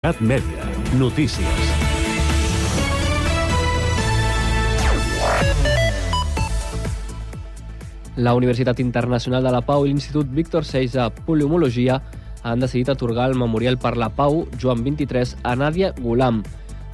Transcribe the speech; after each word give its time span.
Cat 0.00 0.16
Mèdia. 0.24 0.62
Notícies. 0.96 1.66
La 8.16 8.32
Universitat 8.32 8.80
Internacional 8.80 9.44
de 9.44 9.52
la 9.52 9.60
Pau 9.60 9.84
i 9.84 9.90
l'Institut 9.90 10.32
Víctor 10.32 10.64
Seix 10.64 10.96
de 10.96 11.04
Poliomologia 11.26 11.98
han 12.40 12.64
decidit 12.64 12.94
atorgar 12.94 13.28
el 13.28 13.36
Memorial 13.36 13.76
per 13.76 13.92
la 14.00 14.08
Pau 14.08 14.46
Joan 14.56 14.80
23 14.88 15.36
a 15.44 15.52
Nàdia 15.60 15.92
Gulam. 16.00 16.40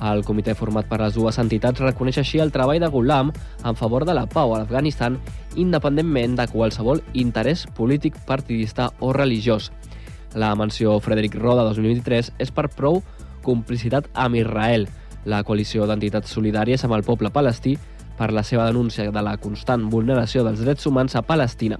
El 0.02 0.26
comitè 0.26 0.58
format 0.58 0.90
per 0.90 0.98
les 1.04 1.14
dues 1.14 1.38
entitats 1.38 1.86
reconeix 1.86 2.18
així 2.18 2.42
el 2.42 2.50
treball 2.50 2.82
de 2.82 2.90
Gulam 2.90 3.30
en 3.62 3.78
favor 3.78 4.02
de 4.04 4.18
la 4.18 4.26
pau 4.26 4.50
a 4.50 4.64
l'Afganistan 4.64 5.22
independentment 5.54 6.34
de 6.42 6.50
qualsevol 6.50 7.06
interès 7.14 7.68
polític, 7.78 8.18
partidista 8.26 8.90
o 8.98 9.14
religiós. 9.14 9.70
La 10.36 10.54
menció 10.54 11.00
Frederic 11.00 11.34
Roda 11.40 11.62
2023 11.64 12.34
és 12.44 12.50
per 12.52 12.66
prou 12.68 12.98
complicitat 13.40 14.04
amb 14.12 14.36
Israel, 14.36 14.84
la 15.24 15.40
coalició 15.48 15.86
d'entitats 15.88 16.28
solidàries 16.28 16.82
amb 16.84 16.92
el 16.92 17.04
poble 17.06 17.30
palestí 17.32 17.78
per 18.18 18.28
la 18.36 18.42
seva 18.44 18.66
denúncia 18.68 19.08
de 19.08 19.22
la 19.24 19.38
constant 19.40 19.88
vulneració 19.88 20.44
dels 20.44 20.60
drets 20.60 20.84
humans 20.84 21.16
a 21.16 21.22
Palestina. 21.24 21.78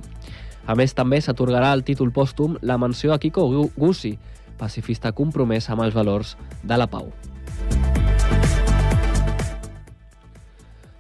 A 0.64 0.72
més, 0.72 0.96
també 0.96 1.20
s'atorgarà 1.20 1.74
el 1.76 1.84
títol 1.84 2.08
pòstum 2.16 2.56
la 2.62 2.78
menció 2.80 3.12
a 3.12 3.18
Kiko 3.20 3.44
Gussi, 3.76 4.16
pacifista 4.56 5.12
compromès 5.12 5.68
amb 5.68 5.84
els 5.84 5.92
valors 5.92 6.32
de 6.64 6.80
la 6.80 6.88
pau. 6.88 7.12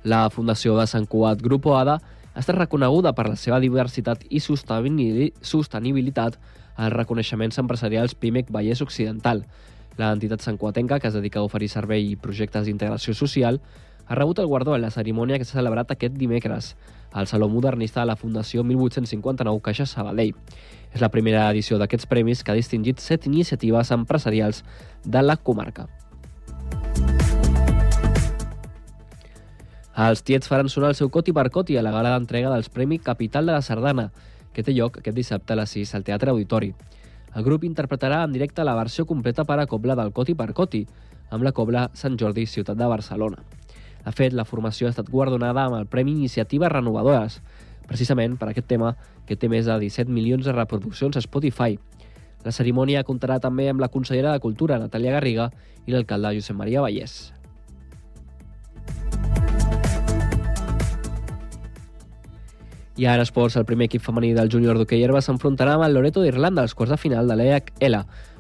La 0.04 0.28
Fundació 0.28 0.76
de 0.76 0.84
Sant 0.86 1.08
Cugat 1.08 1.40
Grupo 1.40 1.72
ADA 1.80 1.96
estat 2.36 2.60
reconeguda 2.60 3.16
per 3.16 3.30
la 3.30 3.36
seva 3.40 3.64
diversitat 3.64 4.28
i 4.28 4.44
sostenibilitat 4.44 6.36
als 6.76 6.92
reconeixements 6.92 7.58
empresarials 7.58 8.14
PIMEC 8.14 8.52
Vallès 8.52 8.82
Occidental. 8.84 9.44
L'entitat 9.96 10.44
santcuatenca, 10.44 11.00
que 11.00 11.08
es 11.08 11.16
dedica 11.16 11.40
a 11.40 11.48
oferir 11.48 11.70
servei 11.72 12.12
i 12.12 12.20
projectes 12.20 12.66
d'integració 12.66 13.14
social, 13.16 13.60
ha 14.06 14.14
rebut 14.14 14.38
el 14.38 14.46
guardó 14.46 14.76
en 14.76 14.82
la 14.82 14.92
cerimònia 14.94 15.38
que 15.38 15.44
s'ha 15.44 15.58
celebrat 15.58 15.90
aquest 15.90 16.14
dimecres 16.14 16.76
al 17.12 17.26
Saló 17.26 17.48
Modernista 17.48 18.00
de 18.00 18.06
la 18.06 18.16
Fundació 18.16 18.62
1859 18.62 19.62
Caixa 19.62 19.86
Sabadell. 19.86 20.34
És 20.92 21.00
la 21.00 21.10
primera 21.10 21.48
edició 21.50 21.78
d'aquests 21.80 22.06
premis 22.06 22.44
que 22.44 22.52
ha 22.52 22.58
distingit 22.58 23.00
set 23.00 23.26
iniciatives 23.26 23.90
empresarials 23.90 24.62
de 25.04 25.22
la 25.22 25.36
comarca. 25.36 25.88
Els 29.96 30.20
tiets 30.22 30.48
faran 30.48 30.68
sonar 30.68 30.90
el 30.92 30.98
seu 30.98 31.08
coti 31.08 31.32
per 31.32 31.48
coti 31.50 31.78
a 31.80 31.82
la 31.82 31.90
gala 31.90 32.12
d'entrega 32.12 32.50
dels 32.52 32.68
Premi 32.68 32.98
Capital 33.00 33.46
de 33.48 33.54
la 33.56 33.62
Sardana, 33.64 34.10
que 34.56 34.64
té 34.64 34.72
lloc 34.72 35.02
aquest 35.02 35.16
dissabte 35.16 35.52
a 35.52 35.58
les 35.60 35.74
6 35.76 35.92
al 35.98 36.04
Teatre 36.04 36.32
Auditori. 36.32 36.70
El 37.36 37.44
grup 37.44 37.66
interpretarà 37.68 38.22
en 38.24 38.32
directe 38.32 38.64
la 38.64 38.74
versió 38.78 39.04
completa 39.04 39.44
per 39.44 39.58
a 39.60 39.66
cobla 39.68 39.94
del 39.98 40.14
Coti 40.16 40.32
per 40.34 40.54
Coti, 40.56 40.86
amb 41.28 41.44
la 41.44 41.52
cobla 41.52 41.90
Sant 41.92 42.16
Jordi, 42.16 42.46
ciutat 42.48 42.78
de 42.80 42.88
Barcelona. 42.88 43.42
De 44.06 44.14
fet, 44.16 44.32
la 44.32 44.46
formació 44.48 44.88
ha 44.88 44.94
estat 44.94 45.10
guardonada 45.12 45.66
amb 45.66 45.76
el 45.76 45.88
Premi 45.92 46.14
Iniciatives 46.16 46.72
Renovadores, 46.72 47.40
precisament 47.86 48.38
per 48.40 48.48
aquest 48.48 48.70
tema 48.70 48.94
que 49.26 49.36
té 49.36 49.50
més 49.52 49.68
de 49.68 49.76
17 49.82 50.08
milions 50.08 50.46
de 50.46 50.56
reproduccions 50.56 51.18
a 51.18 51.24
Spotify. 51.26 51.76
La 52.46 52.54
cerimònia 52.54 53.04
comptarà 53.04 53.40
també 53.42 53.68
amb 53.68 53.82
la 53.82 53.90
consellera 53.92 54.32
de 54.32 54.40
Cultura, 54.40 54.80
Natàlia 54.80 55.18
Garriga, 55.18 55.50
i 55.84 55.92
l'alcalde 55.92 56.38
Josep 56.38 56.56
Maria 56.56 56.86
Vallès. 56.86 57.34
I 62.96 63.04
ara 63.04 63.26
esports, 63.26 63.58
el 63.60 63.66
primer 63.68 63.90
equip 63.90 64.00
femení 64.00 64.30
del 64.32 64.48
júnior 64.48 64.78
d'hoquei 64.80 65.02
herba 65.04 65.20
s'enfrontarà 65.20 65.74
amb 65.76 65.84
el 65.84 65.92
Loreto 65.92 66.22
d'Irlanda 66.24 66.62
als 66.64 66.72
quarts 66.72 66.94
de 66.94 66.96
final 66.96 67.28
de 67.28 67.34
l'EHL, 67.36 67.96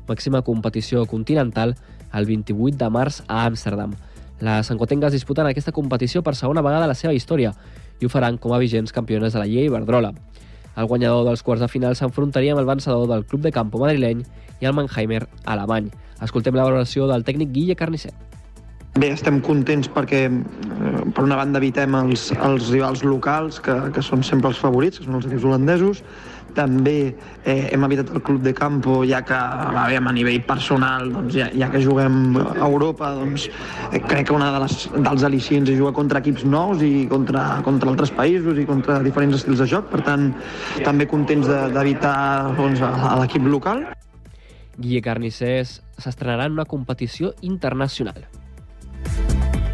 màxima 0.08 0.40
competició 0.46 1.02
continental, 1.04 1.74
el 2.16 2.24
28 2.24 2.78
de 2.80 2.88
març 2.88 3.18
a 3.28 3.42
Amsterdam. 3.44 3.92
Les 4.40 4.70
sancotengues 4.72 5.12
disputen 5.12 5.44
aquesta 5.44 5.74
competició 5.76 6.22
per 6.22 6.32
segona 6.40 6.64
vegada 6.64 6.88
a 6.88 6.88
la 6.88 6.96
seva 6.96 7.12
història 7.12 7.52
i 8.00 8.08
ho 8.08 8.08
faran 8.08 8.38
com 8.40 8.54
a 8.56 8.60
vigents 8.62 8.96
campiones 8.96 9.36
de 9.36 9.42
la 9.42 9.46
Llei 9.50 9.68
Iberdrola. 9.68 10.14
El 10.76 10.88
guanyador 10.88 11.26
dels 11.28 11.44
quarts 11.44 11.60
de 11.60 11.68
final 11.68 11.96
s'enfrontaria 11.96 12.56
amb 12.56 12.60
el 12.64 12.68
vencedor 12.68 13.04
del 13.12 13.26
club 13.28 13.44
de 13.44 13.52
campo 13.52 13.80
madrileny 13.80 14.24
i 14.60 14.68
el 14.68 14.72
Mannheimer 14.72 15.26
alemany. 15.44 15.92
Escoltem 16.24 16.56
la 16.56 16.64
valoració 16.64 17.10
del 17.12 17.28
tècnic 17.28 17.52
Guille 17.52 17.76
Carnicer. 17.76 18.14
Bé, 18.96 19.10
estem 19.12 19.42
contents 19.44 19.90
perquè, 19.92 20.22
eh, 20.24 21.00
per 21.12 21.24
una 21.26 21.36
banda, 21.36 21.60
evitem 21.60 21.92
els, 21.98 22.30
els 22.32 22.70
rivals 22.72 23.02
locals, 23.04 23.58
que, 23.60 23.74
que 23.92 24.00
són 24.00 24.22
sempre 24.24 24.48
els 24.48 24.60
favorits, 24.62 24.96
que 24.96 25.04
són 25.04 25.18
els 25.18 25.26
equips 25.28 25.44
holandesos. 25.44 26.00
També 26.56 26.94
eh, 27.44 27.68
hem 27.74 27.84
evitat 27.84 28.14
el 28.14 28.22
club 28.24 28.40
de 28.40 28.54
campo, 28.56 29.02
ja 29.04 29.20
que 29.28 29.36
bé, 29.74 29.98
a 30.00 30.14
nivell 30.16 30.38
personal, 30.48 31.10
doncs, 31.12 31.36
ja, 31.36 31.50
ja 31.52 31.68
que 31.74 31.82
juguem 31.84 32.38
a 32.38 32.70
Europa, 32.70 33.10
doncs, 33.18 33.50
eh, 33.90 34.00
crec 34.00 34.30
que 34.30 34.36
una 34.38 34.48
de 34.54 34.62
les, 34.64 34.78
dels 34.94 35.26
al·licients 35.28 35.68
és 35.74 35.76
jugar 35.76 35.92
contra 35.98 36.24
equips 36.24 36.46
nous 36.48 36.80
i 36.80 37.04
contra, 37.12 37.44
contra 37.68 37.92
altres 37.92 38.14
països 38.16 38.56
i 38.56 38.64
contra 38.64 39.02
diferents 39.04 39.36
estils 39.42 39.60
de 39.60 39.68
joc. 39.74 39.92
Per 39.92 40.00
tant, 40.08 40.30
també 40.88 41.04
contents 41.12 41.52
d'evitar 41.52 42.16
de, 42.48 42.56
doncs, 42.62 42.80
l'equip 43.20 43.52
local. 43.58 43.84
Guille 44.80 45.04
Carnicer 45.04 45.66
s'estrenarà 45.68 46.48
en 46.48 46.56
una 46.56 46.64
competició 46.64 47.34
internacional. 47.44 48.24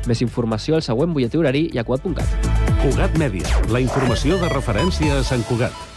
Més 0.08 0.24
informació 0.24 0.76
al 0.76 0.82
següent 0.82 1.14
butlletí 1.14 1.38
horari 1.38 1.68
i 1.72 1.78
a 1.78 1.86
Cugat.cat. 1.86 2.50
Cugat 2.82 3.16
Mèdia, 3.20 3.46
la 3.70 3.80
informació 3.84 4.40
de 4.42 4.50
referència 4.50 5.20
a 5.20 5.24
Sant 5.26 5.46
Cugat. 5.46 5.88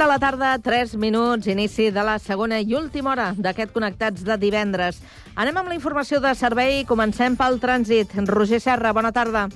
De 0.00 0.06
la 0.08 0.16
tarda, 0.18 0.54
3 0.58 0.94
minuts, 0.96 1.44
inici 1.52 1.90
de 1.92 2.00
la 2.00 2.14
segona 2.18 2.56
i 2.64 2.72
última 2.72 3.10
hora 3.12 3.26
d'aquest 3.36 3.74
Connectats 3.74 4.24
de 4.24 4.38
divendres. 4.40 5.02
Anem 5.36 5.60
amb 5.60 5.68
la 5.68 5.76
informació 5.76 6.24
de 6.24 6.32
servei. 6.32 6.86
Comencem 6.88 7.36
pel 7.36 7.60
trànsit. 7.60 8.16
Roger 8.24 8.64
Serra, 8.64 8.94
bona 8.96 9.12
tarda. 9.12 9.50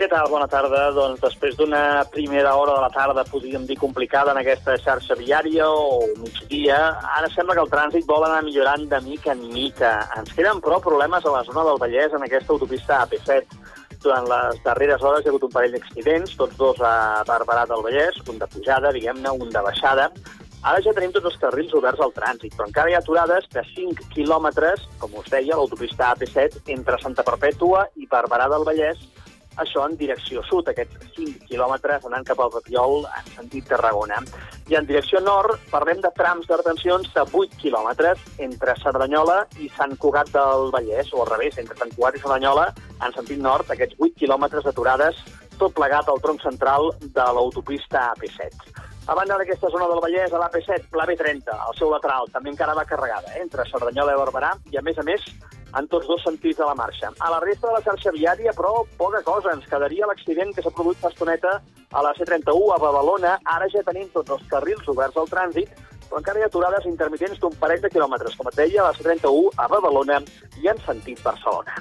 Què 0.00 0.06
tal? 0.08 0.30
Bona 0.32 0.46
tarda. 0.48 0.86
Doncs 0.96 1.20
després 1.20 1.58
d'una 1.58 2.06
primera 2.08 2.54
hora 2.56 2.72
de 2.72 2.80
la 2.80 2.88
tarda, 2.94 3.20
podríem 3.28 3.66
dir 3.68 3.76
complicada 3.76 4.32
en 4.32 4.38
aquesta 4.40 4.78
xarxa 4.80 5.12
viària 5.18 5.66
o 5.68 6.06
migdia, 6.22 6.78
ara 7.18 7.28
sembla 7.34 7.58
que 7.58 7.60
el 7.66 7.68
trànsit 7.74 8.06
vol 8.08 8.24
anar 8.24 8.38
millorant 8.46 8.86
de 8.88 9.02
mica 9.04 9.34
en 9.34 9.44
mica. 9.52 9.90
Ens 10.16 10.32
queden, 10.32 10.64
però, 10.64 10.80
problemes 10.80 11.28
a 11.28 11.34
la 11.36 11.44
zona 11.44 11.66
del 11.68 11.82
Vallès 11.84 12.16
en 12.16 12.24
aquesta 12.24 12.56
autopista 12.56 13.02
AP7. 13.02 13.60
Durant 14.00 14.32
les 14.32 14.64
darreres 14.64 15.04
hores 15.04 15.20
hi 15.20 15.28
ha 15.28 15.34
hagut 15.34 15.44
un 15.50 15.52
parell 15.58 15.76
d'accidents, 15.76 16.32
tots 16.40 16.56
dos 16.56 16.80
a 16.80 17.20
Barberà 17.28 17.68
del 17.68 17.84
Vallès, 17.84 18.24
un 18.24 18.40
de 18.40 18.48
pujada, 18.56 18.96
diguem-ne, 18.96 19.36
un 19.36 19.52
de 19.52 19.66
baixada. 19.68 20.08
Ara 20.64 20.80
ja 20.80 20.96
tenim 20.96 21.12
tots 21.12 21.28
els 21.28 21.40
carrils 21.44 21.76
oberts 21.76 22.00
al 22.00 22.16
trànsit, 22.16 22.56
però 22.56 22.72
encara 22.72 22.88
hi 22.88 22.96
ha 22.96 23.04
aturades 23.04 23.52
de 23.52 23.68
5 23.76 24.08
quilòmetres, 24.16 24.88
com 24.96 25.20
us 25.20 25.28
deia, 25.28 25.60
l'autopista 25.60 26.14
AP7, 26.14 26.64
entre 26.72 26.96
Santa 27.04 27.20
Perpètua 27.20 27.90
i 28.00 28.08
Barberà 28.08 28.48
del 28.48 28.64
Vallès, 28.64 29.10
això 29.62 29.84
en 29.86 29.96
direcció 30.00 30.42
sud, 30.48 30.68
aquests 30.70 31.12
5 31.16 31.46
quilòmetres 31.48 32.06
anant 32.08 32.26
cap 32.28 32.40
al 32.40 32.52
Papiol 32.54 33.04
en 33.04 33.30
sentit 33.34 33.68
Tarragona. 33.70 34.20
I 34.70 34.78
en 34.78 34.86
direcció 34.88 35.20
nord 35.24 35.60
parlem 35.70 36.00
de 36.04 36.12
trams 36.16 36.48
de 36.48 36.58
retencions 36.60 37.10
de 37.14 37.24
8 37.26 37.60
quilòmetres 37.62 38.22
entre 38.46 38.76
Cerdanyola 38.82 39.42
i 39.58 39.70
Sant 39.76 39.96
Cugat 40.00 40.32
del 40.34 40.70
Vallès, 40.74 41.12
o 41.12 41.24
al 41.24 41.30
revés, 41.32 41.58
entre 41.62 41.78
Sant 41.78 41.92
Cugat 41.96 42.18
i 42.18 42.24
Cerdanyola, 42.24 42.70
en 43.00 43.16
sentit 43.16 43.40
nord, 43.42 43.70
aquests 43.70 43.98
8 43.98 44.18
quilòmetres 44.22 44.66
d'aturades, 44.68 45.20
tot 45.60 45.74
plegat 45.76 46.08
al 46.08 46.22
tronc 46.24 46.40
central 46.42 46.92
de 47.00 47.26
l'autopista 47.36 48.10
AP7. 48.14 48.88
A 49.10 49.14
banda 49.16 49.36
d'aquesta 49.40 49.70
zona 49.72 49.88
del 49.90 50.00
Vallès, 50.04 50.32
a 50.32 50.38
l'AP7, 50.38 50.92
la 50.94 51.06
B30, 51.08 51.54
al 51.66 51.76
seu 51.76 51.90
lateral, 51.90 52.28
també 52.32 52.52
encara 52.52 52.76
va 52.78 52.86
carregada, 52.86 53.32
eh, 53.34 53.40
entre 53.42 53.66
Cerdanyola 53.68 54.14
i 54.14 54.20
Barberà, 54.20 54.52
i 54.70 54.78
a 54.78 54.82
més 54.86 55.00
a 55.00 55.04
més 55.08 55.24
en 55.78 55.88
tots 55.88 56.06
dos 56.08 56.22
sentits 56.24 56.58
de 56.58 56.66
la 56.66 56.74
marxa. 56.74 57.12
A 57.20 57.30
la 57.30 57.40
resta 57.44 57.68
de 57.68 57.74
la 57.76 57.82
xarxa 57.84 58.12
viària, 58.16 58.54
però, 58.56 58.84
poca 58.98 59.22
cosa. 59.26 59.54
Ens 59.54 59.68
quedaria 59.70 60.08
l'accident 60.10 60.54
que 60.54 60.64
s'ha 60.64 60.72
produït 60.74 60.98
fa 61.02 61.12
estoneta 61.12 61.60
a 61.92 62.02
la 62.02 62.14
C31 62.18 62.74
a 62.74 62.80
Badalona. 62.82 63.36
Ara 63.44 63.68
ja 63.72 63.84
tenim 63.86 64.10
tots 64.14 64.34
els 64.36 64.46
carrils 64.50 64.88
oberts 64.90 65.16
al 65.16 65.30
trànsit, 65.30 65.72
però 66.08 66.20
encara 66.20 66.40
hi 66.40 66.46
ha 66.46 66.50
aturades 66.50 66.86
intermitents 66.90 67.38
d'un 67.42 67.54
parell 67.60 67.82
de 67.82 67.90
quilòmetres, 67.92 68.36
com 68.36 68.50
et 68.50 68.58
deia, 68.58 68.82
a 68.82 68.90
la 68.90 68.96
C31 68.98 69.54
a 69.56 69.68
Badalona 69.70 70.20
i 70.62 70.70
en 70.72 70.82
sentit 70.86 71.22
Barcelona. 71.22 71.78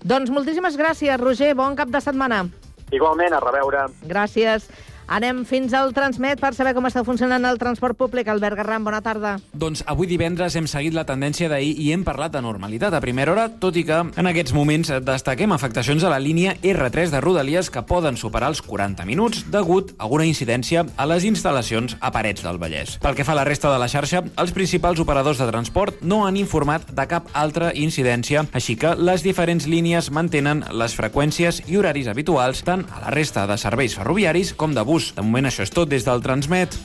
Doncs 0.00 0.32
moltíssimes 0.32 0.78
gràcies, 0.80 1.20
Roger. 1.20 1.52
Bon 1.54 1.76
cap 1.76 1.90
de 1.92 2.00
setmana. 2.00 2.46
Igualment, 2.90 3.36
a 3.36 3.40
reveure. 3.44 3.84
Gràcies. 4.08 4.70
Anem 5.10 5.40
fins 5.42 5.72
al 5.74 5.88
Transmet 5.90 6.38
per 6.38 6.52
saber 6.54 6.70
com 6.76 6.84
està 6.86 7.02
funcionant 7.02 7.42
el 7.48 7.56
transport 7.58 7.96
públic. 7.98 8.28
Albert 8.30 8.60
Garram, 8.60 8.84
bona 8.86 9.00
tarda. 9.02 9.32
Doncs 9.58 9.80
avui 9.90 10.06
divendres 10.06 10.54
hem 10.54 10.68
seguit 10.70 10.94
la 10.94 11.02
tendència 11.02 11.48
d'ahir 11.50 11.72
i 11.82 11.88
hem 11.90 12.04
parlat 12.06 12.36
de 12.36 12.42
normalitat 12.44 12.94
a 12.94 13.00
primera 13.02 13.32
hora, 13.32 13.48
tot 13.50 13.74
i 13.74 13.82
que 13.88 13.98
en 13.98 14.30
aquests 14.30 14.54
moments 14.54 14.92
destaquem 15.02 15.50
afectacions 15.50 16.06
a 16.06 16.12
la 16.12 16.20
línia 16.22 16.52
R3 16.62 17.10
de 17.10 17.22
Rodalies 17.24 17.72
que 17.74 17.82
poden 17.82 18.20
superar 18.20 18.52
els 18.52 18.62
40 18.62 19.08
minuts 19.08 19.42
degut 19.50 19.90
a 19.98 20.06
una 20.06 20.28
incidència 20.28 20.86
a 20.94 21.08
les 21.10 21.26
instal·lacions 21.26 21.96
a 21.98 22.12
Parets 22.14 22.46
del 22.46 22.62
Vallès. 22.62 22.94
Pel 23.02 23.18
que 23.18 23.26
fa 23.26 23.34
a 23.34 23.40
la 23.40 23.48
resta 23.50 23.74
de 23.74 23.82
la 23.82 23.90
xarxa, 23.90 24.22
els 24.38 24.54
principals 24.54 25.02
operadors 25.02 25.42
de 25.42 25.50
transport 25.50 26.06
no 26.06 26.20
han 26.28 26.38
informat 26.38 26.86
de 26.86 27.08
cap 27.10 27.34
altra 27.34 27.72
incidència, 27.74 28.46
així 28.54 28.78
que 28.78 28.94
les 28.94 29.26
diferents 29.26 29.66
línies 29.66 30.12
mantenen 30.14 30.62
les 30.70 30.94
freqüències 30.94 31.64
i 31.66 31.82
horaris 31.82 32.06
habituals 32.14 32.62
tant 32.62 32.86
a 32.94 33.02
la 33.08 33.14
resta 33.18 33.48
de 33.50 33.58
serveis 33.58 33.98
ferroviaris 33.98 34.54
com 34.54 34.70
de 34.70 34.86
bus 34.86 34.99
bus. 35.00 35.14
De 35.16 35.24
moment 35.24 35.48
això 35.48 35.64
és 35.64 35.72
tot 35.72 35.88
des 35.88 36.04
del 36.04 36.22
Transmet. 36.22 36.76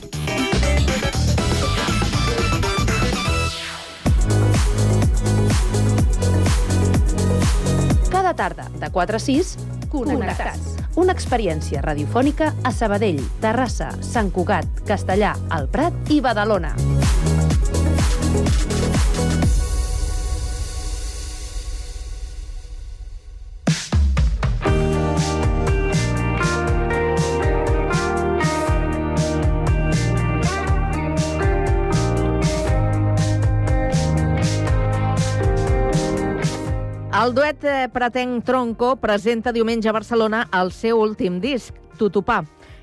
Cada 8.10 8.34
tarda, 8.34 8.70
de 8.80 8.90
4 8.90 9.16
a 9.16 9.22
6, 9.22 9.56
Connectats. 9.92 10.74
Una 10.96 11.12
experiència 11.12 11.82
radiofònica 11.84 12.54
a 12.64 12.72
Sabadell, 12.72 13.20
Terrassa, 13.42 13.92
Sant 14.02 14.32
Cugat, 14.32 14.82
Castellà, 14.88 15.36
El 15.58 15.68
Prat 15.68 16.10
i 16.10 16.22
Badalona. 16.24 16.74
El 37.16 37.32
duet 37.32 37.62
eh, 37.64 37.88
Pretenc 37.88 38.44
Tronco 38.44 38.90
presenta 39.00 39.52
diumenge 39.54 39.88
a 39.88 39.94
Barcelona 39.96 40.42
el 40.52 40.68
seu 40.68 40.98
últim 41.00 41.38
disc, 41.40 41.72
Tutupà. 41.96 42.42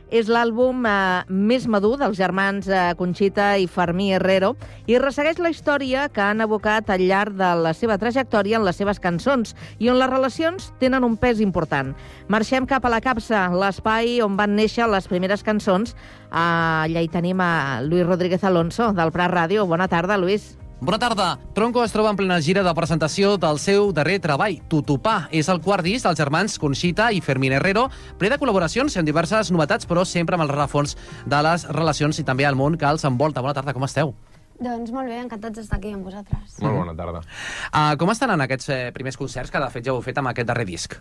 És 0.10 0.26
l'àlbum 0.26 0.88
eh, 0.90 0.94
més 1.30 1.68
madur 1.70 2.00
dels 2.02 2.18
germans 2.18 2.66
eh, 2.66 2.96
Conxita 2.98 3.52
i 3.62 3.68
Fermí 3.70 4.08
Herrero 4.18 4.56
i 4.90 4.98
ressegueix 4.98 5.38
la 5.38 5.52
història 5.54 6.08
que 6.10 6.24
han 6.26 6.42
abocat 6.42 6.90
al 6.90 7.06
llarg 7.06 7.38
de 7.38 7.52
la 7.62 7.76
seva 7.78 8.00
trajectòria 8.02 8.58
en 8.58 8.66
les 8.66 8.82
seves 8.82 8.98
cançons 9.04 9.54
i 9.78 9.94
on 9.94 10.02
les 10.02 10.10
relacions 10.10 10.72
tenen 10.82 11.06
un 11.06 11.14
pes 11.14 11.38
important. 11.38 11.94
Marxem 12.26 12.66
cap 12.66 12.90
a 12.90 12.94
la 12.96 13.04
capsa, 13.06 13.46
l'espai 13.54 14.18
on 14.26 14.34
van 14.42 14.58
néixer 14.58 14.90
les 14.90 15.12
primeres 15.14 15.46
cançons. 15.46 15.94
Allà 16.34 17.06
hi 17.06 17.14
tenim 17.14 17.38
a 17.38 17.84
Luis 17.86 18.10
Rodríguez 18.10 18.42
Alonso, 18.50 18.96
del 18.98 19.14
Prat 19.14 19.30
Ràdio. 19.30 19.70
Bona 19.70 19.92
tarda, 19.94 20.18
Luis. 20.18 20.56
Bona 20.84 21.00
tarda. 21.00 21.38
Tronco 21.56 21.80
es 21.86 21.94
troba 21.96 22.10
en 22.12 22.18
plena 22.20 22.42
gira 22.44 22.60
de 22.60 22.72
presentació 22.76 23.38
del 23.40 23.56
seu 23.64 23.94
darrer 23.96 24.18
treball, 24.20 24.58
Tutupà. 24.68 25.30
És 25.32 25.48
el 25.48 25.62
quart 25.64 25.86
disc 25.86 26.04
dels 26.04 26.20
germans 26.20 26.58
Conxita 26.60 27.06
i 27.16 27.22
Fermín 27.24 27.56
Herrero, 27.56 27.86
ple 28.20 28.28
de 28.28 28.36
col·laboracions 28.42 28.98
amb 29.00 29.08
diverses 29.08 29.54
novetats, 29.56 29.88
però 29.88 30.04
sempre 30.04 30.36
amb 30.36 30.44
el 30.44 30.52
rerefons 30.52 30.98
de 31.24 31.40
les 31.48 31.64
relacions 31.72 32.20
i 32.20 32.28
també 32.28 32.44
el 32.44 32.60
món 32.60 32.76
que 32.76 32.90
els 32.90 33.08
envolta. 33.08 33.40
Bona 33.40 33.56
tarda, 33.56 33.72
com 33.72 33.88
esteu? 33.88 34.12
Doncs 34.60 34.92
molt 34.92 35.08
bé, 35.08 35.22
encantats 35.24 35.62
d'estar 35.62 35.80
aquí 35.80 35.96
amb 35.96 36.04
vosaltres. 36.04 36.60
Molt 36.60 36.82
bona 36.82 37.00
tarda. 37.00 37.24
Uh, 37.72 37.96
com 37.96 38.12
estan 38.12 38.36
en 38.36 38.44
aquests 38.44 38.76
eh, 38.76 38.84
primers 38.92 39.16
concerts 39.16 39.56
que 39.56 39.64
de 39.64 39.72
fet 39.72 39.88
ja 39.88 39.96
heu 39.96 40.04
fet 40.04 40.20
amb 40.20 40.36
aquest 40.36 40.52
darrer 40.52 40.68
disc? 40.68 41.00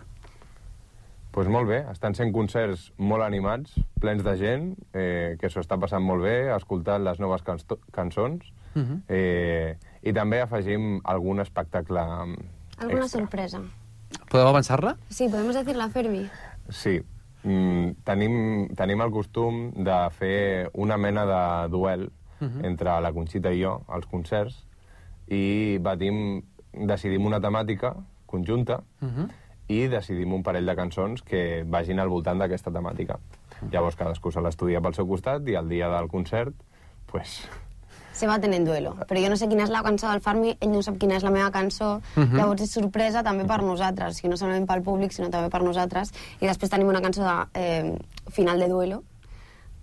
pues 1.33 1.47
molt 1.49 1.65
bé, 1.65 1.79
estan 1.89 2.13
sent 2.13 2.29
concerts 2.29 2.91
molt 3.01 3.25
animats, 3.25 3.73
plens 3.99 4.21
de 4.21 4.35
gent, 4.37 4.67
eh, 4.93 5.33
que 5.41 5.49
s'ho 5.49 5.63
està 5.63 5.79
passant 5.81 6.03
molt 6.05 6.21
bé, 6.21 6.53
escoltant 6.53 7.01
les 7.01 7.17
noves 7.17 7.41
cançons, 7.41 8.51
uh 8.75 8.81
-huh. 8.81 9.01
eh, 9.07 9.77
i 10.01 10.13
també 10.13 10.41
afegim 10.41 10.99
algun 11.03 11.39
espectacle 11.39 11.99
Alguna 11.99 13.03
extra. 13.05 13.19
sorpresa. 13.19 13.61
Podeu 14.29 14.47
avançar-la? 14.47 14.97
Sí, 15.09 15.29
podem 15.29 15.65
dir-la, 15.65 15.89
Fermi. 15.89 16.29
Sí. 16.69 17.01
Mm, 17.43 17.91
tenim, 18.03 18.67
tenim 18.75 19.01
el 19.01 19.11
costum 19.11 19.71
de 19.83 20.09
fer 20.11 20.69
una 20.73 20.97
mena 20.97 21.25
de 21.25 21.69
duel 21.69 22.11
uh 22.39 22.47
-huh. 22.47 22.65
entre 22.65 23.01
la 23.01 23.11
Conxita 23.11 23.51
i 23.51 23.63
jo 23.63 23.81
als 23.87 24.05
concerts 24.05 24.65
i 25.27 25.77
batim, 25.81 26.43
decidim 26.71 27.25
una 27.25 27.39
temàtica 27.39 27.95
conjunta 28.25 28.83
uh 29.01 29.07
-huh 29.07 29.29
i 29.67 29.87
decidim 29.87 30.33
un 30.33 30.43
parell 30.43 30.67
de 30.67 30.75
cançons 30.75 31.23
que 31.23 31.63
vagin 31.65 31.99
al 31.99 32.11
voltant 32.11 32.39
d'aquesta 32.41 32.71
temàtica. 32.71 33.19
Llavors 33.71 33.95
cadascú 33.95 34.31
se 34.31 34.43
l'estudia 34.43 34.81
pel 34.83 34.95
seu 34.97 35.07
costat 35.07 35.47
i 35.47 35.55
el 35.59 35.69
dia 35.71 35.89
del 35.93 36.09
concert, 36.11 36.55
pues... 37.11 37.43
Se 38.13 38.27
va 38.29 38.39
tenint 38.39 38.65
duelo. 38.67 38.93
Però 39.09 39.21
jo 39.21 39.29
no 39.31 39.37
sé 39.39 39.47
quina 39.49 39.65
és 39.65 39.73
la 39.73 39.83
cançó 39.85 40.09
del 40.11 40.21
Farmi, 40.21 40.53
ell 40.59 40.71
no 40.71 40.83
sap 40.85 40.99
quina 41.01 41.17
és 41.17 41.25
la 41.25 41.31
meva 41.33 41.51
cançó, 41.51 41.95
uh 41.97 42.19
mhm. 42.19 42.27
-huh. 42.29 42.37
llavors 42.37 42.61
és 42.61 42.71
sorpresa 42.71 43.23
també 43.23 43.45
per 43.45 43.61
nosaltres, 43.63 44.23
o 44.23 44.27
no 44.27 44.37
solament 44.37 44.67
pel 44.67 44.83
públic, 44.83 45.11
sinó 45.11 45.29
també 45.29 45.49
per 45.49 45.63
nosaltres. 45.63 46.11
I 46.39 46.47
després 46.47 46.69
tenim 46.69 46.87
una 46.87 47.01
cançó 47.01 47.23
de 47.23 47.47
eh, 47.53 47.97
final 48.29 48.59
de 48.59 48.67
duelo, 48.67 49.03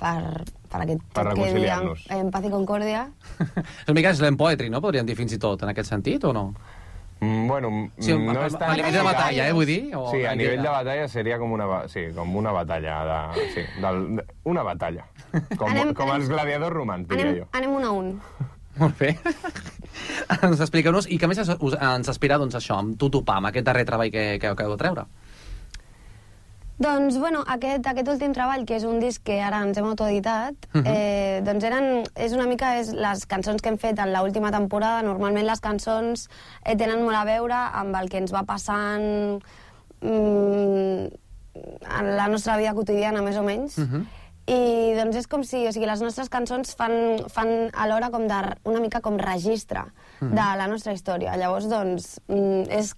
per, 0.01 0.45
per 0.71 0.83
aquest 0.85 1.03
per 1.15 1.27
que 1.35 1.53
diem 1.55 1.91
en 2.17 2.31
paz 2.31 2.47
i 2.49 2.53
concòrdia. 2.53 3.07
és 3.41 3.89
una 3.89 3.97
mica 3.99 4.15
slam 4.15 4.39
poetry, 4.41 4.71
no? 4.73 4.81
Podríem 4.81 5.09
dir 5.09 5.17
fins 5.19 5.33
i 5.37 5.39
tot, 5.39 5.63
en 5.63 5.73
aquest 5.75 5.93
sentit, 5.93 6.25
o 6.25 6.33
no? 6.37 6.55
Mm, 7.21 7.49
bueno, 7.49 7.91
sí, 7.99 8.15
no 8.17 8.33
a, 8.33 8.47
és 8.49 8.55
tan... 8.57 8.71
A 8.73 8.77
nivell 8.79 8.95
de 8.97 9.03
batalla, 9.05 9.49
eh, 9.49 9.53
vull 9.53 9.69
dir? 9.69 9.81
O 9.97 10.07
sí, 10.09 10.23
a 10.25 10.33
nivell 10.35 10.63
de 10.65 10.71
batalla 10.73 11.09
seria 11.13 11.37
com 11.39 11.53
una, 11.53 11.67
sí, 11.93 12.07
com 12.17 12.33
una 12.41 12.55
batalla. 12.57 12.95
De, 13.05 13.49
sí, 13.53 13.65
del, 13.83 14.01
de, 14.17 14.25
una 14.49 14.65
batalla. 14.65 15.05
Com, 15.61 15.69
anem, 15.69 15.93
com 15.95 16.09
els 16.11 16.31
gladiadors 16.33 16.75
romans, 16.75 17.07
diria 17.11 17.29
anem, 17.29 17.37
jo. 17.43 17.51
Anem 17.55 17.77
un 17.77 17.85
a 17.85 17.91
un. 17.95 18.09
Molt 18.81 18.97
bé. 18.99 19.13
ens 20.49 20.63
expliqueu-nos, 20.65 21.07
i 21.13 21.21
que 21.21 21.29
més 21.31 21.39
ens, 21.43 21.53
inspira 21.53 22.39
doncs, 22.41 22.57
això, 22.59 22.81
amb 22.81 22.97
Tutupà, 22.99 23.37
amb 23.39 23.51
aquest 23.51 23.69
darrer 23.69 23.85
treball 23.87 24.11
que, 24.11 24.25
que, 24.41 24.55
que 24.57 24.67
heu 24.67 24.75
de 24.75 24.81
treure? 24.81 25.05
Doncs, 26.81 27.19
bueno, 27.21 27.43
aquest, 27.45 27.85
aquest 27.91 28.09
últim 28.09 28.33
treball, 28.33 28.63
que 28.65 28.79
és 28.79 28.87
un 28.89 29.03
disc 29.03 29.21
que 29.29 29.35
ara 29.45 29.59
ens 29.67 29.77
hem 29.77 29.85
autoeditat, 29.85 30.55
uh 30.73 30.79
mhm. 30.79 30.87
-huh. 30.87 30.95
eh, 30.95 31.43
doncs 31.45 31.65
eren, 31.65 32.05
és 32.17 32.33
una 32.33 32.47
mica 32.47 32.79
és 32.81 32.93
les 32.93 33.27
cançons 33.27 33.61
que 33.61 33.69
hem 33.69 33.77
fet 33.77 33.99
en 33.99 34.13
l'última 34.13 34.51
temporada. 34.51 35.03
Normalment 35.03 35.47
les 35.47 35.61
cançons 35.61 36.29
eh, 36.65 36.77
tenen 36.77 37.05
molt 37.05 37.17
a 37.17 37.25
veure 37.25 37.55
amb 37.55 37.95
el 37.97 38.09
que 38.09 38.17
ens 38.17 38.33
va 38.33 38.45
passant 38.45 39.43
mm, 40.01 41.07
en 42.01 42.17
la 42.17 42.29
nostra 42.29 42.57
vida 42.57 42.73
quotidiana, 42.73 43.21
més 43.21 43.37
o 43.37 43.43
menys. 43.43 43.77
Uh 43.77 43.85
-huh. 43.85 44.05
I 44.47 44.95
doncs 44.97 45.17
és 45.17 45.27
com 45.27 45.45
si, 45.45 45.67
o 45.67 45.73
sigui, 45.73 45.87
les 45.87 46.01
nostres 46.01 46.29
cançons 46.29 46.75
fan, 46.75 47.19
fan 47.29 47.71
alhora 47.75 48.11
com 48.11 48.27
de, 48.27 48.57
una 48.65 48.81
mica 48.81 49.01
com 49.01 49.19
registre 49.19 49.81
uh 49.81 50.29
-huh. 50.29 50.31
de 50.31 50.57
la 50.57 50.67
nostra 50.67 50.93
història. 50.93 51.37
Llavors, 51.37 51.69
doncs, 51.69 52.21
mm, 52.27 52.63
és 52.71 52.95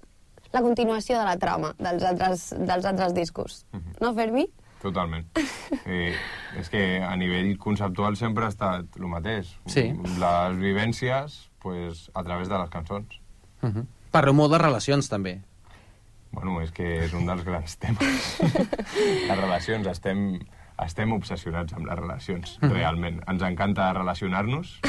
la 0.52 0.62
continuació 0.62 1.18
de 1.18 1.24
la 1.24 1.36
trama 1.40 1.74
dels 1.78 2.04
altres, 2.04 2.50
dels 2.58 2.84
altres 2.84 3.14
discos. 3.14 3.64
Uh 3.72 3.76
mhm. 3.76 3.84
-huh. 3.84 4.00
No, 4.00 4.14
Fermi? 4.14 4.46
Totalment. 4.82 5.26
Eh, 5.86 6.14
és 6.58 6.68
que 6.68 7.00
a 7.02 7.14
nivell 7.16 7.56
conceptual 7.58 8.16
sempre 8.16 8.44
ha 8.44 8.48
estat 8.48 8.84
el 8.98 9.06
mateix. 9.06 9.56
Sí. 9.66 9.92
Les 10.18 10.56
vivències 10.58 11.50
pues, 11.60 12.10
a 12.14 12.22
través 12.22 12.48
de 12.48 12.58
les 12.58 12.70
cançons. 12.70 13.20
Uh 13.62 13.68
-huh. 13.70 13.86
Parleu 14.10 14.34
molt 14.34 14.52
de 14.52 14.58
relacions, 14.58 15.08
també. 15.08 15.40
Bueno, 16.32 16.60
és 16.62 16.70
que 16.72 17.04
és 17.04 17.12
un 17.12 17.26
dels 17.26 17.44
grans 17.44 17.76
temes. 17.78 18.40
les 19.28 19.38
relacions, 19.38 19.86
estem 19.86 20.40
estem 20.84 21.12
obsessionats 21.12 21.72
amb 21.74 21.86
les 21.86 21.98
relacions, 21.98 22.58
mm 22.60 22.68
-hmm. 22.68 22.72
realment. 22.72 23.22
Ens 23.28 23.42
encanta 23.42 23.92
relacionar-nos 23.92 24.80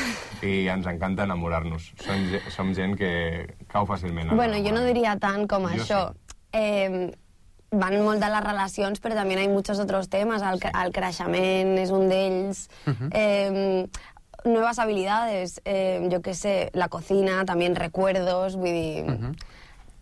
i 0.42 0.68
ens 0.68 0.86
encanta 0.88 1.24
enamorar-nos. 1.24 1.94
Som, 1.96 2.18
som 2.50 2.74
gent 2.74 2.98
que 2.98 3.56
cau 3.68 3.86
fàcilment. 3.86 4.36
Bueno, 4.36 4.58
jo 4.58 4.72
no 4.72 4.84
diria 4.84 5.18
tant 5.18 5.48
com 5.48 5.64
jo 5.64 5.70
això. 5.70 6.12
Sí. 6.12 6.20
Eh, 6.54 7.12
van 7.72 8.02
molt 8.04 8.22
de 8.22 8.30
les 8.30 8.44
relacions, 8.44 9.02
però 9.02 9.16
també 9.16 9.34
hi 9.34 9.46
ha 9.46 9.50
molts 9.50 9.70
altres 9.70 10.10
temes. 10.10 10.42
El, 10.42 10.60
sí. 10.60 10.68
el 10.84 10.92
creixement 10.92 11.78
és 11.78 11.92
un 11.92 12.10
d'ells. 12.10 12.70
Uh 12.86 12.94
-huh. 12.94 13.10
eh, 13.14 13.88
nuevas 14.46 14.80
habilidades, 14.80 15.62
eh, 15.66 16.08
yo 16.12 16.22
qué 16.22 16.34
sé, 16.34 16.70
la 16.74 16.90
cocina, 16.90 17.46
también 17.46 17.76
recuerdos, 17.76 18.56
vull 18.56 18.72
dir... 18.72 19.04
Uh 19.06 19.12
-huh. 19.12 19.36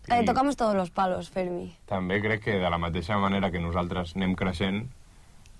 Eh, 0.08 0.24
tocamos 0.24 0.56
todos 0.56 0.74
los 0.74 0.90
palos, 0.90 1.30
Fermi. 1.30 1.76
També 1.86 2.20
crec 2.20 2.42
que 2.42 2.58
de 2.58 2.70
la 2.70 2.78
mateixa 2.78 3.16
manera 3.18 3.52
que 3.52 3.60
nosaltres 3.60 4.16
anem 4.16 4.34
creixent, 4.34 4.90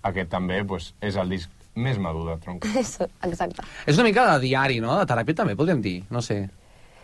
aquest 0.02 0.30
també 0.30 0.62
pues, 0.64 0.92
és 1.00 1.16
el 1.16 1.28
disc 1.28 1.50
més 1.74 1.98
madur 1.98 2.26
de 2.28 2.38
Tronc. 2.42 2.66
Exacte. 3.28 3.64
És 3.86 3.96
una 3.96 4.08
mica 4.08 4.26
de 4.32 4.40
diari, 4.44 4.80
no? 4.80 4.98
De 4.98 5.06
teràpia 5.08 5.42
també, 5.42 5.56
podríem 5.56 5.80
dir, 5.84 6.02
no 6.10 6.20
sé. 6.24 6.44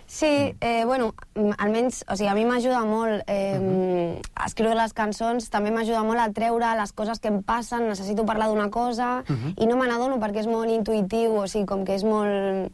Sí, 0.09 0.55
eh, 0.61 0.85
bueno, 0.87 1.13
almenys, 1.59 2.03
o 2.09 2.15
sigui, 2.17 2.31
a 2.33 2.35
mi 2.35 2.47
m'ajuda 2.49 2.81
molt 2.89 3.29
eh, 3.29 3.59
uh 3.59 3.65
-huh. 3.65 4.47
escriure 4.47 4.75
les 4.75 4.95
cançons, 4.95 5.51
també 5.51 5.71
m'ajuda 5.71 6.03
molt 6.03 6.19
a 6.19 6.33
treure 6.33 6.77
les 6.81 6.93
coses 6.93 7.21
que 7.21 7.29
em 7.29 7.43
passen, 7.43 7.89
necessito 7.89 8.25
parlar 8.25 8.49
d'una 8.49 8.71
cosa, 8.71 9.23
uh 9.29 9.37
-huh. 9.37 9.53
i 9.63 9.67
no 9.67 9.77
me 9.77 9.87
n'adono 9.87 10.17
perquè 10.17 10.39
és 10.39 10.47
molt 10.47 10.71
intuïtiu, 10.71 11.37
o 11.37 11.47
sigui, 11.47 11.67
com 11.67 11.85
que 11.85 11.95
és 11.95 12.05
molt... 12.05 12.73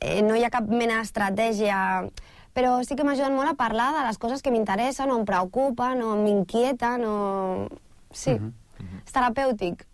Eh, 0.00 0.22
no 0.22 0.36
hi 0.36 0.44
ha 0.44 0.50
cap 0.50 0.66
mena 0.66 0.98
d'estratègia, 0.98 2.08
però 2.54 2.82
sí 2.82 2.96
que 2.96 3.04
m'ajuden 3.04 3.34
molt 3.34 3.50
a 3.50 3.54
parlar 3.54 3.92
de 3.92 4.06
les 4.06 4.18
coses 4.18 4.40
que 4.40 4.50
m'interessen, 4.50 5.10
o 5.10 5.18
em 5.18 5.24
preocupen, 5.24 6.02
o 6.02 6.16
m'inquieten, 6.16 7.04
o... 7.04 7.68
Sí. 8.10 8.30
Uh 8.30 8.40
-huh. 8.40 8.52
-huh. 8.82 9.02
És 9.06 9.12
terapèutic. 9.12 9.86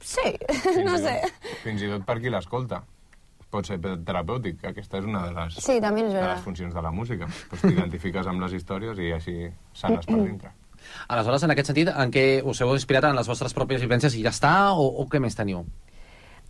Sí, 0.00 0.34
Fins 0.48 0.84
no 0.88 0.96
sé. 0.98 1.20
Tot, 1.22 1.58
fins 1.62 1.82
i 1.82 1.90
tot 1.92 2.04
per 2.06 2.18
qui 2.20 2.30
l'escolta. 2.30 2.82
Pot 3.52 3.68
ser 3.68 3.76
terapèutic, 3.78 4.64
aquesta 4.64 4.98
és 4.98 5.04
una 5.04 5.26
de 5.26 5.32
les, 5.36 5.58
Sí, 5.60 5.78
també 5.80 6.06
és 6.06 6.12
de 6.14 6.20
les 6.24 6.40
funcions 6.40 6.74
de 6.74 6.82
la 6.82 6.90
música. 6.90 7.28
Pues 7.50 7.60
T'identifiques 7.60 8.26
amb 8.26 8.40
les 8.40 8.52
històries 8.56 8.98
i 8.98 9.12
així 9.12 9.50
sanes 9.74 10.06
per 10.06 10.16
dintre. 10.24 10.52
Aleshores, 11.08 11.42
en 11.42 11.50
aquest 11.50 11.66
sentit, 11.70 11.88
en 11.88 12.10
què 12.10 12.42
us 12.48 12.60
heu 12.60 12.72
inspirat 12.74 13.04
en 13.04 13.16
les 13.16 13.28
vostres 13.28 13.54
pròpies 13.54 13.80
vivències 13.84 14.14
i 14.16 14.22
ja 14.24 14.32
està, 14.32 14.72
o, 14.72 14.88
o 15.02 15.06
què 15.06 15.20
més 15.20 15.36
teniu? 15.36 15.66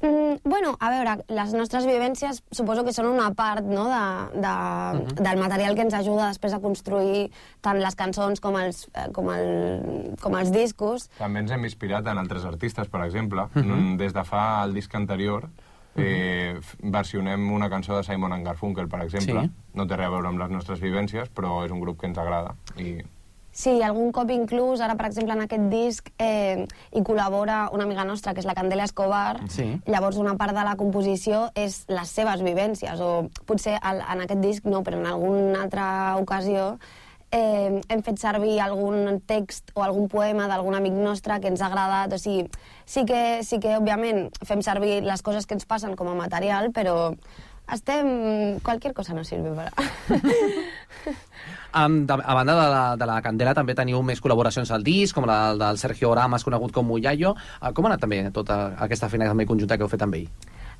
Mm, 0.02 0.40
bueno, 0.42 0.76
a 0.80 0.90
veure, 0.90 1.24
les 1.28 1.52
nostres 1.54 1.86
vivències 1.86 2.42
suposo 2.50 2.82
que 2.84 2.92
són 2.92 3.06
una 3.06 3.28
part 3.38 3.62
no, 3.64 3.84
de, 3.86 4.40
de, 4.42 4.54
Mhm. 4.98 5.14
del 5.22 5.38
material 5.38 5.74
que 5.76 5.82
ens 5.82 5.94
ajuda 5.94 6.26
després 6.28 6.52
a 6.52 6.58
construir 6.60 7.30
tant 7.60 7.78
les 7.78 7.94
cançons 7.94 8.40
com 8.40 8.56
els, 8.58 8.88
eh, 8.94 9.08
com 9.12 9.30
el, 9.30 10.16
com 10.20 10.34
els 10.34 10.50
discos. 10.50 11.08
També 11.18 11.38
ens 11.40 11.52
hem 11.52 11.64
inspirat 11.64 12.06
en 12.06 12.18
altres 12.18 12.44
artistes, 12.44 12.88
per 12.88 13.04
exemple. 13.04 13.46
Mhm. 13.54 13.96
Des 13.96 14.12
de 14.12 14.24
fa 14.24 14.64
el 14.64 14.74
disc 14.74 14.92
anterior 14.94 15.48
eh, 15.94 16.54
f- 16.58 16.78
versionem 16.80 17.52
una 17.52 17.68
cançó 17.68 17.94
de 17.96 18.02
Simon 18.02 18.32
and 18.32 18.46
Garfunkel, 18.46 18.88
per 18.88 19.02
exemple. 19.02 19.42
Sí. 19.42 19.50
No 19.74 19.86
té 19.86 19.94
res 19.96 20.06
a 20.06 20.10
veure 20.10 20.26
amb 20.26 20.38
les 20.40 20.48
nostres 20.50 20.80
vivències, 20.80 21.28
però 21.30 21.64
és 21.66 21.70
un 21.70 21.80
grup 21.80 22.00
que 22.00 22.06
ens 22.06 22.16
agrada. 22.18 22.54
I 22.78 23.02
Sí, 23.52 23.82
algun 23.84 24.12
cop 24.16 24.30
inclús, 24.32 24.80
ara 24.80 24.94
per 24.96 25.10
exemple 25.10 25.34
en 25.36 25.42
aquest 25.44 25.66
disc 25.68 26.08
eh, 26.18 26.64
hi 26.96 27.02
col·labora 27.04 27.66
una 27.76 27.84
amiga 27.84 28.06
nostra 28.08 28.32
que 28.32 28.40
és 28.40 28.48
la 28.48 28.54
Candela 28.56 28.86
Escobar, 28.88 29.42
Sí. 29.52 29.66
llavors 29.86 30.16
una 30.16 30.38
part 30.40 30.56
de 30.56 30.64
la 30.64 30.74
composició 30.80 31.50
és 31.54 31.84
les 31.88 32.08
seves 32.08 32.40
vivències, 32.40 32.98
o 33.00 33.28
potser 33.44 33.76
al, 33.82 34.00
en 34.00 34.24
aquest 34.24 34.40
disc 34.40 34.64
no, 34.64 34.80
però 34.82 34.96
en 34.96 35.06
alguna 35.06 35.62
altra 35.66 36.16
ocasió 36.16 36.78
eh, 37.30 37.80
hem 37.88 38.02
fet 38.02 38.18
servir 38.18 38.58
algun 38.60 39.20
text 39.26 39.70
o 39.74 39.82
algun 39.84 40.08
poema 40.08 40.48
d'algun 40.48 40.74
amic 40.74 40.92
nostre 40.96 41.38
que 41.40 41.48
ens 41.52 41.60
ha 41.60 41.68
agradat, 41.68 42.12
o 42.12 42.18
sigui, 42.18 42.48
sí 42.86 43.04
que, 43.04 43.42
sí 43.44 43.60
que 43.60 43.76
òbviament 43.76 44.30
fem 44.48 44.62
servir 44.64 45.02
les 45.04 45.20
coses 45.22 45.44
que 45.46 45.54
ens 45.54 45.68
passen 45.68 45.94
com 45.96 46.08
a 46.08 46.14
material, 46.16 46.72
però 46.72 47.12
estem... 47.70 48.58
Qualquier 48.60 48.94
cosa 48.94 49.14
nos 49.14 49.28
sirve 49.28 49.54
para... 49.54 49.72
Um, 51.74 52.04
de, 52.04 52.12
a 52.12 52.34
banda 52.34 52.52
de 52.52 52.70
la, 52.70 52.96
de 52.96 53.06
la 53.08 53.22
Candela 53.24 53.54
també 53.56 53.72
teniu 53.72 54.02
més 54.04 54.20
col·laboracions 54.20 54.68
al 54.76 54.82
disc, 54.84 55.16
com 55.16 55.24
la 55.24 55.54
del 55.56 55.78
Sergio 55.80 56.10
Oramas, 56.10 56.44
conegut 56.44 56.74
com 56.76 56.84
Muyayo. 56.84 57.32
Uh, 57.62 57.70
com 57.72 57.86
ha 57.86 57.94
anat 57.94 58.02
també 58.04 58.18
tota 58.30 58.74
aquesta 58.76 59.08
feina 59.08 59.30
també 59.30 59.46
conjunta 59.48 59.78
que 59.78 59.86
heu 59.86 59.88
fet 59.88 60.04
amb 60.04 60.18
ell? 60.20 60.28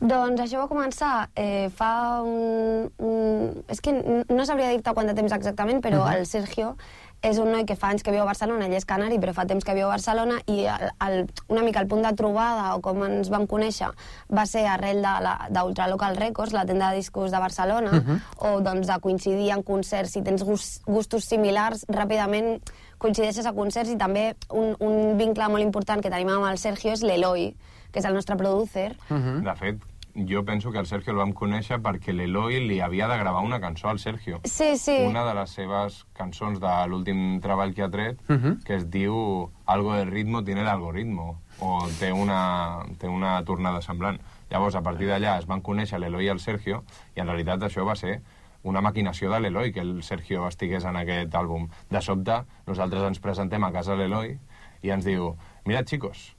Doncs 0.03 0.43
això 0.43 0.59
va 0.59 0.69
començar 0.69 1.31
eh, 1.39 1.71
fa 1.73 2.21
un, 2.27 2.89
un... 2.99 3.62
És 3.71 3.81
que 3.81 3.95
no 3.95 4.45
sabria 4.45 4.73
dir-te 4.75 4.93
quant 4.93 5.09
de 5.09 5.15
temps 5.15 5.33
exactament, 5.33 5.81
però 5.81 6.03
uh 6.03 6.09
-huh. 6.11 6.19
el 6.19 6.27
Sergio 6.27 6.75
és 7.23 7.38
un 7.38 7.52
noi 7.52 7.64
que 7.64 7.76
fa 7.79 7.88
anys 7.93 8.02
que 8.02 8.11
viu 8.11 8.23
a 8.23 8.25
Barcelona, 8.26 8.67
ell 8.67 8.75
és 8.75 8.85
canari, 8.85 9.19
però 9.23 9.33
fa 9.33 9.45
temps 9.47 9.64
que 9.64 9.75
viu 9.75 9.87
a 9.87 9.91
Barcelona, 9.95 10.41
i 10.50 10.64
el, 10.67 10.88
el, 11.07 11.26
una 11.49 11.62
mica 11.62 11.81
el 11.81 11.87
punt 11.87 12.02
de 12.02 12.11
trobada, 12.19 12.75
o 12.75 12.81
com 12.83 13.02
ens 13.07 13.31
vam 13.31 13.47
conèixer, 13.47 13.88
va 14.29 14.45
ser 14.47 14.67
arrel 14.67 14.97
de 15.02 15.12
la- 15.23 15.49
d'Ultra 15.50 15.87
Local 15.88 16.17
Records, 16.17 16.52
la 16.52 16.64
tenda 16.67 16.91
de 16.91 16.97
discos 16.97 17.31
de 17.31 17.38
Barcelona, 17.38 17.91
uh 17.93 18.02
-huh. 18.02 18.21
o 18.38 18.61
doncs 18.61 18.87
de 18.88 18.99
coincidir 19.00 19.50
en 19.52 19.62
concerts, 19.62 20.11
si 20.12 20.23
tens 20.23 20.43
gust, 20.43 20.83
gustos 20.85 21.25
similars, 21.25 21.87
ràpidament 21.88 22.61
coincideixes 22.99 23.47
a 23.47 23.52
concerts, 23.52 23.91
i 23.91 23.97
també 23.97 24.35
un, 24.50 24.76
un 24.81 25.17
vincle 25.17 25.49
molt 25.49 25.62
important 25.62 26.02
que 26.02 26.11
tenim 26.11 26.29
amb 26.29 26.47
el 26.47 26.59
Sergio 26.59 26.93
és 26.93 27.02
l'Eloi, 27.02 27.55
que 27.93 27.99
és 28.00 28.05
el 28.05 28.14
nostre 28.14 28.37
producer, 28.37 28.97
De 29.43 29.55
fet, 29.55 29.76
jo 30.14 30.45
penso 30.45 30.71
que 30.73 30.78
el 30.78 30.87
Sergio 30.87 31.12
el 31.12 31.19
vam 31.19 31.33
conèixer 31.33 31.78
perquè 31.81 32.12
l'Eloi 32.12 32.61
li 32.66 32.81
havia 32.81 33.09
de 33.09 33.16
gravar 33.16 33.40
una 33.42 33.61
cançó 33.61 33.88
al 33.88 33.99
Sergio. 33.99 34.40
Sí, 34.45 34.76
sí. 34.76 34.99
Una 35.07 35.25
de 35.25 35.35
les 35.35 35.50
seves 35.50 36.04
cançons 36.12 36.61
de 36.61 36.73
l'últim 36.88 37.40
treball 37.40 37.73
que 37.75 37.83
ha 37.83 37.90
tret, 37.90 38.21
Mhm. 38.28 38.62
que 38.64 38.75
es 38.76 38.90
diu 38.90 39.50
Algo 39.64 39.95
de 39.95 40.04
ritmo 40.04 40.45
tiene 40.45 40.61
el 40.61 40.69
algoritmo, 40.69 41.40
o 41.61 41.88
té 41.99 42.12
una, 42.12 42.81
té 42.99 43.09
una 43.09 43.42
tornada 43.45 43.81
semblant. 43.81 44.21
Llavors, 44.50 44.75
a 44.75 44.83
partir 44.83 45.07
d'allà 45.09 45.38
es 45.38 45.47
van 45.47 45.62
conèixer 45.62 45.99
l'Eloi 45.99 46.26
i 46.26 46.28
el 46.28 46.40
Sergio, 46.40 46.85
i 47.16 47.21
en 47.21 47.26
realitat 47.26 47.62
això 47.62 47.87
va 47.87 47.95
ser 47.97 48.21
una 48.64 48.81
maquinació 48.83 49.31
de 49.33 49.40
l'Eloi, 49.40 49.73
que 49.73 49.81
el 49.81 50.02
Sergio 50.02 50.47
estigués 50.47 50.85
en 50.85 50.97
aquest 50.97 51.33
àlbum. 51.35 51.69
De 51.90 52.02
sobte, 52.02 52.42
nosaltres 52.66 53.02
ens 53.02 53.19
presentem 53.19 53.64
a 53.64 53.73
casa 53.73 53.97
l'Eloi 53.97 54.37
i 54.83 54.90
ens 54.90 55.04
diu, 55.04 55.37
mirad 55.64 55.85
chicos, 55.85 56.35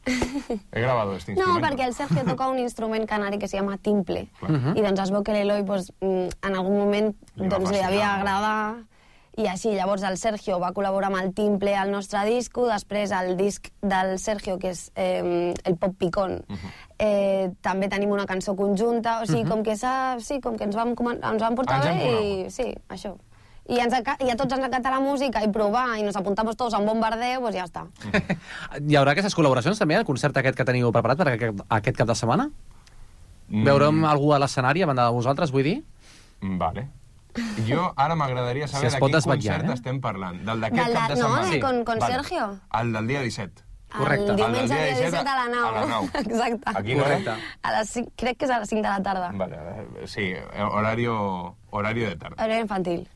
he 0.72 0.82
grabado 0.82 1.16
este 1.16 1.34
No, 1.34 1.40
instrumento. 1.42 1.68
perquè 1.68 1.86
el 1.88 1.94
Sergio 1.94 2.24
toca 2.26 2.48
un 2.50 2.60
instrument 2.60 3.06
canari 3.08 3.38
que 3.40 3.48
se 3.48 3.58
llama 3.58 3.78
timple. 3.78 4.28
Mhm. 4.42 4.76
I 4.78 4.82
doncs 4.82 5.00
es 5.00 5.12
veu 5.12 5.24
que 5.24 5.34
l'Eloi 5.34 5.64
pues, 5.64 5.92
mm, 6.02 6.28
en 6.42 6.56
algun 6.56 6.78
moment 6.78 7.16
Li 7.36 7.48
doncs, 7.48 7.72
li 7.72 7.80
havia 7.80 8.16
agradar 8.16 8.76
i 9.36 9.48
així, 9.48 9.72
llavors 9.74 10.04
el 10.04 10.18
Sergio 10.18 10.60
va 10.60 10.74
col·laborar 10.74 11.08
amb 11.08 11.18
el 11.24 11.34
timple 11.34 11.76
al 11.76 11.90
nostre 11.90 12.24
disco, 12.26 12.68
després 12.68 13.10
el 13.12 13.36
disc 13.36 13.70
del 13.82 14.20
Sergio, 14.20 14.60
que 14.60 14.70
és 14.70 14.92
eh, 14.96 15.54
el 15.64 15.76
Pop 15.78 15.96
Picón, 15.98 16.44
Mhm. 16.48 16.70
eh, 17.00 17.52
també 17.62 17.90
tenim 17.90 18.12
una 18.12 18.26
cançó 18.28 18.56
conjunta, 18.56 19.22
o 19.22 19.26
sigui, 19.26 19.46
com 19.50 19.64
que. 19.64 19.76
Sí, 20.20 20.40
com 20.40 20.56
que 20.56 20.66
ens 20.66 20.76
vam, 20.76 20.94
ens 20.94 21.42
vam 21.42 21.56
portar 21.56 21.78
Ens 21.78 21.86
hem 21.88 21.98
bé 21.98 22.46
i... 22.46 22.50
Sí, 22.52 22.76
això. 22.90 23.16
I, 23.70 23.78
ens, 23.80 23.94
i 23.96 24.30
a 24.30 24.36
tots 24.36 24.52
ens 24.58 24.66
encanta 24.68 24.92
la 24.92 25.00
música 25.00 25.40
i 25.44 25.48
provar 25.48 25.98
i 25.98 26.04
nos 26.04 26.18
apuntamos 26.20 26.58
tots 26.60 26.74
a 26.76 26.80
un 26.80 26.86
bombardeo, 26.86 27.40
pues 27.46 27.56
ja 27.56 27.64
està. 27.64 27.86
Hi 28.90 28.98
haurà 29.00 29.14
aquestes 29.16 29.36
col·laboracions 29.38 29.80
també, 29.80 29.96
al 29.96 30.04
concert 30.06 30.36
aquest 30.38 30.58
que 30.60 30.66
teniu 30.68 30.92
preparat 30.92 31.18
per 31.22 31.30
aquest, 31.34 31.62
aquest 31.70 31.98
cap 32.02 32.08
de 32.12 32.16
setmana? 32.20 32.50
Mm, 33.48 33.64
Veurem 33.68 34.04
algú 34.10 34.34
a 34.36 34.40
l'escenari 34.44 34.84
a 34.84 34.90
banda 34.90 35.06
de 35.08 35.16
vosaltres, 35.16 35.52
vull 35.56 35.64
dir? 35.64 35.78
Mm, 36.42 36.58
Vale. 36.60 36.88
Jo 37.66 37.88
ara 37.98 38.14
m'agradaria 38.16 38.68
Si 38.68 38.76
saber 38.76 38.88
es 38.92 38.94
de 38.94 39.00
quin 39.02 39.12
desvetllar, 39.16 39.56
concert 39.62 39.70
eh? 39.72 39.78
estem 39.80 40.02
parlant. 40.02 40.42
Del 40.46 40.60
d'aquest 40.62 40.84
Del 40.86 40.94
cap 40.94 41.08
de- 41.10 41.16
de 41.16 41.22
no, 41.22 41.28
setmana. 41.30 41.50
de- 41.52 41.60
con- 41.62 41.84
con 41.86 42.02
Sergio. 42.02 42.60
El 42.80 42.94
del 42.94 43.08
dia 43.08 43.22
17. 43.22 43.64
Correcte. 43.94 44.30
El 44.32 44.36
diumenge 44.38 44.68
dia 44.74 44.84
dia 44.86 45.10
17 45.10 45.30
a 45.30 45.36
la 45.40 45.48
9. 45.50 45.68
a 45.68 45.72
la 45.80 45.86
nau. 45.88 46.04
Exacte. 46.14 46.62
Aquí 46.76 46.94
no? 46.96 47.04
Correcte. 47.04 47.32
A 47.64 47.72
les 47.80 47.90
5, 47.90 48.12
crec 48.18 48.38
que 48.38 48.46
és 48.46 48.52
a 48.52 48.60
les 48.60 48.70
5 48.70 48.82
de 48.84 48.90
la 48.90 49.02
tarda. 49.02 49.32
Vale, 49.34 49.56
eh, 50.04 50.08
sí, 50.08 50.22
eh, 50.34 50.62
horario, 50.64 51.56
horario 51.72 52.10
de 52.10 52.16
tarda. 52.18 52.44
Horari 52.44 52.62
infantil. 52.62 53.08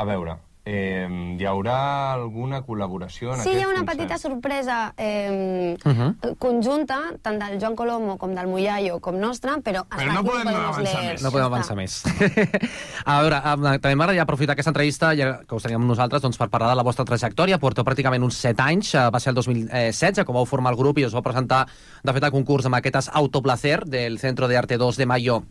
A 0.00 0.04
veure, 0.08 0.32
eh, 0.64 1.04
hi 1.38 1.44
haurà 1.44 2.12
alguna 2.14 2.62
col·laboració 2.64 3.34
en 3.34 3.40
Sí, 3.42 3.50
aquest 3.50 3.58
hi 3.58 3.62
ha 3.64 3.68
una 3.68 3.80
concert? 3.82 3.98
petita 3.98 4.16
sorpresa 4.18 4.76
eh, 4.96 5.76
Mhm. 5.84 6.36
conjunta, 6.38 6.98
tant 7.20 7.36
del 7.40 7.58
Joan 7.60 7.76
Colomo 7.76 8.16
com 8.16 8.32
del 8.34 8.46
Muyayo 8.48 8.98
com 9.00 9.18
nostra, 9.20 9.58
però... 9.58 9.84
Però 9.90 10.12
no 10.14 10.24
podem 10.24 10.44
podemos 10.48 10.78
avançar 10.78 11.02
més. 11.04 11.22
No 11.22 11.30
podem 11.30 11.46
avançar 11.46 11.76
més. 11.76 11.98
a 13.04 13.20
veure, 13.20 13.42
també 13.80 13.94
m'agradaria 13.94 14.22
aprofitar 14.24 14.54
aquesta 14.56 14.70
entrevista, 14.72 15.12
ja 15.14 15.40
que 15.44 15.54
us 15.54 15.62
teníem 15.68 15.84
nosaltres, 15.86 16.22
doncs, 16.22 16.38
per 16.40 16.48
parlar 16.48 16.70
de 16.72 16.76
la 16.80 16.86
vostra 16.86 17.04
trajectòria. 17.04 17.58
Porteu 17.60 17.84
pràcticament 17.84 18.24
uns 18.24 18.36
7 18.40 18.62
anys, 18.62 18.94
eh, 18.94 19.04
va 19.12 19.20
ser 19.20 19.34
el 19.34 19.40
2016, 19.42 20.24
com 20.24 20.34
vau 20.40 20.46
formar 20.48 20.72
el 20.72 20.78
grup 20.80 20.96
i 20.98 21.04
us 21.04 21.12
vau 21.12 21.22
presentar, 21.22 21.66
de 22.02 22.12
fet, 22.16 22.24
al 22.24 22.32
concurs 22.32 22.64
amb 22.64 22.76
aquestes 22.80 23.10
Autoplacer 23.12 23.84
del 23.84 24.18
Centro 24.18 24.48
de 24.48 24.56
Arte 24.56 24.78
2 24.78 24.96
de 24.96 25.04
Mayo 25.06 25.42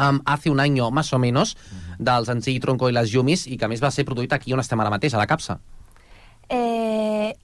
um, 0.00 0.20
hace 0.24 0.50
un 0.50 0.60
año, 0.60 0.90
más 0.90 1.12
o 1.12 1.18
menos, 1.18 1.56
del 1.98 2.26
senzill 2.26 2.60
Tronco 2.60 2.88
i 2.88 2.92
les 2.96 3.10
Yumis, 3.12 3.46
i 3.46 3.56
que 3.60 3.64
a 3.64 3.68
més 3.68 3.82
va 3.84 3.90
ser 3.92 4.04
produït 4.08 4.32
aquí 4.32 4.52
on 4.56 4.60
estem 4.64 4.80
ara 4.80 4.90
mateix, 4.90 5.14
a 5.14 5.18
la 5.20 5.26
capsa. 5.28 5.60
Eh, 6.48 7.34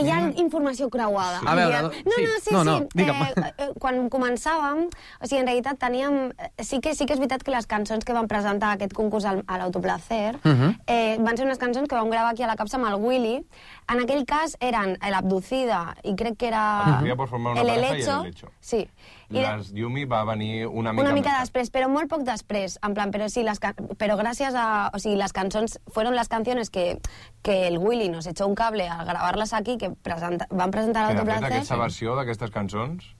hi 0.00 0.08
ha 0.10 0.20
informació 0.40 0.88
creuada. 0.90 1.42
A 1.44 1.54
veure, 1.54 1.82
no, 1.82 1.90
sí. 1.92 2.22
no, 2.24 2.38
sí, 2.42 2.50
No, 2.54 2.62
no, 2.64 2.78
sí. 2.78 2.86
digue'm. 2.94 3.20
Eh, 3.22 3.52
eh, 3.58 3.68
quan 3.78 3.98
començàvem, 4.10 4.86
o 5.20 5.26
sigui, 5.28 5.42
en 5.42 5.46
realitat 5.50 5.78
teníem... 5.78 6.32
eh, 6.38 6.48
Sí 6.64 6.80
que, 6.80 6.94
sí 6.96 7.04
que 7.06 7.12
és 7.14 7.20
veritat 7.20 7.44
que 7.44 7.52
les 7.52 7.66
cançons 7.68 8.02
que 8.04 8.16
vam 8.16 8.26
presentar 8.26 8.72
a 8.72 8.78
aquest 8.78 8.94
concurs 8.96 9.26
al, 9.28 9.42
a 9.46 9.58
l'Autoplacer 9.60 10.38
Mhm. 10.42 10.72
eh, 10.86 11.16
van 11.20 11.36
ser 11.36 11.44
unes 11.46 11.58
cançons 11.60 11.86
que 11.88 11.94
vam 11.94 12.08
gravar 12.10 12.32
aquí 12.32 12.42
a 12.42 12.46
la 12.48 12.56
capsa 12.56 12.78
amb 12.80 12.88
el 12.88 12.94
Willy. 12.96 13.44
En 13.92 14.00
aquell 14.00 14.22
cas 14.24 14.54
eren 14.64 14.94
l'Abducida 15.12 15.94
i 16.08 16.14
crec 16.16 16.38
que 16.40 16.48
era... 16.48 16.62
Abducida 16.84 17.16
por 17.16 17.28
formar 17.28 17.52
una 17.52 17.60
el 17.60 17.68
pareja 17.68 17.82
i 17.82 17.88
el 17.88 17.96
Helecho. 17.96 18.20
Helecho. 18.22 18.48
Sí. 18.60 18.80
I 19.28 19.42
Les 19.42 19.72
Yumi 19.76 20.04
va 20.08 20.22
venir 20.24 20.66
una 20.66 20.92
mica, 20.92 21.04
una 21.04 21.12
mica 21.16 21.34
més 21.34 21.42
després, 21.44 21.70
però 21.74 21.90
molt 21.92 22.08
poc 22.08 22.24
després, 22.24 22.78
en 22.86 22.94
plan, 22.96 23.12
però 23.12 23.28
sí, 23.32 23.44
les, 23.44 23.60
però 24.00 24.16
gràcies 24.20 24.56
a, 24.56 24.66
o 24.94 25.00
sigui, 25.02 25.18
las 25.20 25.34
cançons, 25.36 25.78
fueron 25.92 26.16
las 26.16 26.28
canciones 26.32 26.70
que, 26.70 27.00
que 27.42 27.66
el 27.68 27.78
Willy 27.78 28.08
nos 28.08 28.26
echó 28.26 28.46
un 28.46 28.54
cable 28.54 28.88
a 28.88 29.02
grabarlas 29.04 29.52
aquí, 29.52 29.76
que 29.76 29.90
presenta, 29.90 30.46
van 30.50 30.70
presentar 30.70 31.08
Que, 31.12 31.20
de 31.20 31.28
fet, 31.28 31.44
aquesta 31.50 31.76
versió 31.76 32.16
d'aquestes 32.16 32.52
cançons 32.54 33.12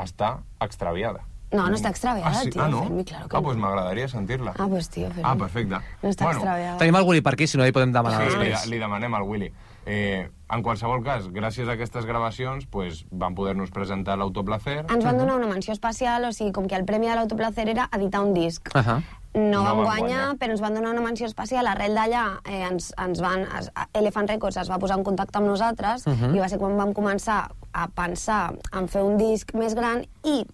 està 0.00 0.40
extraviada. 0.60 1.24
No, 1.50 1.64
no 1.66 1.74
està 1.74 1.90
extraviada, 1.90 2.30
ah, 2.30 2.44
sí? 2.44 2.52
tio, 2.54 2.62
ah, 2.62 2.68
no? 2.70 2.84
Fermi, 2.84 3.04
claro 3.04 3.26
que 3.26 3.36
ah, 3.36 3.40
no. 3.40 3.46
pues 3.48 3.56
m'agradaria 3.58 4.06
sentir-la. 4.08 4.52
Ah, 4.56 4.68
pues 4.70 4.88
tío, 4.88 5.08
Fermi. 5.08 5.24
Ah, 5.26 5.34
perfecte. 5.34 5.80
No 6.02 6.12
està 6.12 6.28
bueno, 6.28 6.38
extraviada. 6.38 6.76
Tenim 6.78 6.98
el 7.00 7.08
Willy 7.08 7.24
per 7.26 7.32
aquí, 7.34 7.48
si 7.50 7.58
no 7.58 7.66
li 7.66 7.74
podem 7.74 7.90
demanar 7.96 8.20
Sí, 8.22 8.36
li, 8.36 8.52
després. 8.52 8.68
li 8.70 8.78
demanem 8.78 9.16
al 9.18 9.26
Willy. 9.26 9.50
Eh, 9.90 10.28
en 10.54 10.62
qualsevol 10.62 11.00
cas, 11.02 11.24
gràcies 11.34 11.66
a 11.66 11.72
aquestes 11.74 12.04
gravacions, 12.06 12.66
pues, 12.70 13.04
van 13.10 13.34
poder-nos 13.34 13.70
presentar 13.74 14.14
l'Autoplacer. 14.20 14.84
Ens 14.86 15.04
van 15.06 15.18
donar 15.18 15.34
una 15.40 15.48
menció 15.50 15.72
especial, 15.74 16.24
o 16.28 16.32
sigui, 16.32 16.52
com 16.54 16.68
que 16.70 16.76
el 16.78 16.84
premi 16.86 17.08
de 17.10 17.16
l'Autoplacer 17.18 17.66
era 17.72 17.88
editar 17.96 18.20
un 18.22 18.34
disc. 18.34 18.68
Uh 18.74 18.80
-huh. 18.80 19.02
No, 19.34 19.62
No 19.62 19.64
vam 19.64 19.76
guanyar, 19.84 19.98
guanyar. 19.98 20.36
però 20.38 20.50
ens 20.50 20.60
van 20.60 20.74
donar 20.74 20.90
una 20.90 21.00
menció 21.00 21.26
especial. 21.26 21.66
Arrel 21.66 21.94
d'allà 21.94 22.40
eh, 22.44 22.66
ens, 22.70 22.92
ens 22.98 23.20
van... 23.20 23.42
Es, 23.58 23.70
Elephant 23.92 24.28
Records 24.28 24.56
es 24.56 24.68
va 24.70 24.78
posar 24.78 24.98
en 24.98 25.04
contacte 25.04 25.38
amb 25.38 25.46
nosaltres 25.46 26.06
Mhm. 26.06 26.34
i 26.34 26.38
va 26.40 26.48
ser 26.48 26.58
quan 26.58 26.76
vam 26.76 26.92
començar 26.92 27.48
a 27.72 27.88
pensar 27.88 28.54
en 28.72 28.88
fer 28.88 29.02
un 29.02 29.16
disc 29.18 29.54
més 29.54 29.74
gran 29.74 30.04
i 30.24 30.44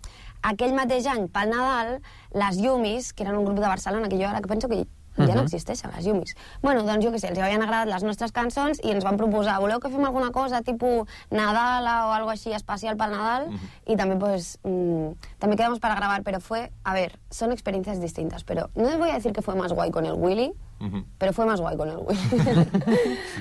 aquell 0.43 0.75
mateix 0.75 1.07
any, 1.07 1.27
pel 1.29 1.49
Nadal, 1.51 2.01
les 2.35 2.59
Yumis, 2.59 3.13
que 3.15 3.23
eren 3.25 3.37
un 3.37 3.45
grup 3.47 3.57
de 3.59 3.67
Barcelona, 3.67 4.09
que 4.09 4.17
jo 4.19 4.29
ara 4.29 4.41
que 4.43 4.49
penso 4.49 4.69
que 4.69 4.87
ja 5.17 5.27
no 5.35 5.43
Mhm. 5.43 5.45
existeixen 5.45 5.91
les 5.97 6.05
Yumis. 6.05 6.37
Bueno, 6.63 6.83
doncs 6.83 7.05
jo 7.05 7.11
què 7.13 7.19
sé, 7.19 7.29
els 7.29 7.39
havien 7.39 7.63
agradat 7.63 7.89
les 7.89 8.03
nostres 8.03 8.33
cançons 8.33 8.81
i 8.85 8.91
ens 8.91 9.05
van 9.05 9.17
proposar, 9.17 9.59
voleu 9.61 9.81
que 9.81 9.89
fem 9.91 10.05
alguna 10.05 10.31
cosa 10.31 10.63
tipus 10.63 11.09
Nadala 11.31 12.07
o 12.09 12.13
algo 12.13 12.31
així 12.31 12.53
especial 12.53 12.97
pel 12.97 13.11
Nadal? 13.11 13.49
Y 13.87 13.97
también 13.97 14.19
pues, 14.19 14.59
mm, 14.63 15.13
también 15.39 15.57
quedamos 15.57 15.81
para 15.81 15.95
grabar, 15.95 16.23
pero 16.23 16.41
fue, 16.41 16.71
a 16.85 16.95
ver, 16.95 17.19
son 17.31 17.53
experiencias 17.53 18.01
distintas, 18.01 18.45
pero 18.45 18.71
no 18.75 18.85
les 18.85 18.99
voy 18.99 19.11
a 19.11 19.15
decir 19.15 19.33
que 19.33 19.43
fue 19.43 19.55
más 19.55 19.73
guay 19.73 19.91
con 19.91 20.07
el 20.07 20.15
Willy, 20.15 20.53
Mhm. 20.79 21.05
pero 21.19 21.33
fue 21.33 21.47
más 21.47 21.61
guay 21.61 21.77
con 21.77 21.89
el 21.89 21.97
Willy. 21.97 22.21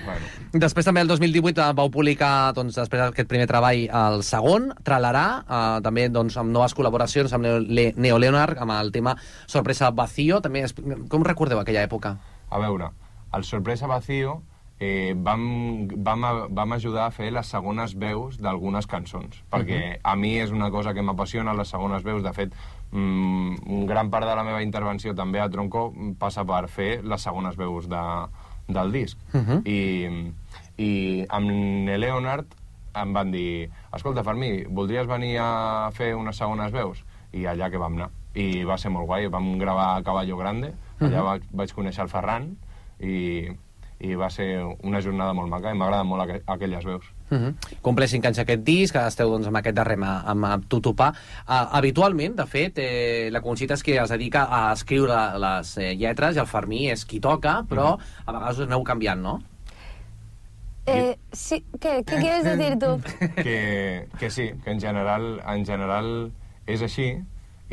Bueno, 0.06 0.26
Després 0.54 0.86
també 0.86 1.02
el 1.02 1.08
2018 1.08 1.62
eh, 1.62 1.74
vau 1.76 1.90
publicar, 1.92 2.54
doncs, 2.56 2.76
després 2.76 3.02
d'aquest 3.02 3.28
primer 3.28 3.48
treball, 3.48 3.90
el 3.90 4.24
segon, 4.24 4.70
Tralarà, 4.88 5.44
eh, 5.44 5.82
també 5.84 6.08
doncs, 6.10 6.38
amb 6.38 6.52
noves 6.56 6.76
col·laboracions 6.76 7.34
amb 7.36 7.44
Neo, 7.44 7.60
Le, 7.60 7.94
Neo 7.98 8.20
Leonard, 8.20 8.58
amb 8.64 8.72
el 8.80 8.92
tema 8.96 9.18
Sorpresa 9.48 9.92
Vacío. 9.92 10.40
També, 10.42 10.64
com 11.10 11.24
recordeu 11.24 11.60
aquella 11.60 11.84
època? 11.84 12.18
a 12.50 12.60
veure, 12.60 12.92
el 13.34 13.44
Sorpresa 13.44 13.88
Vacío 13.88 14.42
eh, 14.80 15.14
vam, 15.16 15.88
vam, 16.04 16.26
vam 16.50 16.74
ajudar 16.74 17.06
a 17.08 17.12
fer 17.12 17.32
les 17.32 17.48
segones 17.48 17.96
veus 17.98 18.38
d'algunes 18.38 18.88
cançons, 18.88 19.44
perquè 19.52 20.00
a 20.04 20.16
mi 20.16 20.34
és 20.40 20.52
una 20.52 20.70
cosa 20.72 20.94
que 20.94 21.02
m'apassiona, 21.02 21.54
les 21.54 21.68
segones 21.72 22.04
veus. 22.04 22.24
De 22.24 22.34
fet, 22.34 22.54
mm, 22.92 23.56
un 23.68 23.86
gran 23.88 24.10
part 24.10 24.28
de 24.28 24.36
la 24.36 24.44
meva 24.44 24.62
intervenció 24.64 25.16
també 25.16 25.40
a 25.40 25.50
Tronco 25.50 25.94
passa 26.20 26.44
per 26.46 26.68
fer 26.68 27.04
les 27.04 27.22
segones 27.22 27.56
veus 27.56 27.88
de, 27.90 28.04
del 28.68 28.92
disc. 28.92 29.18
Mhm. 29.34 29.62
I, 29.66 30.34
I 30.78 31.26
amb 31.30 31.50
Leonard 31.98 32.46
em 32.96 33.14
van 33.14 33.32
dir 33.32 33.70
escolta, 33.94 34.24
Fermí, 34.24 34.64
voldries 34.70 35.08
venir 35.08 35.38
a 35.40 35.90
fer 35.94 36.14
unes 36.16 36.36
segones 36.38 36.72
veus? 36.72 37.04
I 37.36 37.46
allà 37.46 37.70
que 37.70 37.78
vam 37.78 37.96
anar. 37.96 38.10
I 38.36 38.64
va 38.68 38.78
ser 38.78 38.90
molt 38.92 39.08
guai, 39.08 39.28
vam 39.32 39.58
gravar 39.60 39.96
a 39.96 40.04
Caballo 40.04 40.38
Grande, 40.38 40.74
allà 41.00 41.20
Mhm. 41.20 41.26
vaig, 41.26 41.44
vaig 41.52 41.74
conèixer 41.74 42.04
el 42.04 42.10
Ferran 42.10 42.58
i, 43.00 43.52
i 44.06 44.16
va 44.20 44.30
ser 44.30 44.48
una 44.84 45.02
jornada 45.02 45.34
molt 45.34 45.50
maca 45.52 45.72
i 45.74 45.78
m'agraden 45.78 46.08
molt 46.08 46.24
aqu 46.26 46.38
aquelles 46.54 46.86
veus. 46.86 47.06
Uh 47.32 47.38
-huh. 47.38 47.80
Compleix 47.82 48.12
5 48.12 48.28
anys 48.28 48.40
aquest 48.40 48.64
disc, 48.64 48.96
esteu 48.96 49.30
doncs, 49.30 49.48
amb 49.48 49.58
aquest 49.58 49.76
darrer 49.76 49.98
amb, 50.04 50.46
amb, 50.46 50.66
Tutupà. 50.68 51.10
Uh, 51.48 51.68
habitualment, 51.78 52.36
de 52.36 52.46
fet, 52.46 52.78
eh, 52.78 53.30
la 53.32 53.42
Conxita 53.42 53.74
és 53.74 53.84
qui 53.84 53.98
es 53.98 54.10
dedica 54.10 54.48
a 54.50 54.72
escriure 54.74 55.38
les 55.40 55.78
eh, 55.78 55.96
lletres 55.96 56.36
i 56.36 56.40
el 56.40 56.48
Fermí 56.48 56.90
és 56.92 57.06
qui 57.06 57.20
toca, 57.20 57.66
però 57.70 57.98
a 58.26 58.32
vegades 58.32 58.60
us 58.60 58.66
aneu 58.66 58.84
canviant, 58.84 59.22
no? 59.22 59.42
eh, 60.86 61.18
sí, 61.32 61.66
¿qué, 61.80 62.04
¿qué 62.06 62.16
quieres 62.18 62.44
decir 62.44 62.78
tú? 62.80 63.02
que, 63.36 64.08
que 64.20 64.30
sí, 64.30 64.52
que 64.64 64.72
en 64.72 64.80
general, 64.80 65.42
en 65.48 65.66
general 65.66 66.32
és 66.66 66.82
així 66.82 67.24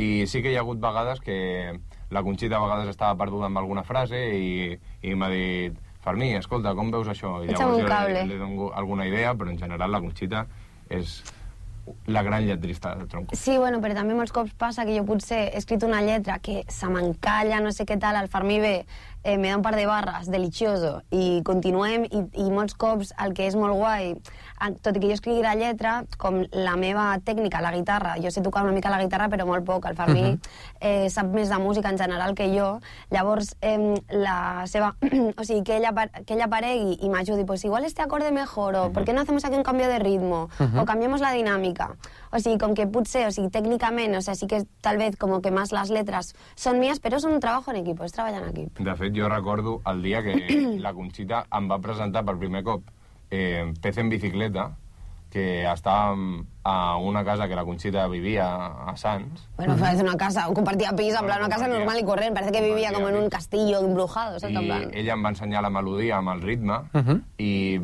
i 0.00 0.26
sí 0.26 0.42
que 0.42 0.52
hi 0.52 0.56
ha 0.56 0.62
hagut 0.64 0.80
vegades 0.80 1.20
que 1.20 1.78
la 2.12 2.22
Conxita 2.22 2.56
a 2.56 2.64
vegades 2.64 2.88
estava 2.92 3.16
perduda 3.18 3.48
amb 3.48 3.60
alguna 3.60 3.84
frase 3.84 4.20
i, 4.36 4.78
i 5.02 5.14
m'ha 5.14 5.28
dit 5.32 5.76
Fermí, 6.02 6.32
escolta, 6.34 6.74
com 6.74 6.90
veus 6.90 7.06
això? 7.12 7.36
I 7.44 7.52
Echa'm 7.52 7.76
un 7.76 7.86
jo 7.86 8.00
li, 8.10 8.24
li 8.32 8.40
dono 8.40 8.72
alguna 8.74 9.06
idea, 9.06 9.36
però 9.38 9.52
en 9.52 9.60
general 9.60 9.94
la 9.94 10.00
Conxita 10.02 10.46
és 10.90 11.20
la 12.06 12.22
gran 12.22 12.46
lletrista 12.46 12.94
de 12.94 13.06
Tronco. 13.06 13.36
Sí, 13.36 13.56
bueno, 13.58 13.80
però 13.82 13.94
també 13.94 14.14
molts 14.14 14.32
cops 14.34 14.54
passa 14.58 14.84
que 14.86 14.94
jo 14.96 15.04
potser 15.06 15.40
he 15.48 15.58
escrit 15.58 15.82
una 15.86 16.02
lletra 16.02 16.38
que 16.42 16.62
se 16.70 16.90
m'encalla, 16.90 17.60
no 17.62 17.72
sé 17.74 17.86
què 17.86 17.98
tal, 18.02 18.18
el 18.20 18.30
Fermí 18.30 18.60
ve, 18.62 18.74
eh, 19.24 19.36
me 19.38 19.50
da 19.50 19.56
un 19.58 19.64
par 19.66 19.74
de 19.78 19.86
barres, 19.86 20.30
delicioso, 20.30 21.00
i 21.10 21.42
continuem, 21.46 22.06
i, 22.06 22.22
i 22.44 22.48
molts 22.50 22.78
cops 22.78 23.14
el 23.22 23.34
que 23.34 23.48
és 23.50 23.58
molt 23.58 23.78
guai, 23.78 24.14
tot 24.82 24.96
i 24.96 25.00
que 25.00 25.08
jo 25.08 25.14
escrigui 25.14 25.42
la 25.42 25.54
lletra, 25.58 26.04
com 26.18 26.42
la 26.52 26.76
meva 26.76 27.18
tècnica, 27.24 27.60
la 27.60 27.72
guitarra, 27.74 28.14
jo 28.22 28.30
sé 28.30 28.42
tocar 28.42 28.62
una 28.62 28.72
mica 28.72 28.90
la 28.90 29.00
guitarra, 29.02 29.28
però 29.28 29.46
molt 29.46 29.64
poc, 29.66 29.86
el 29.90 29.96
Fermí 29.96 30.22
Mhm. 30.22 30.40
eh, 30.80 31.10
sap 31.10 31.26
més 31.34 31.48
de 31.48 31.58
música 31.58 31.88
en 31.90 31.98
general 31.98 32.34
que 32.34 32.46
jo, 32.56 32.80
llavors 33.10 33.56
eh, 33.60 33.94
la 34.10 34.64
seva... 34.66 34.94
o 35.36 35.44
sigui, 35.44 35.62
que 35.64 35.76
ella, 35.76 35.92
que 36.26 36.34
ella 36.34 36.44
aparegui 36.46 36.98
i 37.02 37.08
m'ajudi, 37.08 37.44
pues 37.44 37.64
igual 37.64 37.84
este 37.84 38.02
acorde 38.02 38.30
mejor, 38.32 38.74
o 38.76 38.92
¿por 38.92 39.04
qué 39.04 39.12
no 39.12 39.20
hacemos 39.22 39.44
aquí 39.44 39.56
un 39.56 39.62
cambio 39.62 39.88
de 39.88 39.98
ritmo? 39.98 40.48
Mhm. 40.58 40.78
O 40.78 40.84
cambiamos 40.84 41.20
la 41.20 41.32
dinámica. 41.32 41.96
O 42.30 42.38
sigui, 42.38 42.58
com 42.58 42.74
que 42.74 42.86
potser, 42.86 43.26
o 43.28 43.30
sigui, 43.30 43.48
tècnicament, 43.50 44.16
o 44.16 44.22
sea, 44.22 44.34
sí 44.34 44.46
que 44.46 44.64
tal 44.80 44.96
vez 44.96 45.16
como 45.16 45.42
que 45.42 45.50
más 45.50 45.72
las 45.72 45.90
letras 45.90 46.34
son 46.54 46.78
mías, 46.80 46.98
pero 47.00 47.16
es 47.16 47.24
un 47.24 47.40
trabajo 47.40 47.70
en 47.70 47.78
equipo, 47.78 48.04
es 48.04 48.12
treballar 48.12 48.42
en 48.44 48.48
equip. 48.50 48.78
De 48.78 48.94
fet, 48.96 49.12
jo 49.16 49.28
recordo 49.28 49.82
el 49.86 50.02
dia 50.02 50.22
que 50.22 50.76
la 50.80 50.94
Conxita 50.94 51.46
em 51.52 51.68
va 51.70 51.78
presentar 51.78 52.24
per 52.24 52.38
primer 52.38 52.62
cop 52.64 52.82
eh, 53.32 53.72
Pez 53.80 53.96
en 53.98 54.08
bicicleta, 54.12 54.76
que 55.32 55.64
estàvem 55.64 56.44
a 56.62 56.98
una 57.00 57.22
casa 57.24 57.46
que 57.48 57.56
la 57.56 57.64
Conxita 57.64 58.02
vivia 58.06 58.44
a 58.84 58.92
Sants, 59.00 59.48
Bueno, 59.56 59.78
fue 59.78 59.88
una 59.96 60.14
casa, 60.18 60.44
compartía 60.52 60.92
pis, 60.92 61.14
en 61.14 61.24
plan, 61.24 61.38
una 61.40 61.48
casa 61.48 61.66
normal 61.66 61.98
y 61.98 62.04
corriente, 62.04 62.34
parece 62.34 62.52
que 62.52 62.60
vivía 62.68 62.92
como 62.92 63.08
en 63.08 63.16
un 63.16 63.30
castillo 63.30 63.80
embrujado. 63.80 64.36
En 64.42 64.52
i 64.52 64.66
plan... 64.66 64.90
ella 64.92 65.14
em 65.14 65.24
va 65.24 65.30
ensenyar 65.32 65.62
la 65.64 65.70
melodia 65.70 66.18
amb 66.18 66.28
el 66.34 66.42
ritme 66.42 66.74
Uh 66.92 67.00
-huh. 67.00 67.22
i 67.38 67.80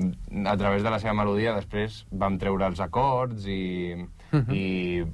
a 0.47 0.57
través 0.59 0.83
de 0.83 0.91
la 0.91 0.99
seva 0.99 1.15
melodia 1.15 1.55
després 1.55 2.05
vam 2.11 2.37
treure 2.39 2.67
els 2.67 2.81
acords 2.81 3.47
i, 3.47 3.97
Mhm. 4.31 4.53
i, 4.53 5.05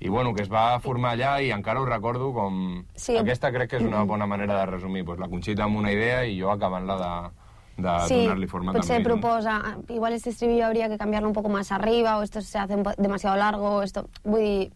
i 0.00 0.08
bueno, 0.08 0.34
que 0.34 0.42
es 0.42 0.50
va 0.50 0.80
formar 0.80 1.14
allà 1.16 1.40
i 1.42 1.52
encara 1.52 1.80
ho 1.80 1.86
recordo 1.86 2.32
com... 2.32 2.84
Sí. 2.96 3.16
Aquesta 3.16 3.52
crec 3.52 3.70
que 3.70 3.76
és 3.76 3.82
una 3.84 4.02
bona 4.02 4.26
manera 4.26 4.58
de 4.58 4.66
resumir, 4.66 5.04
pues, 5.04 5.20
la 5.20 5.28
Conxita 5.28 5.62
amb 5.62 5.76
una 5.76 5.92
idea 5.92 6.24
i 6.26 6.40
jo 6.40 6.50
acabant-la 6.50 6.96
de, 6.96 7.30
de 7.78 7.92
Sí, 8.08 8.16
donar-li 8.24 8.46
forma 8.50 8.72
potser 8.74 8.96
també. 8.98 9.08
no? 9.08 9.14
proposa, 9.14 9.56
ah, 9.64 9.76
igual 9.88 10.12
este 10.12 10.30
estribillo 10.30 10.66
habría 10.66 10.88
que 10.88 10.98
cambiarlo 10.98 11.28
un 11.28 11.34
poco 11.34 11.48
más 11.48 11.70
arriba, 11.72 12.18
o 12.18 12.22
esto 12.22 12.40
se 12.42 12.58
hace 12.58 12.76
demasiado 12.98 13.36
largo, 13.36 13.76
o 13.76 13.82
esto... 13.82 14.08
Vull 14.24 14.42
dir, 14.42 14.72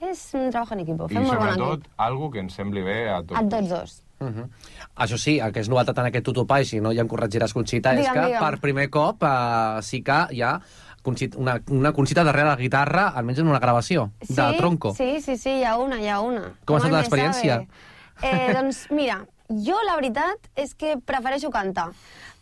és 0.00 0.22
un 0.34 0.50
trabajo 0.50 0.74
en 0.74 0.80
equipo, 0.80 1.06
I 1.10 1.14
fem 1.14 1.22
molt 1.26 1.38
bon 1.38 1.48
sobretot, 1.48 1.80
equip. 1.80 1.92
algo 1.96 2.30
que 2.30 2.38
ens 2.40 2.54
sembli 2.54 2.82
bé 2.82 3.08
a 3.10 3.22
tots. 3.22 3.40
A 3.40 3.44
tots 3.48 3.68
dos. 3.68 4.00
Uh 4.20 4.26
-huh. 4.28 4.48
Això 4.96 5.18
sí, 5.18 5.38
el 5.40 5.52
que 5.52 5.60
és 5.60 5.68
novetat 5.68 5.98
en 5.98 6.06
aquest 6.06 6.24
Tutupà, 6.26 6.60
i 6.60 6.64
si 6.64 6.80
no 6.80 6.92
ja 6.92 7.00
em 7.00 7.08
corregiràs, 7.08 7.52
Conxita, 7.52 7.92
és 7.92 7.98
Digue'm, 8.00 8.14
que 8.14 8.20
digue'm. 8.26 8.40
per 8.50 8.60
primer 8.60 8.88
cop 8.90 9.22
uh, 9.22 9.82
sí 9.82 10.02
que 10.02 10.26
hi 10.30 10.42
ha 10.42 10.60
una, 11.36 11.60
una 11.68 11.92
Conxita 11.92 12.22
darrere 12.24 12.48
la 12.48 12.56
guitarra, 12.56 13.08
almenys 13.08 13.38
en 13.40 13.48
una 13.48 13.58
gravació, 13.58 14.10
Sí, 14.22 14.34
de 14.34 14.52
Tronco. 14.56 14.94
Sí, 14.94 15.20
sí, 15.20 15.36
sí, 15.36 15.50
hi 15.50 15.64
ha 15.64 15.76
una, 15.76 16.00
hi 16.00 16.08
ha 16.08 16.20
una. 16.20 16.52
Com 16.64 16.76
ha 16.76 16.78
estat 16.78 16.92
l'experiència? 16.92 17.66
Eh, 18.22 18.52
doncs 18.54 18.86
mira, 18.90 19.26
jo 19.48 19.76
la 19.86 19.96
veritat 19.96 20.38
és 20.56 20.74
que 20.74 20.96
prefereixo 21.04 21.50
cantar. 21.50 21.90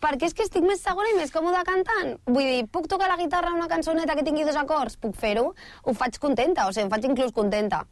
Perquè 0.03 0.27
és 0.27 0.35
que 0.35 0.43
estic 0.43 0.65
més 0.67 0.81
segura 0.83 1.07
i 1.11 1.15
més 1.15 1.31
còmoda 1.31 1.63
cantant. 1.67 2.17
Vull 2.27 2.43
dir, 2.43 2.63
puc 2.67 2.89
tocar 2.91 3.07
la 3.07 3.19
guitarra 3.19 3.53
una 3.55 3.69
cançoneta 3.71 4.17
que 4.19 4.25
tingui 4.27 4.43
dos 4.43 4.59
acords? 4.59 4.97
Puc 4.99 5.15
fer-ho. 5.15 5.53
Ho 5.83 5.93
faig 5.95 6.19
contenta, 6.19 6.67
o 6.67 6.73
sigui, 6.75 6.89
em 6.89 6.91
faig 6.91 7.07
inclús 7.07 7.31
contenta. 7.35 7.85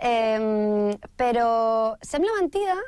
Eh, 0.00 0.94
però 1.18 1.50
sembla 2.06 2.38
mentida 2.38 2.78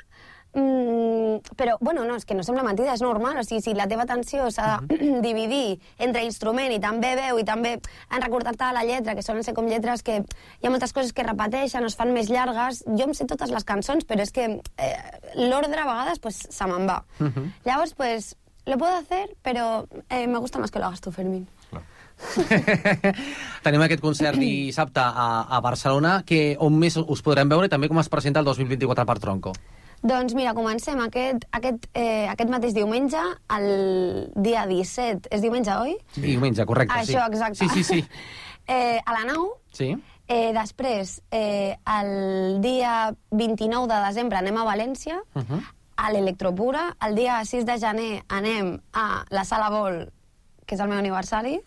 Mm, 0.53 1.39
però, 1.55 1.77
bueno, 1.81 2.05
no, 2.05 2.17
és 2.19 2.25
que 2.27 2.35
no 2.35 2.43
sembla 2.43 2.65
mentida, 2.67 2.95
és 2.95 3.03
normal. 3.05 3.39
O 3.39 3.45
sigui, 3.47 3.63
si 3.63 3.75
la 3.79 3.87
teva 3.91 4.03
atenció 4.03 4.49
s'ha 4.51 4.81
de 4.83 5.23
dividir 5.29 5.79
entre 6.03 6.25
instrument 6.27 6.75
i 6.75 6.81
també 6.83 7.13
veu 7.19 7.39
i 7.39 7.47
també 7.47 7.77
han 8.09 8.25
recordat 8.25 8.59
la 8.75 8.85
lletra, 8.85 9.15
que 9.15 9.23
solen 9.23 9.47
ser 9.47 9.55
com 9.55 9.69
lletres 9.71 10.03
que 10.03 10.21
hi 10.21 10.67
ha 10.67 10.73
moltes 10.75 10.93
coses 10.97 11.15
que 11.15 11.27
repeteixen, 11.27 11.87
es 11.87 11.97
fan 11.99 12.13
més 12.17 12.31
llargues. 12.33 12.83
Jo 12.89 13.07
em 13.07 13.15
sé 13.15 13.29
totes 13.31 13.55
les 13.55 13.67
cançons, 13.67 14.05
però 14.05 14.27
és 14.27 14.35
que 14.35 14.49
eh, 14.59 14.93
l'ordre 15.39 15.85
a 15.85 15.87
vegades 15.87 16.19
pues, 16.19 16.43
se 16.51 16.67
me'n 16.67 16.89
va. 16.91 17.05
Llavors, 17.65 17.95
pues, 17.95 18.35
lo 18.71 18.79
puedo 18.79 18.95
hacer, 18.97 19.37
pero 19.43 19.87
eh, 20.09 20.27
me 20.27 20.39
gusta 20.39 20.59
más 20.59 20.71
que 20.71 20.79
lo 20.79 20.87
hagas 20.87 21.01
tú, 21.01 21.13
Fermín. 21.13 21.47
Tenim 23.65 23.83
aquest 23.85 24.03
concert 24.03 24.37
dissabte 24.39 25.01
a, 25.01 25.47
a 25.49 25.61
Barcelona, 25.65 26.21
que 26.27 26.57
on 26.61 26.77
més 26.79 26.97
us 27.01 27.23
podrem 27.25 27.49
veure 27.49 27.69
i 27.69 27.73
també 27.73 27.89
com 27.89 28.01
es 28.03 28.11
presenta 28.13 28.43
el 28.43 28.49
2024 28.49 29.07
per 29.09 29.19
Tronco. 29.23 29.55
Doncs 30.01 30.33
mira, 30.37 30.55
comencem 30.57 31.01
aquest, 31.05 31.45
aquest, 31.53 31.89
eh, 31.93 32.27
aquest 32.33 32.53
mateix 32.53 32.73
diumenge, 32.77 33.21
el 33.57 34.31
dia 34.37 34.65
17. 34.69 35.29
És 35.31 35.43
diumenge, 35.45 35.75
oi? 35.77 35.97
Diumenge, 36.17 36.65
correcte, 36.69 37.03
sí. 37.05 37.13
Això, 37.13 37.27
exacte. 37.29 37.61
Sí, 37.61 37.69
sí, 37.75 37.85
sí. 37.85 38.05
eh, 38.67 39.01
a 39.05 39.19
la 39.19 39.27
nau. 39.29 39.51
Sí. 39.77 39.93
Eh, 40.31 40.53
després, 40.57 41.19
eh, 41.35 41.77
el 41.99 42.61
dia 42.63 43.11
29 43.35 43.91
de 43.91 44.01
desembre 44.07 44.39
anem 44.39 44.57
a 44.57 44.65
València, 44.65 45.21
Uh 45.35 45.43
-huh. 45.43 45.61
A 46.01 46.11
l'Electropura. 46.13 46.95
El 47.07 47.15
dia 47.19 47.41
6 47.45 47.67
de 47.69 47.77
gener 47.83 48.23
anem 48.33 48.79
a 48.97 49.25
la 49.31 49.45
Sala 49.45 49.69
Vol, 49.73 50.07
que 50.67 50.75
és 50.77 50.81
el 50.81 50.89
meu 50.89 50.99
aniversari. 50.99 51.59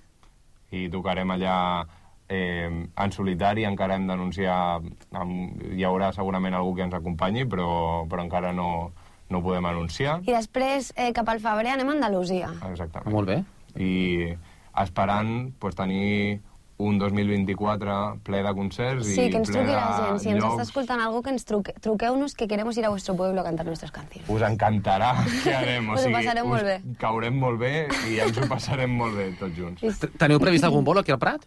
i 0.73 0.87
tocarem 0.89 1.29
allà 1.29 1.85
eh, 2.33 2.65
en 2.97 3.11
solitari, 3.13 3.61
encara 3.69 3.93
hem 3.93 4.07
d'anunciar, 4.09 4.79
amb- 5.13 5.61
hi 5.69 5.83
haurà 5.85 6.07
segurament 6.15 6.55
algú 6.57 6.71
que 6.75 6.81
ens 6.81 6.95
acompanyi, 6.97 7.43
però, 7.45 8.07
però 8.09 8.23
encara 8.23 8.51
no, 8.57 8.91
no 9.29 9.37
ho 9.37 9.43
podem 9.45 9.65
anunciar. 9.69 10.15
I 10.25 10.33
després, 10.33 10.89
eh, 10.95 11.11
cap 11.13 11.29
al 11.29 11.39
febrer, 11.43 11.75
anem 11.75 11.89
a 11.89 11.93
Andalusia. 11.99 12.49
Exactament. 12.71 13.13
Molt 13.13 13.29
bé. 13.29 13.43
I 13.77 14.33
esperant 14.81 15.51
pues, 15.59 15.75
tenir 15.77 16.41
un 16.77 16.97
2024 16.99 18.19
ple 18.23 18.41
de 18.43 18.53
concerts 18.53 19.05
Sí, 19.07 19.21
i 19.21 19.29
que 19.29 19.37
ens 19.37 19.49
ple 19.49 19.59
truqui 19.61 19.71
la 19.71 20.07
gent. 20.07 20.19
Si 20.19 20.29
ens 20.29 20.39
llocs. 20.43 20.53
està 20.55 20.63
escoltant 20.67 20.99
algú, 21.01 21.21
que 21.23 21.29
ens 21.29 21.45
truque, 21.45 21.73
truqueu-nos, 21.79 22.33
que 22.35 22.47
queremos 22.47 22.77
ir 22.77 22.85
a 22.85 22.89
vuestro 22.89 23.15
pueblo 23.15 23.41
a 23.41 23.43
cantar 23.43 23.65
nuestras 23.65 23.91
canciones. 23.91 24.29
Us 24.29 24.41
encantarà 24.41 25.13
que 25.43 25.53
harem. 25.55 25.89
O 25.89 25.93
Us 25.93 25.99
ho 26.01 26.03
sigui, 26.03 26.13
passarem 26.15 26.47
molt 26.47 26.63
bé. 26.63 26.81
Caurem 26.99 27.37
molt 27.39 27.59
bé 27.59 27.87
i 28.11 28.19
ens 28.19 28.37
ho 28.37 28.47
passarem 28.49 28.89
molt 28.95 29.15
bé 29.15 29.31
tots 29.39 29.55
junts. 29.57 29.81
T- 29.99 30.09
Teniu 30.17 30.39
previst 30.39 30.63
algun 30.65 30.83
bolo 30.83 30.99
aquí 31.01 31.11
al 31.11 31.19
Prat? 31.19 31.45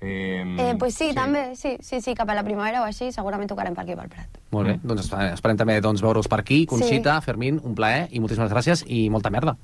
Eh, 0.00 0.42
Eh, 0.58 0.74
pues 0.78 0.94
sí, 0.94 1.08
sí, 1.10 1.14
també, 1.14 1.54
sí, 1.56 1.76
sí, 1.80 2.00
sí, 2.02 2.14
cap 2.14 2.28
a 2.28 2.34
la 2.34 2.42
primavera 2.44 2.82
o 2.82 2.84
així, 2.84 3.10
segurament 3.12 3.48
tocarem 3.48 3.74
per 3.74 3.84
aquí, 3.84 3.94
pel 3.96 4.08
Prat. 4.10 4.28
Molt 4.50 4.66
bé, 4.68 4.78
doncs 4.82 5.06
espe- 5.06 5.32
esperem 5.32 5.56
també 5.56 5.80
doncs, 5.80 6.02
veure-us 6.02 6.28
per 6.28 6.40
aquí. 6.40 6.66
Conxita, 6.66 7.20
Fermín, 7.22 7.60
un 7.64 7.74
plaer 7.74 8.08
i 8.10 8.20
moltíssimes 8.20 8.52
gràcies 8.52 8.84
i 8.86 9.08
molta 9.08 9.30
merda. 9.30 9.56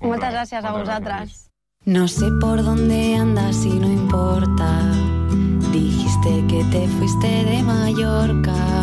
Moltes 0.00 0.30
gràcies 0.32 0.62
a 0.64 0.72
vosaltres. 0.72 1.47
No 1.88 2.06
sé 2.06 2.30
por 2.32 2.62
dónde 2.62 3.16
andas 3.16 3.64
y 3.64 3.70
no 3.70 3.90
importa. 3.90 4.92
Dijiste 5.72 6.44
que 6.46 6.62
te 6.64 6.86
fuiste 6.86 7.26
de 7.26 7.62
Mallorca. 7.62 8.82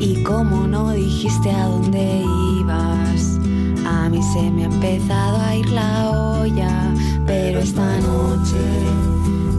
Y 0.00 0.24
como 0.24 0.66
no 0.66 0.90
dijiste 0.90 1.52
a 1.52 1.66
dónde 1.66 2.24
ibas, 2.58 3.38
a 3.86 4.08
mí 4.08 4.20
se 4.34 4.50
me 4.50 4.64
ha 4.64 4.66
empezado 4.66 5.40
a 5.40 5.54
ir 5.54 5.68
la 5.70 6.10
olla. 6.10 6.92
Pero 7.28 7.60
esta 7.60 7.96
noche 8.00 8.58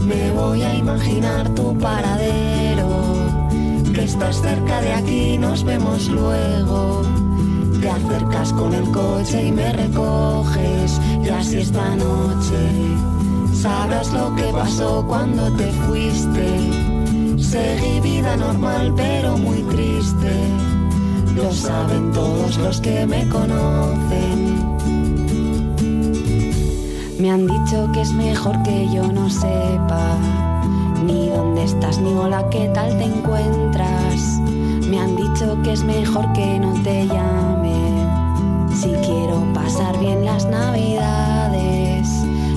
me 0.05 0.31
voy 0.31 0.61
a 0.61 0.75
imaginar 0.75 1.47
tu 1.55 1.73
paradero. 1.79 2.89
Que 3.93 4.03
estás 4.03 4.41
cerca 4.41 4.81
de 4.81 4.91
aquí, 4.91 5.37
nos 5.37 5.63
vemos 5.63 6.09
luego. 6.09 7.03
Te 7.81 7.89
acercas 7.89 8.53
con 8.53 8.73
el 8.73 8.89
coche 8.91 9.47
y 9.47 9.51
me 9.51 9.71
recoges. 9.73 10.99
Y 11.23 11.29
así 11.29 11.57
esta 11.57 11.95
noche 11.95 12.71
sabrás 13.53 14.11
lo 14.13 14.35
que 14.35 14.43
pasó 14.51 15.05
cuando 15.07 15.51
te 15.53 15.71
fuiste. 15.71 16.47
Seguí 17.37 17.99
vida 18.01 18.35
normal 18.35 18.93
pero 18.95 19.37
muy 19.37 19.61
triste. 19.63 20.31
Lo 21.35 21.51
saben 21.51 22.11
todos 22.11 22.57
los 22.57 22.81
que 22.81 23.05
me 23.05 23.27
conocen. 23.29 24.57
Me 27.19 27.31
han 27.31 27.47
dicho 27.47 27.89
que 27.93 28.01
es 28.01 28.11
mejor 28.13 28.61
que 28.63 28.87
yo 28.93 29.11
no 29.11 29.29
sepa 29.29 30.17
ni 31.05 31.29
dónde 31.29 31.63
estás 31.63 31.99
ni 31.99 32.13
hola 32.13 32.47
qué 32.49 32.69
tal 32.73 32.97
te 32.97 33.05
encuentras. 33.05 34.39
Me 34.89 34.99
han 34.99 35.15
dicho 35.15 35.57
que 35.63 35.73
es 35.73 35.83
mejor 35.83 36.31
que 36.33 36.59
no 36.59 36.73
te 36.83 37.07
llame 37.07 37.66
si 38.77 38.89
quiero 38.89 39.41
pasar 39.55 39.97
bien 39.99 40.23
las 40.23 40.45
navidades. 40.45 42.07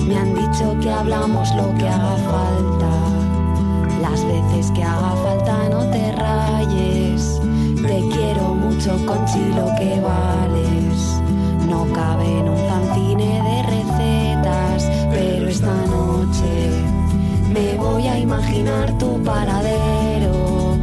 Me 0.05 0.15
han 0.15 0.35
dicho 0.35 0.77
que 0.79 0.91
hablamos 0.91 1.49
lo 1.55 1.73
que 1.75 1.87
haga 1.87 2.15
falta. 2.29 2.91
Las 4.01 4.23
veces 4.25 4.71
que 4.71 4.83
haga 4.83 5.15
falta 5.23 5.69
no 5.69 5.79
te 5.89 6.11
rayes. 6.11 7.41
Te 7.81 7.99
quiero 8.13 8.53
mucho, 8.53 8.91
Conchi, 9.07 9.45
lo 9.55 9.65
que 9.79 9.99
vales. 9.99 11.21
No 11.67 11.91
cabe 11.91 12.39
en 12.39 12.49
un 12.49 12.57
zancine 12.69 13.41
de 13.41 13.63
recetas, 13.63 14.89
pero 15.09 15.47
esta 15.47 15.73
noche 15.87 16.83
me 17.51 17.75
voy 17.77 18.07
a 18.07 18.19
imaginar 18.19 18.95
tu 18.99 19.23
paradero. 19.23 20.77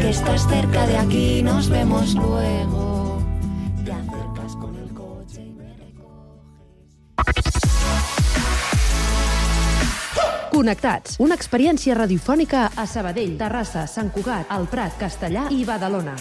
Que 0.00 0.08
estás 0.08 0.48
cerca 0.48 0.86
de 0.86 0.96
aquí, 0.96 1.42
nos 1.42 1.68
vemos 1.68 2.14
luego. 2.14 2.89
Connectats, 10.60 11.14
una 11.24 11.36
experiència 11.38 11.94
radiofònica 11.96 12.66
a 12.76 12.84
Sabadell, 12.84 13.38
Terrassa, 13.40 13.86
Sant 13.88 14.10
Cugat, 14.12 14.50
El 14.52 14.66
Prat, 14.68 14.92
Castellà 15.00 15.46
i 15.56 15.64
Badalona. 15.64 16.12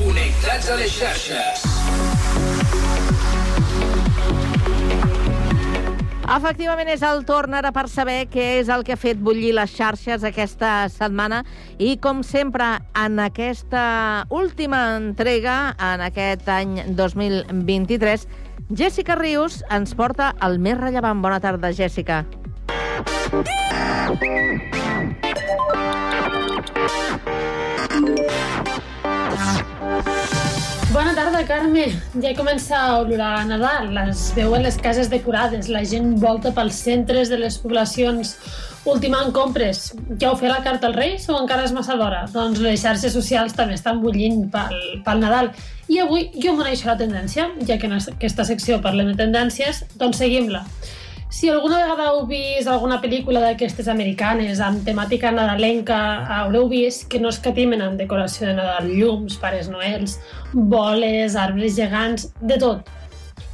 Connectats 0.00 0.72
a 0.72 0.80
les 0.80 0.96
xarxes. 0.96 1.63
Efectivament, 6.34 6.88
és 6.90 7.02
el 7.06 7.20
torn 7.28 7.54
ara 7.54 7.70
per 7.70 7.84
saber 7.86 8.24
què 8.26 8.44
és 8.58 8.70
el 8.72 8.82
que 8.82 8.96
ha 8.96 8.98
fet 8.98 9.20
bullir 9.22 9.52
les 9.54 9.70
xarxes 9.70 10.24
aquesta 10.26 10.88
setmana 10.90 11.44
i, 11.78 11.92
com 12.02 12.24
sempre, 12.26 12.72
en 12.98 13.20
aquesta 13.22 13.84
última 14.34 14.80
entrega, 14.96 15.76
en 15.78 16.02
aquest 16.02 16.50
any 16.50 16.80
2023, 16.98 18.26
Jessica 18.74 19.14
Rius 19.20 19.60
ens 19.70 19.94
porta 19.94 20.32
el 20.42 20.58
més 20.58 20.80
rellevant. 20.80 21.22
Bona 21.22 21.38
tarda, 21.44 21.70
Jessica. 21.70 22.24
Bona 30.94 31.10
tarda, 31.10 31.40
Carme. 31.42 31.88
Ja 32.22 32.30
comença 32.38 32.76
a 32.78 33.00
olorar 33.00 33.40
Nadal. 33.48 33.88
Les 33.96 34.28
veuen 34.36 34.62
les 34.62 34.76
cases 34.78 35.08
decorades, 35.10 35.66
la 35.66 35.80
gent 35.82 36.12
volta 36.22 36.52
pels 36.54 36.78
centres 36.86 37.32
de 37.32 37.40
les 37.40 37.56
poblacions 37.58 38.36
ultimant 38.86 39.32
compres. 39.34 39.88
Ja 40.22 40.30
fet 40.38 40.52
la 40.52 40.60
carta 40.62 40.86
als 40.86 41.00
Reis 41.00 41.26
o 41.26 41.40
encara 41.40 41.66
és 41.66 41.74
massa 41.74 41.98
d'hora? 41.98 42.28
Doncs 42.30 42.62
les 42.62 42.86
xarxes 42.86 43.16
socials 43.18 43.58
també 43.58 43.74
estan 43.74 43.98
bullint 44.04 44.44
pel, 44.54 44.78
pel 45.02 45.24
Nadal. 45.24 45.50
I 45.90 45.98
avui 46.04 46.28
jo 46.38 46.54
a 46.62 46.70
la 46.92 46.96
tendència, 47.02 47.50
ja 47.66 47.76
que 47.76 47.90
en 47.90 47.98
aquesta 47.98 48.46
secció 48.46 48.78
parlem 48.80 49.10
de 49.10 49.18
tendències, 49.18 49.82
doncs 49.98 50.22
seguim-la. 50.22 50.62
Si 51.34 51.48
alguna 51.50 51.80
vegada 51.80 52.04
heu 52.12 52.20
vist 52.30 52.68
alguna 52.70 53.00
pel·lícula 53.02 53.40
d'aquestes 53.42 53.88
americanes 53.90 54.60
amb 54.62 54.84
temàtica 54.86 55.32
nadalenca, 55.34 55.96
haureu 56.36 56.68
vist 56.70 57.08
que 57.10 57.18
no 57.18 57.32
escatimen 57.34 57.82
en 57.82 57.96
decoració 57.98 58.46
de 58.46 58.54
Nadal, 58.54 58.86
llums, 58.94 59.34
pares 59.42 59.66
noels, 59.66 60.14
boles, 60.54 61.34
arbres 61.34 61.74
gegants, 61.74 62.28
de 62.38 62.60
tot. 62.62 62.86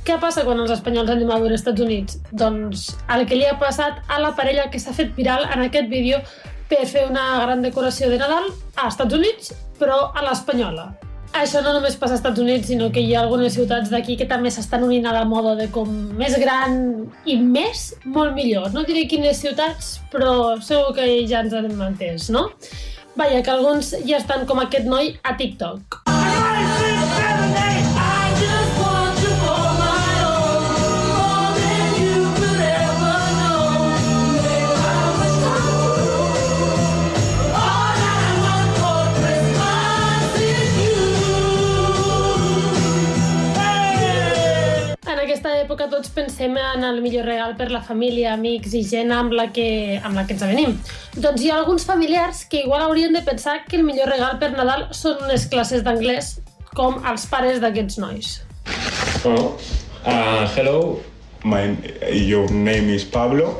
Què 0.04 0.20
passa 0.20 0.44
quan 0.44 0.60
els 0.60 0.76
espanyols 0.76 1.16
anem 1.16 1.32
a 1.32 1.40
veure 1.40 1.56
als 1.56 1.62
Estats 1.62 1.80
Units? 1.88 2.20
Doncs 2.44 2.86
el 3.16 3.24
que 3.24 3.40
li 3.40 3.48
ha 3.48 3.56
passat 3.56 4.04
a 4.12 4.20
la 4.20 4.36
parella 4.36 4.68
que 4.68 4.82
s'ha 4.82 4.92
fet 4.92 5.16
viral 5.16 5.48
en 5.48 5.64
aquest 5.64 5.88
vídeo 5.88 6.20
per 6.68 6.84
fer 6.84 7.08
una 7.08 7.30
gran 7.46 7.64
decoració 7.64 8.12
de 8.12 8.20
Nadal 8.20 8.52
a 8.76 8.90
Estats 8.92 9.16
Units, 9.16 9.54
però 9.80 10.10
a 10.12 10.28
l'espanyola. 10.28 10.90
Això 11.30 11.60
no 11.62 11.72
només 11.76 11.94
passa 11.94 12.16
als 12.16 12.20
Estats 12.20 12.42
Units, 12.42 12.66
sinó 12.66 12.88
que 12.90 13.02
hi 13.04 13.14
ha 13.14 13.20
algunes 13.22 13.54
ciutats 13.54 13.90
d'aquí 13.92 14.16
que 14.18 14.26
també 14.26 14.50
s'estan 14.50 14.82
unint 14.82 15.06
a 15.06 15.14
la 15.14 15.22
moda 15.24 15.54
de 15.54 15.68
com 15.70 15.88
més 16.18 16.34
gran 16.42 16.76
i 17.24 17.38
més, 17.38 17.86
molt 18.04 18.34
millor. 18.34 18.72
No 18.74 18.82
diré 18.88 19.06
quines 19.08 19.38
ciutats, 19.38 20.00
però 20.10 20.58
segur 20.58 20.96
que 20.98 21.06
ja 21.30 21.44
ens 21.46 21.54
hem 21.54 21.70
entès, 21.86 22.30
no? 22.34 22.48
Vaja, 23.14 23.44
que 23.46 23.54
alguns 23.54 23.94
ja 24.02 24.18
estan 24.18 24.46
com 24.46 24.58
aquest 24.62 24.90
noi 24.90 25.14
a 25.22 25.36
TikTok. 25.38 26.09
Aquesta 45.40 45.62
època 45.64 45.86
tots 45.88 46.10
pensem 46.12 46.52
en 46.60 46.82
el 46.84 46.98
millor 47.00 47.24
regal 47.24 47.54
per 47.56 47.70
la 47.72 47.80
família, 47.80 48.34
amics 48.36 48.74
i 48.76 48.82
gent 48.84 49.08
amb 49.16 49.32
la 49.32 49.46
que, 49.48 49.96
amb 50.04 50.12
la 50.12 50.26
que 50.28 50.34
ens 50.36 50.42
avenim. 50.44 50.74
Doncs 51.16 51.40
hi 51.40 51.48
ha 51.48 51.54
alguns 51.56 51.86
familiars 51.88 52.42
que 52.44 52.58
igual 52.60 52.82
haurien 52.84 53.14
de 53.16 53.22
pensar 53.24 53.62
que 53.64 53.78
el 53.78 53.86
millor 53.86 54.10
regal 54.12 54.36
per 54.36 54.50
Nadal 54.52 54.90
són 54.92 55.22
unes 55.24 55.46
classes 55.48 55.80
d'anglès 55.86 56.42
com 56.76 56.98
els 57.08 57.24
pares 57.30 57.56
d'aquests 57.62 57.96
nois. 58.02 58.34
Oh, 59.24 59.56
uh, 60.04 60.44
hello. 60.58 61.00
My, 61.42 61.72
your 62.12 62.50
name 62.52 62.92
is 62.92 63.06
Pablo. 63.08 63.54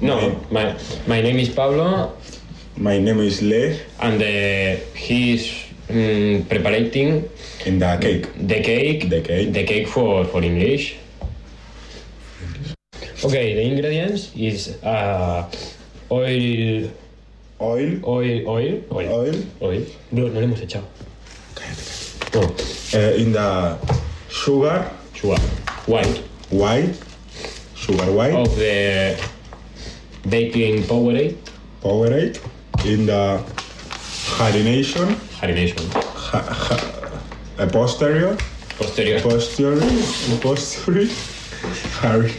No, 0.00 0.16
my, 0.50 0.72
my 1.06 1.20
name 1.20 1.42
is 1.42 1.50
Pablo. 1.52 2.14
My 2.78 2.96
name 2.96 3.20
is 3.20 3.42
Le. 3.42 3.76
And 4.00 4.22
uh, 4.22 4.80
he's 4.96 5.52
um, 5.90 6.46
preparing 6.48 6.88
in 7.66 7.78
the 7.78 7.98
cake. 8.00 8.32
The 8.48 8.62
cake. 8.62 9.10
The 9.10 9.20
cake. 9.20 9.52
The 9.52 9.64
cake 9.64 9.88
for 9.88 10.24
for 10.24 10.40
English. 10.42 10.96
Okay, 13.24 13.54
the 13.54 13.62
ingredients 13.62 14.30
is 14.36 14.80
uh, 14.84 15.50
oil. 16.08 16.88
Oil. 17.60 17.98
Oil. 18.06 18.48
Oil. 18.48 18.82
Oil. 18.92 19.12
Oil. 19.12 19.34
Oil. 19.60 19.86
No, 20.12 20.28
no 20.28 20.38
le 20.38 20.46
hemos 20.46 20.60
echado. 20.60 20.86
No. 22.32 22.42
Uh, 22.94 23.16
in 23.16 23.32
the 23.32 23.76
sugar. 24.28 24.88
Sugar. 25.14 25.40
White. 25.86 26.22
White. 26.50 26.94
Sugar 27.74 28.12
white. 28.12 28.34
Of 28.34 28.54
the 28.54 29.18
baking 30.28 30.84
Powerade. 30.84 31.36
Powerade. 31.82 32.38
In 32.84 33.06
the 33.06 33.42
harination. 34.38 35.08
Harination. 35.40 35.90
Ha, 35.90 36.40
ha, 36.40 37.20
a 37.58 37.66
posterior. 37.66 38.36
Posterior. 38.78 39.20
Posterior. 39.20 39.80
Posterior. 40.40 41.10
Harry. 42.00 42.32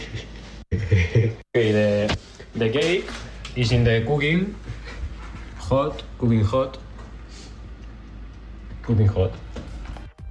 Okay, 0.72 2.06
the 2.54 2.68
cake 2.70 3.10
is 3.56 3.72
in 3.72 3.82
the 3.82 4.04
cooking 4.06 4.54
hot, 5.58 6.04
cooking 6.16 6.44
hot. 6.44 6.78
Putting 8.82 9.08
hot. 9.08 9.32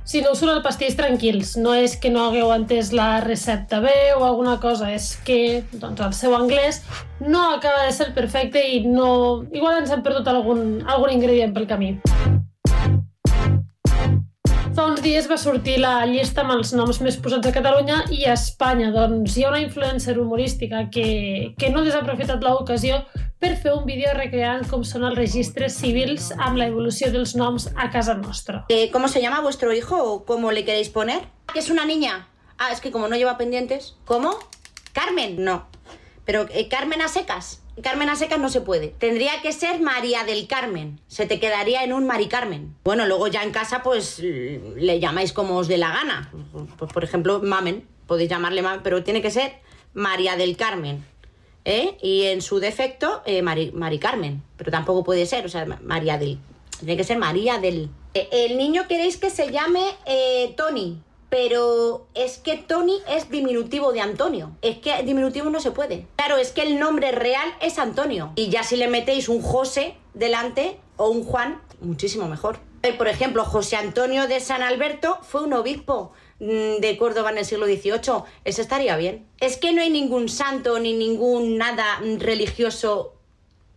Si 0.06 0.22
no 0.22 0.32
us 0.32 0.40
surt 0.40 0.54
el 0.56 0.62
pastís, 0.64 0.96
tranquils. 0.96 1.58
No 1.60 1.76
és 1.76 1.98
que 2.00 2.10
no 2.10 2.24
hagueu 2.30 2.54
entès 2.56 2.94
la 2.96 3.20
recepta 3.20 3.82
bé 3.84 4.14
o 4.16 4.24
alguna 4.24 4.56
cosa, 4.64 4.94
és 4.96 5.12
que 5.28 5.62
doncs, 5.74 6.00
el 6.08 6.16
seu 6.16 6.34
anglès 6.40 6.80
no 7.20 7.44
acaba 7.58 7.84
de 7.86 7.92
ser 8.00 8.14
perfecte 8.16 8.64
i 8.64 8.80
no... 8.88 9.44
igual 9.52 9.84
ens 9.84 9.92
hem 9.92 10.02
perdut 10.08 10.32
algun, 10.32 10.80
algun 10.88 11.20
ingredient 11.20 11.52
pel 11.54 11.68
camí. 11.68 11.98
Fa 14.80 14.86
uns 14.88 15.02
dies 15.04 15.26
va 15.28 15.36
sortir 15.36 15.74
la 15.84 16.06
llista 16.08 16.40
amb 16.40 16.54
els 16.54 16.70
noms 16.72 17.02
més 17.04 17.18
posats 17.20 17.50
a 17.50 17.52
Catalunya 17.52 17.98
i 18.16 18.22
a 18.24 18.36
Espanya. 18.38 18.94
Doncs 18.94 19.34
hi 19.36 19.44
ha 19.44 19.50
una 19.50 19.60
influencer 19.60 20.14
humorística 20.22 20.86
que, 20.94 21.08
que 21.60 21.72
no 21.74 21.82
desaprofitat 21.84 22.46
l'ocasió 22.48 23.02
per 23.44 23.58
fer 23.60 23.74
un 23.76 23.84
vídeo 23.90 24.14
recreant 24.16 24.64
com 24.72 24.86
són 24.88 25.04
els 25.10 25.20
registres 25.20 25.76
civils 25.82 26.30
amb 26.38 26.62
la 26.62 26.70
evolució 26.72 27.10
dels 27.12 27.36
noms 27.36 27.68
a 27.76 27.90
casa 27.92 28.16
nostra. 28.16 28.64
Eh, 28.70 28.88
¿Cómo 28.94 29.10
se 29.10 29.20
llama 29.20 29.42
vuestro 29.42 29.74
hijo 29.74 30.00
o 30.02 30.24
cómo 30.24 30.54
le 30.54 30.64
queréis 30.64 30.88
poner? 30.88 31.28
¿Que 31.52 31.60
es 31.60 31.70
una 31.70 31.84
niña? 31.84 32.30
Ah, 32.58 32.72
es 32.72 32.80
que 32.80 32.92
como 32.92 33.10
no 33.10 33.18
lleva 33.18 33.38
pendientes. 33.38 33.98
¿Cómo? 34.06 34.32
¿Carmen? 34.94 35.44
No. 35.44 35.68
Pero 36.24 36.46
eh, 36.54 36.70
Carmen 36.70 37.02
a 37.02 37.10
secas. 37.10 37.64
Carmen 37.82 38.10
a 38.10 38.16
secas 38.16 38.40
no 38.40 38.50
se 38.50 38.62
puede. 38.62 38.90
Tendría 38.90 39.42
que 39.42 39.52
ser 39.52 39.80
María 39.80 40.24
del 40.24 40.48
Carmen. 40.48 41.00
Se 41.08 41.26
te 41.26 41.40
quedaría 41.40 41.84
en 41.84 41.94
un 41.94 42.06
Mari 42.06 42.28
Carmen. 42.28 42.76
Bueno, 42.84 43.06
luego 43.06 43.28
ya 43.28 43.44
en 43.44 43.52
casa 43.52 43.84
pues 43.84 44.20
le 44.20 45.00
llamáis 45.00 45.34
como 45.34 45.58
os 45.58 45.68
dé 45.68 45.78
la 45.78 45.92
gana. 45.92 46.32
Pues, 46.78 46.92
por 46.92 47.04
ejemplo, 47.04 47.42
Mamen. 47.42 47.88
Podéis 48.08 48.30
llamarle 48.30 48.62
Mamen, 48.62 48.82
pero 48.84 49.04
tiene 49.04 49.22
que 49.22 49.32
ser 49.32 49.54
María 49.94 50.36
del 50.36 50.58
Carmen. 50.58 51.06
¿eh? 51.66 51.98
Y 52.02 52.24
en 52.24 52.42
su 52.42 52.60
defecto, 52.60 53.22
eh, 53.26 53.42
Mari, 53.42 53.72
Mari 53.72 54.00
Carmen. 54.00 54.44
Pero 54.58 54.72
tampoco 54.72 55.04
puede 55.04 55.26
ser, 55.26 55.46
o 55.46 55.50
sea, 55.50 55.66
María 55.66 56.18
del... 56.18 56.40
Tiene 56.80 56.98
que 56.98 57.04
ser 57.04 57.18
María 57.18 57.60
del... 57.60 57.90
Eh, 58.14 58.28
el 58.32 58.58
niño 58.58 58.88
queréis 58.88 59.18
que 59.18 59.30
se 59.30 59.52
llame 59.52 59.84
eh, 60.06 60.54
Tony, 60.58 61.00
pero 61.30 62.08
es 62.16 62.38
que 62.38 62.58
Tony 62.58 63.00
es 63.08 63.30
diminutivo 63.30 63.92
de 63.92 64.02
Antonio. 64.02 64.52
Es 64.62 64.78
que 64.78 65.02
diminutivo 65.04 65.50
no 65.50 65.60
se 65.60 65.72
puede. 65.72 66.08
Claro, 66.16 66.38
es 66.38 66.52
que 66.52 66.64
el 66.64 66.80
nombre 66.80 67.12
real 67.12 67.48
es 67.62 67.80
Antonio. 67.80 68.32
Y 68.36 68.50
ya 68.50 68.64
si 68.64 68.76
le 68.76 68.88
metéis 68.88 69.30
un 69.30 69.42
José 69.42 69.96
delante 70.14 70.80
o 70.98 71.10
un 71.10 71.24
Juan, 71.24 71.62
muchísimo 71.82 72.28
mejor. 72.28 72.60
Eh, 72.82 72.94
Por 72.94 73.08
ejemplo, 73.08 73.46
José 73.46 73.76
Antonio 73.76 74.28
de 74.28 74.40
San 74.40 74.64
Alberto 74.64 75.20
fue 75.22 75.44
un 75.44 75.54
obispo 75.54 76.14
mm, 76.40 76.78
de 76.80 76.98
Córdoba 76.98 77.32
en 77.32 77.40
el 77.40 77.46
siglo 77.46 77.66
XVIII. 77.66 78.24
Ese 78.46 78.62
estaría 78.62 78.96
bien. 78.98 79.28
Es 79.40 79.58
que 79.58 79.74
no 79.74 79.82
hay 79.82 79.90
ningún 79.90 80.30
santo 80.30 80.80
ni 80.80 80.94
ningún 80.94 81.58
nada 81.58 82.02
religioso 82.18 83.14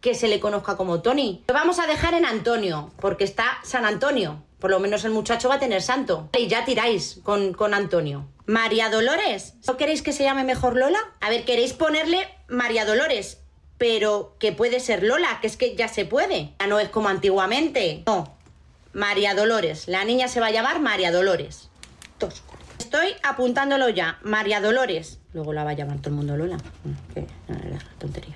que 0.03 0.15
se 0.15 0.29
le 0.29 0.41
conozca 0.41 0.77
como 0.77 1.01
Tony. 1.01 1.45
Lo 1.47 1.55
vamos 1.55 1.79
a 1.79 1.87
dejar 1.87 2.12
en 2.12 2.27
Antonio, 2.27 2.91
porque 3.01 3.25
está 3.25 3.59
San 3.62 3.87
Antonio. 3.87 4.43
Por 4.59 4.71
lo 4.71 4.81
menos 4.81 5.05
el 5.05 5.12
muchacho 5.12 5.49
va 5.49 5.55
a 5.55 5.61
tener 5.61 5.81
santo. 5.81 6.29
Y 6.37 6.49
ya 6.49 6.65
tiráis 6.65 7.21
con, 7.23 7.55
con 7.55 7.73
Antonio. 7.73 8.29
María 8.45 8.91
Dolores. 8.91 9.55
¿No 9.67 9.77
queréis 9.77 10.03
que 10.03 10.12
se 10.12 10.25
llame 10.25 10.45
mejor 10.45 10.77
Lola? 10.77 10.99
A 11.21 11.31
ver, 11.31 11.45
queréis 11.45 11.73
ponerle 11.73 12.29
María 12.49 12.85
Dolores, 12.85 13.38
pero 13.79 14.37
que 14.41 14.53
puede 14.53 14.81
ser 14.81 15.05
Lola, 15.05 15.38
que 15.41 15.47
es 15.47 15.57
que 15.57 15.77
ya 15.77 15.87
se 15.87 16.05
puede. 16.05 16.55
Ya 16.61 16.67
no 16.67 16.81
es 16.81 16.88
como 16.88 17.09
antiguamente. 17.09 18.03
No. 18.07 18.37
María 18.93 19.35
Dolores. 19.35 19.87
La 19.87 20.05
niña 20.05 20.27
se 20.27 20.41
va 20.41 20.49
a 20.49 20.53
llamar 20.53 20.81
María 20.81 21.12
Dolores. 21.12 21.71
Tosco. 22.19 22.57
Estoy 22.79 23.15
apuntándolo 23.23 23.88
ya. 23.88 24.19
María 24.23 24.61
Dolores. 24.61 25.21
Luego 25.33 25.53
la 25.53 25.62
va 25.62 25.71
a 25.71 25.75
llamar 25.75 25.99
todo 25.99 26.11
el 26.11 26.17
mundo 26.17 26.37
Lola. 26.37 26.59
Qué 27.15 27.25
tontería. 27.99 28.32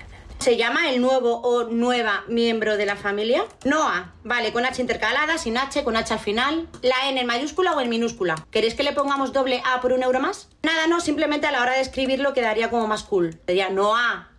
¿Se 0.47 0.57
llama 0.57 0.89
el 0.91 1.01
nuevo 1.01 1.41
o 1.41 1.65
nueva 1.65 2.23
miembro 2.29 2.77
de 2.77 2.87
la 2.87 2.95
familia? 2.95 3.45
Noah. 3.65 4.15
Vale, 4.23 4.53
con 4.53 4.65
H 4.65 4.81
intercalada, 4.81 5.39
sin 5.39 5.59
H, 5.59 5.83
con 5.83 5.97
H 5.97 6.15
al 6.15 6.21
final. 6.21 6.69
¿La 6.83 7.09
N 7.09 7.21
en 7.21 7.27
mayúscula 7.27 7.73
o 7.73 7.81
en 7.81 7.89
minúscula? 7.89 8.37
¿Queréis 8.53 8.75
que 8.75 8.85
le 8.85 8.93
pongamos 8.93 9.33
doble 9.33 9.61
A 9.67 9.81
por 9.81 9.93
un 9.93 10.05
euro 10.05 10.21
más? 10.21 10.49
Nada, 10.63 10.87
no, 10.87 11.01
simplemente 11.01 11.49
a 11.49 11.51
la 11.51 11.63
hora 11.63 11.73
de 11.73 11.81
escribirlo 11.81 12.33
quedaría 12.33 12.71
como 12.71 12.87
más 12.87 13.03
cool. 13.03 13.41
Sería 13.45 13.71
Noah. 13.71 14.31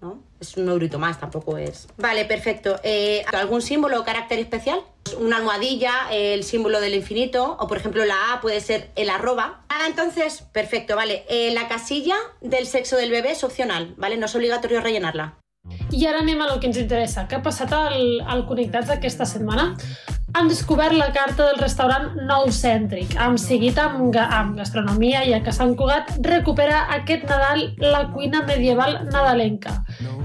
¿No? 0.00 0.22
Es 0.40 0.56
un 0.56 0.66
eurito 0.66 0.98
más, 0.98 1.20
tampoco 1.20 1.58
es. 1.58 1.88
Vale, 1.98 2.24
perfecto. 2.24 2.80
Eh, 2.82 3.22
¿Algún 3.30 3.60
símbolo 3.60 4.00
o 4.00 4.04
carácter 4.04 4.38
especial? 4.38 4.80
Una 5.14 5.36
almohadilla, 5.36 6.08
el 6.10 6.44
símbolo 6.44 6.80
del 6.80 6.94
infinito, 6.94 7.56
o 7.58 7.66
por 7.66 7.78
ejemplo 7.78 8.04
la 8.04 8.32
A 8.32 8.40
puede 8.40 8.60
ser 8.60 8.90
el 8.96 9.10
arroba. 9.10 9.64
Nada, 9.70 9.86
entonces, 9.86 10.42
perfecto, 10.52 10.96
vale. 10.96 11.24
Eh, 11.28 11.52
la 11.52 11.68
casilla 11.68 12.16
del 12.40 12.66
sexo 12.66 12.96
del 12.96 13.10
bebé 13.10 13.32
es 13.32 13.44
opcional, 13.44 13.94
¿vale? 13.96 14.16
No 14.16 14.26
es 14.26 14.34
obligatorio 14.34 14.80
rellenarla. 14.80 15.38
I 15.90 16.06
ara 16.06 16.20
anem 16.20 16.40
a 16.40 16.46
lo 16.48 16.60
que 16.60 16.68
ens 16.68 16.78
interessa. 16.80 17.26
Què 17.28 17.36
ha 17.36 17.42
passat 17.44 17.72
al, 17.76 18.20
al 18.24 18.46
Connectats 18.48 18.92
aquesta 18.94 19.26
setmana? 19.28 19.74
Han 20.34 20.48
descobert 20.48 20.92
la 20.92 21.08
carta 21.12 21.46
del 21.46 21.56
restaurant 21.58 22.10
Nou 22.28 22.50
Cèntric. 22.52 23.14
Hem 23.16 23.38
seguit 23.40 23.78
amb, 23.80 24.14
amb 24.20 24.58
gastronomia 24.60 25.22
a 25.24 25.38
que 25.44 25.54
Sant 25.56 25.72
Cugat 25.78 26.10
recupera 26.26 26.82
aquest 26.98 27.24
Nadal 27.30 27.62
la 27.80 28.02
cuina 28.12 28.42
medieval 28.46 28.98
nadalenca. 29.08 29.78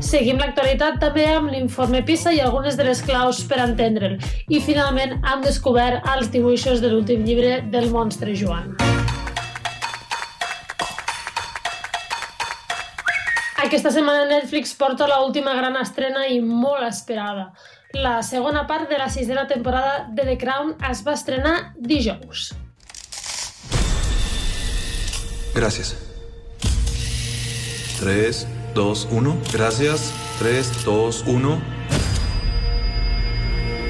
Seguim 0.04 0.42
l'actualitat 0.42 1.00
també 1.00 1.24
amb 1.32 1.54
l'informe 1.54 2.04
PISA 2.04 2.34
i 2.36 2.42
algunes 2.44 2.76
de 2.76 2.88
les 2.90 3.02
claus 3.02 3.40
per 3.48 3.62
entendre'l. 3.64 4.20
I 4.50 4.60
finalment 4.60 5.22
han 5.24 5.46
descobert 5.46 6.04
els 6.16 6.30
dibuixos 6.34 6.84
de 6.84 6.92
l'últim 6.92 7.24
llibre 7.24 7.62
del 7.72 7.90
monstre 7.94 8.36
Joan. 8.36 8.76
Aquesta 13.64 13.94
setmana 13.96 14.28
Netflix 14.28 14.76
porta 14.76 15.08
la 15.08 15.22
última 15.24 15.56
gran 15.56 15.80
estrena 15.80 16.28
i 16.28 16.42
molt 16.44 16.84
esperada. 16.84 17.54
La 17.94 18.24
segona 18.24 18.66
part 18.66 18.90
de 18.90 18.98
la 18.98 19.08
sisena 19.08 19.48
temporada 19.48 20.08
de 20.10 20.24
The 20.24 20.38
Crown 20.40 20.76
es 20.90 21.04
va 21.06 21.14
estrenar 21.14 21.74
dijous. 21.78 22.56
Gracias. 25.54 25.96
3, 28.00 28.48
2, 28.74 29.08
1. 29.12 29.38
Gracias. 29.54 30.12
3, 30.40 30.84
2, 30.84 31.24
1. 31.28 31.62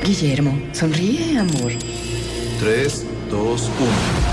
Guillermo, 0.03 0.59
sonríe, 0.73 1.39
amor. 1.39 1.71
3, 2.59 3.05
2, 3.31 3.71
1. 3.79 4.32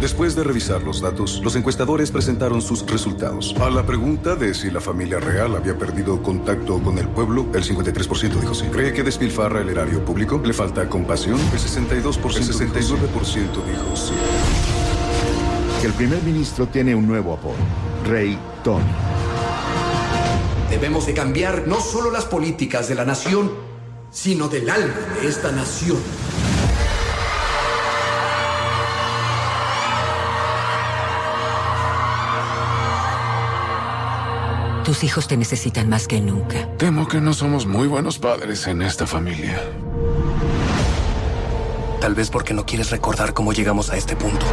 Después 0.00 0.36
de 0.36 0.44
revisar 0.44 0.82
los 0.84 1.00
datos, 1.00 1.40
los 1.42 1.56
encuestadores 1.56 2.12
presentaron 2.12 2.62
sus 2.62 2.86
resultados. 2.86 3.52
A 3.60 3.68
la 3.68 3.84
pregunta 3.84 4.36
de 4.36 4.54
si 4.54 4.70
la 4.70 4.80
familia 4.80 5.18
real 5.18 5.56
había 5.56 5.76
perdido 5.76 6.22
contacto 6.22 6.80
con 6.80 6.98
el 6.98 7.08
pueblo, 7.08 7.48
el 7.52 7.64
53% 7.64 8.40
dijo 8.40 8.54
sí. 8.54 8.66
¿Cree 8.66 8.92
que 8.92 9.02
despilfarra 9.02 9.60
el 9.60 9.70
erario 9.70 10.04
público? 10.04 10.40
¿Le 10.44 10.52
falta 10.52 10.88
compasión? 10.88 11.40
El 11.52 11.58
62%, 11.58 12.36
el 12.36 12.44
69% 12.44 13.64
dijo 13.66 13.96
sí. 13.96 14.14
El 15.82 15.92
primer 15.94 16.22
ministro 16.22 16.68
tiene 16.68 16.94
un 16.94 17.06
nuevo 17.06 17.32
apodo, 17.32 17.56
Rey 18.06 18.38
Tony. 18.62 18.84
Debemos 20.70 21.06
de 21.06 21.14
cambiar 21.14 21.66
no 21.66 21.80
solo 21.80 22.12
las 22.12 22.24
políticas 22.24 22.88
de 22.88 22.94
la 22.94 23.04
nación, 23.04 23.50
sino 24.12 24.48
del 24.48 24.70
alma 24.70 24.94
de 25.20 25.28
esta 25.28 25.50
nación. 25.50 25.98
Tus 34.88 35.04
hijos 35.04 35.28
te 35.28 35.36
necesitan 35.36 35.90
más 35.90 36.08
que 36.08 36.18
nunca. 36.18 36.66
Temo 36.78 37.06
que 37.06 37.20
no 37.20 37.34
somos 37.34 37.66
muy 37.66 37.86
buenos 37.86 38.18
padres 38.18 38.66
en 38.68 38.80
esta 38.80 39.06
familia. 39.06 39.60
Tal 42.00 42.14
vez 42.14 42.30
porque 42.30 42.54
no 42.54 42.64
quieres 42.64 42.88
recordar 42.88 43.34
cómo 43.34 43.52
llegamos 43.52 43.90
a 43.90 43.98
este 43.98 44.16
punto. 44.16 44.46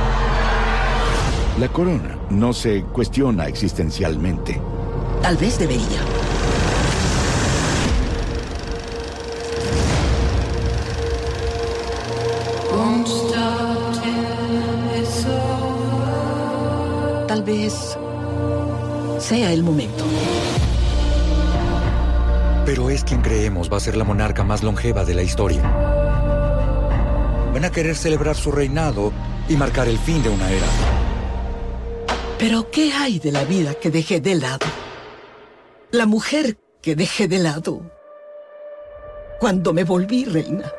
La 1.58 1.70
corona 1.70 2.18
no 2.30 2.52
se 2.52 2.84
cuestiona 2.84 3.48
existencialmente. 3.48 4.60
Tal 5.22 5.38
vez 5.38 5.58
debería. 5.58 6.02
Tal 17.26 17.44
vez 17.44 17.98
sea 19.26 19.52
el 19.52 19.64
momento. 19.64 20.04
Pero 22.64 22.92
es 22.92 23.04
quien 23.04 23.24
creemos 23.24 23.72
va 23.72 23.78
a 23.78 23.80
ser 23.80 23.98
la 23.98 24.04
monarca 24.04 24.44
más 24.44 24.62
longeva 24.62 25.04
de 25.04 25.16
la 25.16 25.24
historia. 25.24 25.64
Van 27.52 27.66
a 27.66 27.72
querer 27.72 27.96
celebrar 27.96 28.36
su 28.36 28.52
reinado 28.52 29.12
y 29.50 29.56
marcar 29.56 29.88
el 29.88 29.98
fin 29.98 30.22
de 30.22 30.30
una 30.30 30.52
era. 30.52 30.68
Pero 32.38 32.70
¿qué 32.70 32.94
hay 32.94 33.18
de 33.18 33.32
la 33.32 33.46
vida 33.46 33.74
que 33.74 33.90
dejé 33.90 34.22
de 34.22 34.36
lado? 34.36 34.68
La 35.90 36.06
mujer 36.06 36.60
que 36.84 36.96
dejé 36.96 37.28
de 37.28 37.40
lado 37.40 37.82
cuando 39.40 39.74
me 39.74 39.84
volví 39.86 40.26
reina. 40.26 40.72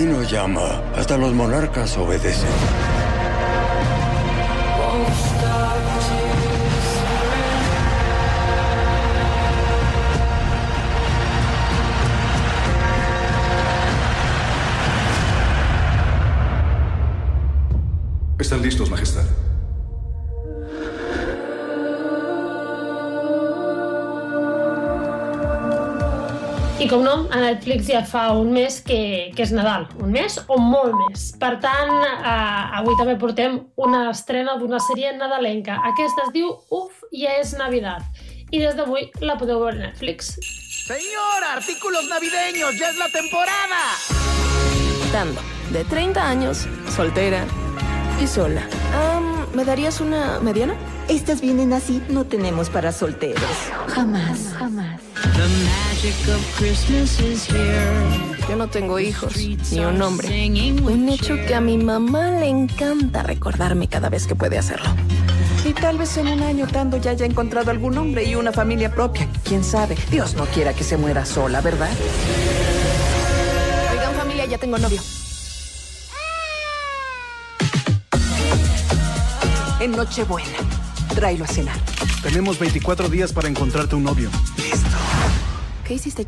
Destino 0.00 0.22
llama. 0.22 0.82
Hasta 0.96 1.18
los 1.18 1.34
monarcas 1.34 1.96
obedecen. 1.98 2.48
Están 18.38 18.62
listos, 18.62 18.90
Majestad. 18.90 19.39
I 26.80 26.86
com 26.88 27.02
no, 27.04 27.26
a 27.28 27.36
Netflix 27.36 27.90
ja 27.92 28.00
fa 28.08 28.30
un 28.32 28.54
mes 28.56 28.78
que, 28.80 29.28
que 29.36 29.44
és 29.44 29.50
Nadal. 29.52 29.82
Un 30.00 30.14
mes 30.14 30.38
o 30.48 30.56
molt 30.56 30.94
més. 31.02 31.26
Per 31.36 31.50
tant, 31.60 31.90
eh, 32.08 32.78
avui 32.78 32.96
també 32.96 33.18
portem 33.20 33.58
una 33.84 34.06
estrena 34.14 34.54
d'una 34.56 34.80
sèrie 34.80 35.10
nadalenca. 35.18 35.76
Aquesta 35.90 36.24
es 36.24 36.30
diu 36.32 36.48
Uf, 36.72 37.02
ja 37.12 37.34
és 37.36 37.52
Navidad. 37.58 38.00
I 38.48 38.62
des 38.62 38.78
d'avui 38.78 39.10
la 39.20 39.36
podeu 39.36 39.60
veure 39.60 39.76
a 39.76 39.90
Netflix. 39.90 40.38
Señor, 40.86 41.44
artículos 41.52 42.08
navideños, 42.08 42.72
ya 42.80 42.88
es 42.88 42.96
la 42.96 43.10
temporada. 43.12 43.82
Dando, 45.12 45.44
de 45.76 45.84
30 45.84 46.26
años, 46.30 46.64
soltera 46.96 47.44
y 48.22 48.26
sola. 48.26 48.64
Am, 48.96 49.46
¿Me 49.52 49.66
darías 49.66 50.00
una 50.00 50.40
mediana? 50.40 50.74
Estas 51.08 51.40
vienen 51.40 51.72
así, 51.72 52.02
no 52.08 52.24
tenemos 52.24 52.70
para 52.70 52.92
solteros. 52.92 53.42
Jamás. 53.88 54.52
Jamás. 54.58 55.00
Yo 58.48 58.56
no 58.56 58.68
tengo 58.68 58.98
hijos, 58.98 59.36
ni 59.36 59.80
un 59.80 59.98
nombre. 59.98 60.28
Un 60.82 61.08
hecho 61.08 61.36
que 61.46 61.54
a 61.54 61.60
mi 61.60 61.78
mamá 61.78 62.30
le 62.30 62.48
encanta 62.48 63.22
recordarme 63.22 63.88
cada 63.88 64.08
vez 64.08 64.26
que 64.26 64.34
puede 64.34 64.58
hacerlo. 64.58 64.88
Y 65.64 65.72
tal 65.74 65.98
vez 65.98 66.16
en 66.16 66.28
un 66.28 66.42
año 66.42 66.66
Tando 66.66 66.96
ya 66.96 67.10
haya 67.10 67.26
encontrado 67.26 67.70
algún 67.70 67.98
hombre 67.98 68.24
y 68.24 68.34
una 68.34 68.50
familia 68.50 68.90
propia. 68.94 69.28
¿Quién 69.44 69.62
sabe? 69.62 69.96
Dios 70.10 70.34
no 70.34 70.46
quiera 70.46 70.72
que 70.72 70.84
se 70.84 70.96
muera 70.96 71.26
sola, 71.26 71.60
¿verdad? 71.60 71.90
Oigan, 73.92 74.14
familia, 74.14 74.46
ya 74.46 74.56
tengo 74.56 74.78
novio. 74.78 75.02
En 79.80 79.92
Nochebuena, 79.92 80.48
tráelo 81.14 81.44
a 81.44 81.48
cenar. 81.48 81.76
Tenemos 82.22 82.58
24 82.58 83.08
días 83.08 83.32
para 83.32 83.48
encontrarte 83.48 83.96
un 83.96 84.04
novio. 84.04 84.30
¿Qué 85.84 85.94
hiciste? 85.94 86.26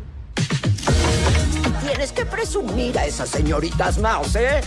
Tienes 1.85 2.11
que 2.11 2.25
presumir 2.25 2.97
a 2.97 3.05
esas 3.05 3.29
señoritas 3.29 3.97
Mouse, 3.97 4.35
¿eh? 4.35 4.61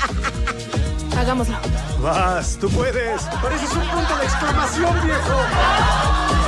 Hagámoslo. 1.16 1.56
Vas, 2.02 2.58
tú 2.60 2.68
puedes. 2.68 3.22
Pareces 3.22 3.72
un 3.72 3.88
punto 3.88 4.16
de 4.18 4.24
exclamación, 4.24 4.94
viejo. 5.04 6.45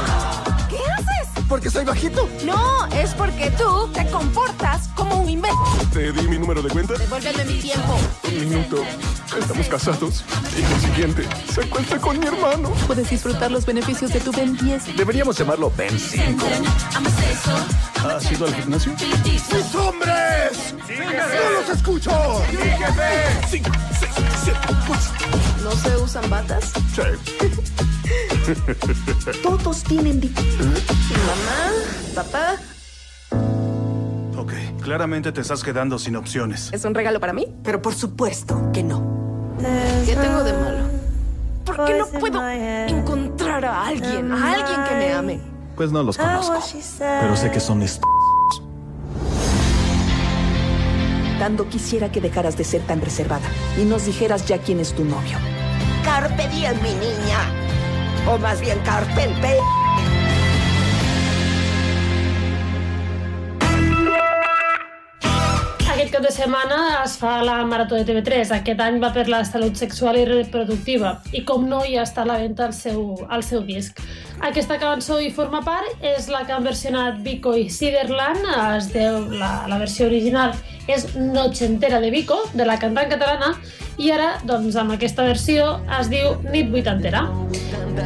Porque 1.48 1.70
soy 1.70 1.84
bajito. 1.84 2.28
No, 2.44 2.86
es 2.88 3.14
porque 3.14 3.50
tú 3.52 3.88
te 3.94 4.06
comportas 4.10 4.88
como 4.94 5.22
un 5.22 5.30
imbécil. 5.30 5.56
Te 5.92 6.12
di 6.12 6.28
mi 6.28 6.38
número 6.38 6.60
de 6.60 6.68
cuenta. 6.68 6.94
Devuélveme 6.94 7.44
mi 7.46 7.58
tiempo. 7.60 7.98
Un 8.24 8.40
minuto. 8.40 8.84
Estamos 9.38 9.66
casados. 9.68 10.24
Y 10.56 10.62
el 10.62 10.80
siguiente 10.80 11.26
se 11.52 11.62
encuentra 11.62 11.98
con 11.98 12.18
mi 12.18 12.26
hermano. 12.26 12.70
Puedes 12.86 13.08
disfrutar 13.08 13.50
los 13.50 13.64
beneficios 13.64 14.12
de 14.12 14.20
tu 14.20 14.30
Ben 14.32 14.56
10. 14.56 14.96
Deberíamos 14.96 15.38
llamarlo 15.38 15.72
Ben 15.76 15.98
5. 15.98 16.44
¿Has 18.06 18.30
ido 18.30 18.46
al 18.46 18.54
gimnasio? 18.54 18.92
¡Mis 19.24 19.74
hombres! 19.74 20.74
¡No 20.86 21.60
los 21.60 21.68
escucho! 21.70 22.10
Cinco, 23.48 23.70
seis, 23.98 24.12
siete, 24.44 24.58
ocho. 24.88 25.64
¿No 25.64 25.72
se 25.72 25.96
usan 25.96 26.28
batas? 26.30 26.72
Todos 29.42 29.82
tienen... 29.84 30.20
di- 30.20 30.32
Mamá, 30.34 31.72
papá, 32.14 32.56
Ok, 34.38 34.52
claramente 34.80 35.32
te 35.32 35.40
estás 35.40 35.62
quedando 35.62 35.98
sin 35.98 36.16
opciones. 36.16 36.70
¿es 36.72 36.84
un 36.84 36.94
regalo 36.94 37.20
para 37.20 37.32
mí? 37.32 37.46
Pero 37.62 37.82
por 37.82 37.94
supuesto 37.94 38.70
que 38.72 38.82
no. 38.82 39.56
¿Qué 40.06 40.14
tengo 40.16 40.44
de 40.44 40.52
malo? 40.52 40.88
¿Por 41.64 41.84
qué 41.84 41.98
no 41.98 42.06
puedo 42.06 42.48
encontrar 42.48 43.64
a 43.64 43.86
alguien, 43.86 44.32
a 44.32 44.52
alguien 44.54 44.84
que 44.88 44.94
me 44.94 45.12
ame? 45.12 45.40
Pues 45.76 45.90
no 45.92 46.02
los 46.02 46.16
conozco. 46.16 46.58
Pero 46.98 47.36
sé 47.36 47.50
que 47.50 47.60
son 47.60 47.82
est... 47.82 48.00
Tando 51.38 51.68
quisiera 51.68 52.10
que 52.10 52.20
dejaras 52.20 52.56
de 52.56 52.64
ser 52.64 52.82
tan 52.82 53.00
reservada 53.00 53.46
y 53.80 53.84
nos 53.84 54.06
dijeras 54.06 54.46
ya 54.46 54.58
quién 54.58 54.80
es 54.80 54.92
tu 54.94 55.04
novio. 55.04 55.36
Carpe 56.04 56.48
diem, 56.48 56.76
mi 56.82 56.94
niña. 56.94 57.67
O 58.30 58.36
más 58.36 58.60
bien 58.60 58.78
carpe 58.84 59.24
el 59.24 59.32
pe... 59.40 59.56
Aquest 65.92 66.12
cap 66.12 66.22
de 66.22 66.30
setmana 66.30 66.76
es 67.04 67.16
fa 67.18 67.42
la 67.42 67.64
Marató 67.64 67.96
de 67.96 68.04
TV3. 68.06 68.52
Aquest 68.58 68.80
any 68.84 69.00
va 69.02 69.10
per 69.16 69.24
la 69.32 69.40
salut 69.48 69.80
sexual 69.80 70.20
i 70.20 70.26
reproductiva. 70.28 71.16
I 71.32 71.42
com 71.48 71.64
no, 71.66 71.80
ja 71.88 72.04
està 72.04 72.22
a 72.22 72.28
la 72.28 72.36
venda 72.42 72.68
el 72.68 72.76
seu, 72.76 73.16
el 73.32 73.42
seu 73.42 73.64
disc. 73.66 73.98
Aquesta 74.44 74.76
cançó 74.78 75.18
hi 75.18 75.32
forma 75.34 75.64
part, 75.66 75.88
és 76.04 76.28
la 76.30 76.44
que 76.46 76.54
han 76.54 76.68
versionat 76.68 77.18
Vico 77.24 77.56
i 77.56 77.66
Siderland. 77.72 78.44
Es 78.76 78.92
deu, 78.92 79.24
la, 79.40 79.64
la 79.66 79.80
versió 79.80 80.06
original 80.06 80.52
és 80.88 81.16
Noche 81.16 81.66
entera 81.66 81.98
de 82.00 82.12
Vico, 82.14 82.38
de 82.54 82.64
la 82.64 82.78
cantant 82.80 83.10
catalana, 83.10 83.56
i 83.98 84.12
ara, 84.14 84.28
doncs, 84.46 84.76
amb 84.78 84.94
aquesta 84.94 85.24
versió 85.26 85.78
es 85.98 86.08
diu 86.10 86.36
Nit 86.52 86.70
vuitantera. 86.70 87.24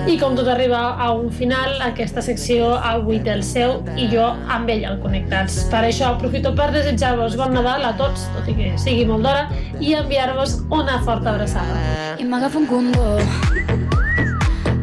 I 0.08 0.14
com 0.16 0.32
tot 0.38 0.48
arriba 0.48 0.78
a 0.96 1.10
un 1.12 1.28
final, 1.36 1.74
aquesta 1.84 2.22
secció 2.24 2.70
avui 2.78 3.18
té 3.20 3.34
el 3.34 3.42
seu 3.44 3.82
i 4.00 4.06
jo 4.08 4.24
amb 4.50 4.72
ell 4.72 4.86
al 4.88 4.96
Connectats. 5.02 5.58
Per 5.72 5.82
això 5.84 6.14
aprofito 6.14 6.54
per 6.56 6.70
desitjar-vos 6.72 7.36
bon 7.36 7.52
Nadal 7.52 7.84
a 7.84 7.92
tots, 8.00 8.24
tot 8.32 8.48
i 8.48 8.56
que 8.56 8.72
sigui 8.80 9.04
molt 9.10 9.28
d'hora, 9.28 9.44
i 9.80 9.92
enviar-vos 9.98 10.62
una 10.72 10.96
forta 11.04 11.34
abraçada. 11.34 11.76
I 12.16 12.24
m'agafa 12.28 12.62
un 12.62 12.66
condó 12.70 13.16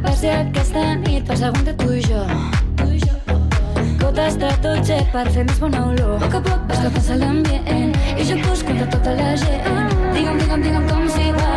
Va 0.04 0.14
ser 0.16 0.32
aquesta 0.38 0.82
nit 1.02 1.28
per 1.28 1.38
segon 1.40 1.66
de 1.68 1.76
tu 1.80 1.92
i 1.94 2.02
jo 2.06 2.24
Gotes 4.00 4.40
de 4.42 4.50
dotze 4.64 4.98
per 5.14 5.26
fer 5.30 5.46
més 5.46 5.62
bona 5.62 5.86
olor 5.92 6.18
A 6.18 6.26
poc 6.26 6.40
a 6.40 6.44
poc 6.50 6.68
vas 6.72 6.84
capant-se 6.88 7.20
l'ambient 7.22 7.96
I 8.16 8.28
jo 8.32 8.42
busco 8.48 8.76
entre 8.76 8.90
tota 8.98 9.16
la 9.20 9.34
gent 9.40 9.99
Digue'm, 10.20 10.40
digue'm, 10.40 10.64
digue'm 10.66 10.88
com 10.90 11.04
s'hi 11.08 11.30
va 11.32 11.50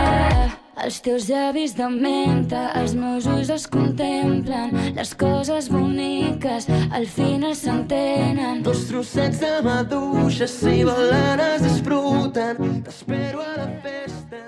els 0.82 0.98
teus 1.02 1.24
llavis 1.30 1.72
de 1.78 1.86
menta, 1.90 2.60
els 2.78 2.92
meus 2.98 3.26
ulls 3.30 3.50
els 3.54 3.66
contemplen, 3.70 4.72
les 4.96 5.12
coses 5.18 5.68
boniques 5.70 6.66
al 6.90 7.06
final 7.06 7.54
s'entenen. 7.58 8.62
Dos 8.66 8.84
trossets 8.88 9.42
de 9.42 9.52
maduixa, 9.66 10.48
si 10.50 10.82
volen 10.86 11.42
es 11.42 11.62
disfruten. 11.66 12.82
T'espero 12.86 13.42
a 13.42 13.52
la 13.60 13.68
festa, 13.84 14.42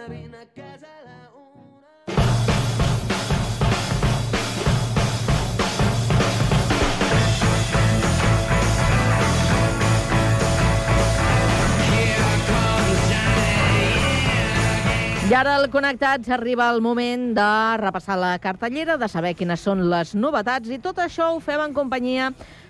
I 15.24 15.32
ara 15.32 15.54
al 15.56 15.70
Connectats 15.72 16.28
arriba 16.28 16.66
el 16.68 16.82
moment 16.84 17.30
de 17.32 17.76
repassar 17.80 18.18
la 18.20 18.34
cartellera, 18.38 18.98
de 19.00 19.06
saber 19.08 19.32
quines 19.38 19.62
són 19.64 19.86
les 19.88 20.10
novetats, 20.12 20.68
i 20.68 20.76
tot 20.84 21.00
això 21.00 21.30
ho 21.32 21.38
fem 21.40 21.62
en 21.64 21.72
companyia 21.72 22.26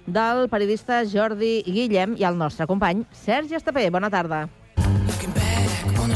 del 0.07 0.47
periodista 0.53 1.01
Jordi 1.03 1.65
Guillem 1.67 2.15
i 2.15 2.23
el 2.23 2.39
nostre 2.39 2.69
company 2.71 3.03
Sergi 3.11 3.59
Estapé. 3.59 3.91
Bona 3.91 4.07
tarda. 4.07 4.47
Looking 4.79 5.35
back 5.35 5.99
on 5.99 6.15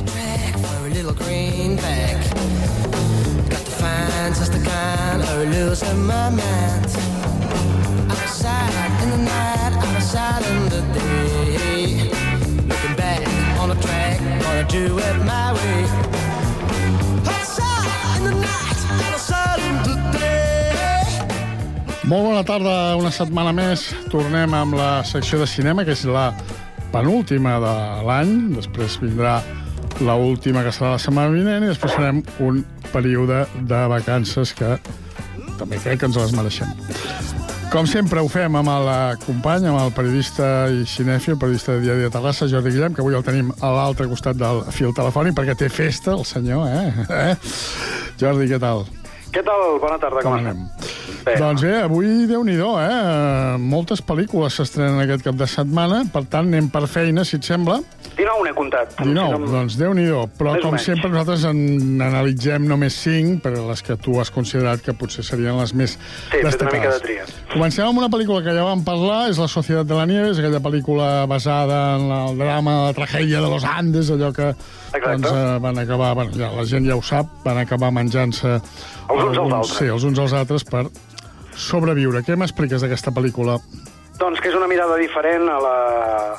a 13.73 13.83
track, 13.83 14.43
gonna 14.43 14.65
do 14.69 14.99
it 14.99 15.17
my 15.27 15.48
Molt 22.09 22.25
bona 22.25 22.41
tarda, 22.41 22.97
una 22.97 23.11
setmana 23.13 23.51
més. 23.53 23.83
Tornem 24.09 24.55
amb 24.57 24.79
la 24.79 25.03
secció 25.05 25.37
de 25.43 25.47
cinema, 25.51 25.83
que 25.85 25.93
és 25.93 26.07
la 26.09 26.31
penúltima 26.89 27.59
de 27.61 27.73
l'any. 28.07 28.31
Després 28.55 28.95
vindrà 29.03 29.35
la 30.01 30.15
última, 30.17 30.63
que 30.65 30.73
serà 30.73 30.95
la 30.95 31.03
setmana 31.03 31.35
vinent, 31.35 31.67
i 31.67 31.69
després 31.69 31.93
farem 31.93 32.23
un 32.41 32.63
període 32.95 33.43
de 33.69 33.81
vacances 33.93 34.55
que 34.57 34.79
també 35.59 35.77
crec 35.85 36.01
que 36.01 36.09
ens 36.09 36.17
les 36.17 36.33
mereixem. 36.33 36.71
Com 37.75 37.85
sempre 37.91 38.23
ho 38.25 38.31
fem 38.33 38.57
amb 38.57 38.73
el 38.73 38.89
company, 39.27 39.67
amb 39.69 39.83
el 39.83 39.93
periodista 39.93 40.47
i 40.73 40.87
cinèfil, 40.89 41.37
periodista 41.37 41.75
de 41.75 41.83
Diari 41.85 42.07
de 42.07 42.13
Terrassa, 42.15 42.49
Jordi 42.49 42.73
Guillem, 42.73 42.97
que 42.97 43.05
avui 43.05 43.19
el 43.19 43.27
tenim 43.27 43.51
a 43.61 43.75
l'altre 43.75 44.09
costat 44.09 44.41
del 44.41 44.63
fil 44.73 44.97
telefònic 44.97 45.37
perquè 45.37 45.59
té 45.61 45.69
festa, 45.69 46.17
el 46.17 46.25
senyor, 46.25 46.73
eh? 46.73 47.05
eh? 47.27 47.37
Jordi, 48.17 48.49
què 48.49 48.63
tal? 48.65 48.87
Què 49.29 49.45
tal? 49.45 49.77
Bona 49.85 50.01
tarda, 50.01 50.25
com, 50.25 50.33
com 50.33 50.41
anem? 50.41 50.65
Bé. 51.25 51.37
Doncs 51.41 51.65
bé, 51.65 51.75
avui 51.85 52.27
déu 52.31 52.45
nhi 52.47 52.57
eh? 52.59 53.57
Moltes 53.61 54.01
pel·lícules 54.05 54.55
s'estrenen 54.59 55.01
aquest 55.03 55.25
cap 55.27 55.37
de 55.39 55.47
setmana, 55.51 56.05
per 56.13 56.25
tant, 56.31 56.49
anem 56.49 56.71
per 56.73 56.87
feina, 56.89 57.25
si 57.25 57.37
et 57.37 57.45
sembla. 57.45 57.81
19 58.19 58.47
n'he 58.47 58.55
comptat. 58.57 58.95
19, 58.99 59.09
si 59.09 59.15
no... 59.15 59.51
doncs 59.53 59.77
déu 59.79 59.95
nhi 59.95 60.07
Però, 60.39 60.55
Més 60.57 60.65
com 60.65 60.77
sempre, 60.81 61.11
nosaltres 61.13 61.45
en 61.51 62.01
analitzem 62.03 62.67
només 62.69 62.97
5, 63.05 63.39
per 63.45 63.53
les 63.57 63.83
que 63.85 63.97
tu 64.01 64.17
has 64.23 64.33
considerat 64.35 64.83
que 64.85 64.95
potser 64.97 65.25
serien 65.27 65.59
les 65.59 65.75
més 65.77 65.97
sí, 65.99 66.41
destacades. 66.43 66.99
Sí, 66.99 67.01
de 67.01 67.05
tria. 67.05 67.27
Comencem 67.53 67.87
amb 67.87 68.03
una 68.03 68.11
pel·lícula 68.13 68.43
que 68.45 68.55
ja 68.57 68.65
vam 68.67 68.85
parlar, 68.87 69.29
és 69.33 69.41
La 69.41 69.51
Societat 69.51 69.89
de 69.89 69.99
la 69.99 70.07
Nieve, 70.09 70.33
és 70.33 70.41
aquella 70.41 70.63
pel·lícula 70.65 71.11
basada 71.31 71.83
en 71.99 72.09
el 72.19 72.41
drama, 72.41 72.79
la 72.89 72.97
tragèdia 72.97 73.43
de 73.45 73.53
los 73.53 73.67
Andes, 73.69 74.11
allò 74.15 74.33
que 74.35 74.53
doncs, 74.95 75.29
eh, 75.29 75.59
van 75.61 75.79
acabar, 75.79 76.15
bueno, 76.15 76.33
ja, 76.37 76.51
la 76.55 76.65
gent 76.65 76.89
ja 76.89 76.97
ho 76.97 77.05
sap, 77.05 77.31
van 77.45 77.61
acabar 77.63 77.93
menjant-se 77.95 78.57
els 79.09 79.25
uns 79.25 79.39
als 79.39 79.53
altres. 79.53 79.77
Sí, 79.79 79.89
els 79.93 80.05
uns 80.05 80.19
als 80.25 80.35
altres 80.37 80.65
per 80.69 80.87
sobreviure. 81.59 82.23
Què 82.25 82.39
m'expliques 82.39 82.85
d'aquesta 82.85 83.13
pel·lícula? 83.15 83.59
Doncs 84.19 84.41
que 84.43 84.51
és 84.51 84.57
una 84.59 84.67
mirada 84.71 84.97
diferent 84.99 85.47
a, 85.47 85.59
la, 85.63 85.77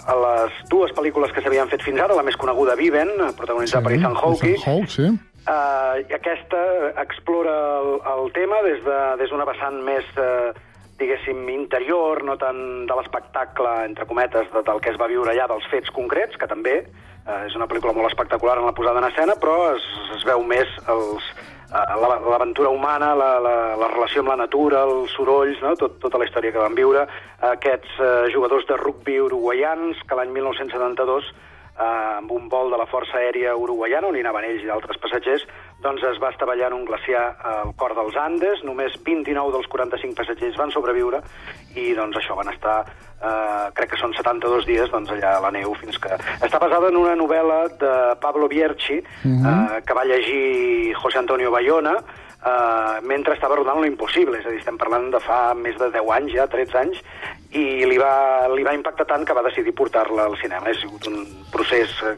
a 0.03 0.15
les 0.19 0.55
dues 0.71 0.91
pel·lícules 0.95 1.31
que 1.31 1.43
s'havien 1.43 1.69
fet 1.71 1.83
fins 1.85 2.01
ara, 2.03 2.17
la 2.17 2.25
més 2.27 2.35
coneguda, 2.39 2.75
Viven, 2.75 3.13
protagonitzada 3.39 3.79
sí, 3.79 3.87
per 3.87 3.93
Ethan 3.95 4.17
Hawke. 4.19 4.53
Ethan 4.55 4.73
Hawke, 4.73 4.95
sí. 4.95 5.11
Uh, 5.49 6.01
I 6.03 6.17
aquesta 6.17 6.59
explora 6.99 7.53
el, 7.79 7.93
el 8.11 8.33
tema 8.35 8.59
des 8.65 8.81
d'una 8.83 9.15
de, 9.15 9.21
des 9.23 9.47
vessant 9.47 9.77
més, 9.85 10.09
uh, 10.19 10.51
diguéssim, 10.99 11.45
interior, 11.53 12.19
no 12.27 12.35
tant 12.41 12.59
de 12.89 12.97
l'espectacle, 12.99 13.71
entre 13.87 14.05
cometes, 14.09 14.51
de, 14.51 14.63
del 14.67 14.83
que 14.83 14.91
es 14.91 14.99
va 14.99 15.07
viure 15.07 15.31
allà, 15.31 15.47
dels 15.47 15.69
fets 15.71 15.95
concrets, 15.95 16.35
que 16.37 16.51
també 16.51 16.81
uh, 16.83 17.45
és 17.47 17.55
una 17.55 17.69
pel·lícula 17.71 17.95
molt 17.95 18.11
espectacular 18.11 18.57
en 18.59 18.67
la 18.67 18.75
posada 18.75 18.99
en 18.99 19.07
escena, 19.07 19.39
però 19.39 19.55
es, 19.71 19.87
es 20.19 20.27
veu 20.27 20.43
més 20.43 20.75
els, 20.91 21.31
l'aventura 21.71 22.69
humana, 22.69 23.13
la, 23.15 23.39
la, 23.39 23.55
la 23.77 23.89
relació 23.91 24.23
amb 24.23 24.33
la 24.33 24.39
natura, 24.41 24.83
els 24.89 25.13
sorolls, 25.13 25.59
no? 25.61 25.75
Tot, 25.77 25.99
tota 26.01 26.17
la 26.17 26.25
història 26.25 26.53
que 26.55 26.63
van 26.63 26.77
viure 26.77 27.05
aquests 27.51 27.99
eh, 27.99 28.29
jugadors 28.33 28.65
de 28.69 28.77
rugby 28.79 29.19
uruguaians 29.21 30.01
que 30.07 30.17
l'any 30.17 30.33
1972 30.33 31.29
eh, 31.29 31.48
amb 31.79 32.31
un 32.35 32.49
vol 32.51 32.71
de 32.71 32.77
la 32.77 32.87
Força 32.91 33.17
Aèria 33.17 33.55
Uruguaiana, 33.55 34.09
on 34.09 34.17
hi 34.17 34.23
anaven 34.23 34.47
ells 34.49 34.63
i 34.63 34.69
d'altres 34.69 34.99
passatgers, 35.01 35.45
doncs 35.83 36.03
es 36.03 36.19
va 36.19 36.31
estavellar 36.33 36.67
en 36.69 36.79
un 36.81 36.85
glaciar 36.85 37.25
al 37.51 37.73
cor 37.79 37.95
dels 37.95 38.17
Andes, 38.19 38.63
només 38.67 38.97
29 39.05 39.53
dels 39.55 39.69
45 39.71 40.17
passatgers 40.17 40.59
van 40.59 40.73
sobreviure 40.75 41.21
i 41.79 41.93
doncs 41.95 42.19
això 42.19 42.35
van 42.35 42.51
estar 42.51 42.81
eh, 42.83 43.67
crec 43.77 43.93
que 43.93 43.99
són 44.01 44.13
72 44.17 44.67
dies 44.67 44.91
doncs, 44.91 45.11
allà 45.15 45.37
a 45.37 45.43
la 45.47 45.53
neu 45.55 45.75
fins 45.79 45.99
que... 46.01 46.17
Està 46.45 46.59
basada 46.61 46.89
en 46.91 46.99
una 46.99 47.15
novel·la 47.19 47.61
de 47.79 47.93
Pablo 48.21 48.49
Bierchi 48.51 48.99
uh 48.99 49.29
-huh. 49.29 49.53
eh, 49.53 49.81
que 49.85 49.93
va 49.93 50.05
llegir 50.05 50.93
José 50.95 51.19
Antonio 51.19 51.51
Bayona 51.51 51.95
eh, 52.45 52.97
mentre 53.03 53.35
estava 53.35 53.57
rodant 53.59 53.81
l'impossible, 53.83 54.39
és 54.39 54.47
a 54.47 54.53
dir, 54.53 54.61
estem 54.61 54.79
parlant 54.79 55.09
de 55.13 55.21
fa 55.23 55.53
més 55.57 55.77
de 55.79 55.91
10 55.95 56.13
anys 56.15 56.35
ja, 56.35 56.47
13 56.51 56.81
anys, 56.81 57.03
i 57.51 57.85
li 57.89 57.97
va, 57.99 58.47
li 58.53 58.65
va 58.65 58.75
impactar 58.77 59.07
tant 59.09 59.25
que 59.25 59.35
va 59.35 59.45
decidir 59.47 59.75
portar-la 59.77 60.29
al 60.29 60.37
cinema. 60.41 60.69
Ha 60.69 60.77
sigut 60.79 61.07
un 61.11 61.23
procés 61.53 61.95
eh, 62.05 62.15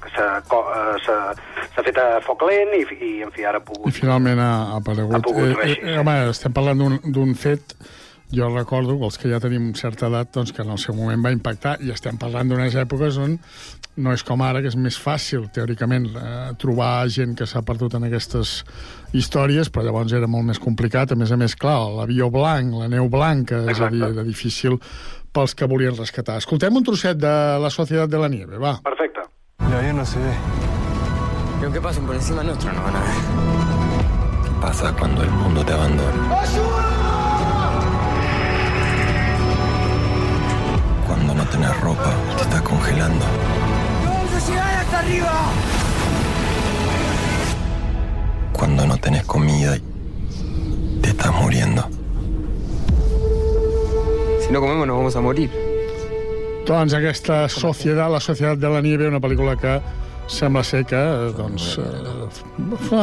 que 0.00 0.10
s'ha 0.16 1.84
fet 1.84 1.98
a 2.00 2.08
foc 2.24 2.44
lent 2.48 2.74
i, 2.76 2.84
i 2.96 3.10
en 3.24 3.32
fi, 3.34 3.44
ara 3.48 3.60
ha 3.60 3.64
pogut... 3.64 3.88
I 3.88 3.96
finalment 3.96 4.40
ha, 4.40 4.52
ha 4.72 4.78
aparegut. 4.80 5.16
Ha 5.16 5.24
pogut 5.24 5.64
eh, 5.64 5.76
eh, 5.78 5.96
home, 6.00 6.16
estem 6.32 6.54
parlant 6.56 7.00
d'un 7.04 7.34
fet 7.38 7.76
jo 8.32 8.48
recordo, 8.54 8.94
els 9.04 9.18
que 9.18 9.30
ja 9.30 9.40
tenim 9.42 9.72
certa 9.74 10.06
edat, 10.06 10.30
doncs, 10.34 10.52
que 10.52 10.62
en 10.62 10.70
el 10.70 10.78
seu 10.78 10.94
moment 10.94 11.22
va 11.24 11.32
impactar, 11.34 11.78
i 11.82 11.90
estem 11.90 12.18
parlant 12.18 12.48
d'unes 12.48 12.76
èpoques 12.78 13.18
on 13.18 13.38
no 14.00 14.12
és 14.14 14.22
com 14.24 14.40
ara, 14.40 14.62
que 14.62 14.70
és 14.70 14.76
més 14.78 14.96
fàcil, 14.96 15.48
teòricament, 15.52 16.06
eh, 16.16 16.52
trobar 16.62 17.08
gent 17.10 17.34
que 17.36 17.46
s'ha 17.46 17.62
perdut 17.66 17.94
en 17.98 18.06
aquestes 18.06 18.64
històries, 19.12 19.68
però 19.68 19.84
llavors 19.84 20.14
era 20.16 20.28
molt 20.30 20.46
més 20.46 20.60
complicat. 20.62 21.12
A 21.12 21.18
més 21.18 21.32
a 21.32 21.36
més, 21.36 21.56
clar, 21.58 21.90
l'avió 21.98 22.30
blanc, 22.30 22.72
la 22.80 22.88
neu 22.88 23.08
blanca, 23.10 23.64
Exacte. 23.66 23.72
és 23.72 23.80
a 23.80 23.90
dir, 23.90 24.02
era 24.14 24.24
difícil 24.24 24.78
pels 25.32 25.54
que 25.54 25.66
volien 25.66 25.96
rescatar. 25.96 26.38
Escoltem 26.38 26.74
un 26.76 26.84
trosset 26.84 27.18
de 27.18 27.34
La 27.60 27.70
Societat 27.70 28.08
de 28.10 28.18
la 28.18 28.28
Nieve, 28.28 28.58
va. 28.58 28.80
Perfecte. 28.82 29.20
Y 29.68 29.72
ahí 29.72 29.92
no 29.92 30.04
se 30.06 30.18
ve. 30.18 30.32
Y 31.60 31.64
aunque 31.64 31.80
pasen 31.80 32.06
por 32.06 32.14
encima 32.14 32.42
nuestro, 32.42 32.72
no 32.72 32.82
van 32.82 32.96
a 32.96 33.00
ver. 33.00 34.44
¿Qué 34.44 34.50
pasa 34.60 34.94
cuando 34.96 35.22
el 35.22 35.30
mundo 35.30 35.64
te 35.64 35.72
abandona? 35.72 36.89
Cuando 41.10 41.34
no 41.34 41.44
tenés 41.46 41.80
ropa 41.80 42.14
y 42.32 42.36
te 42.36 42.42
estás 42.42 42.62
congelando. 42.62 43.26
¡Vamos 44.04 44.32
a 44.32 44.48
llegar 44.48 44.74
hasta 44.76 44.98
arriba! 45.00 45.32
Cuando 48.52 48.86
no 48.86 48.96
tenés 48.96 49.24
comida 49.24 49.76
y 49.76 51.00
te 51.02 51.08
estás 51.08 51.34
muriendo. 51.34 51.88
Si 54.40 54.52
no 54.52 54.60
comemos 54.60 54.86
nos 54.86 54.98
vamos 54.98 55.16
a 55.16 55.20
morir. 55.20 55.50
Doncs 56.64 56.94
aquesta 56.94 57.48
Societat, 57.48 58.08
la 58.08 58.20
Societat 58.20 58.60
de 58.60 58.70
la 58.70 58.80
Nieve, 58.80 59.08
una 59.08 59.18
pel·lícula 59.18 59.56
que 59.58 59.80
sembla 60.30 60.62
ser 60.64 60.84
que 60.88 61.00
doncs, 61.36 61.72
eh, 61.82 62.76
fa, 62.86 63.02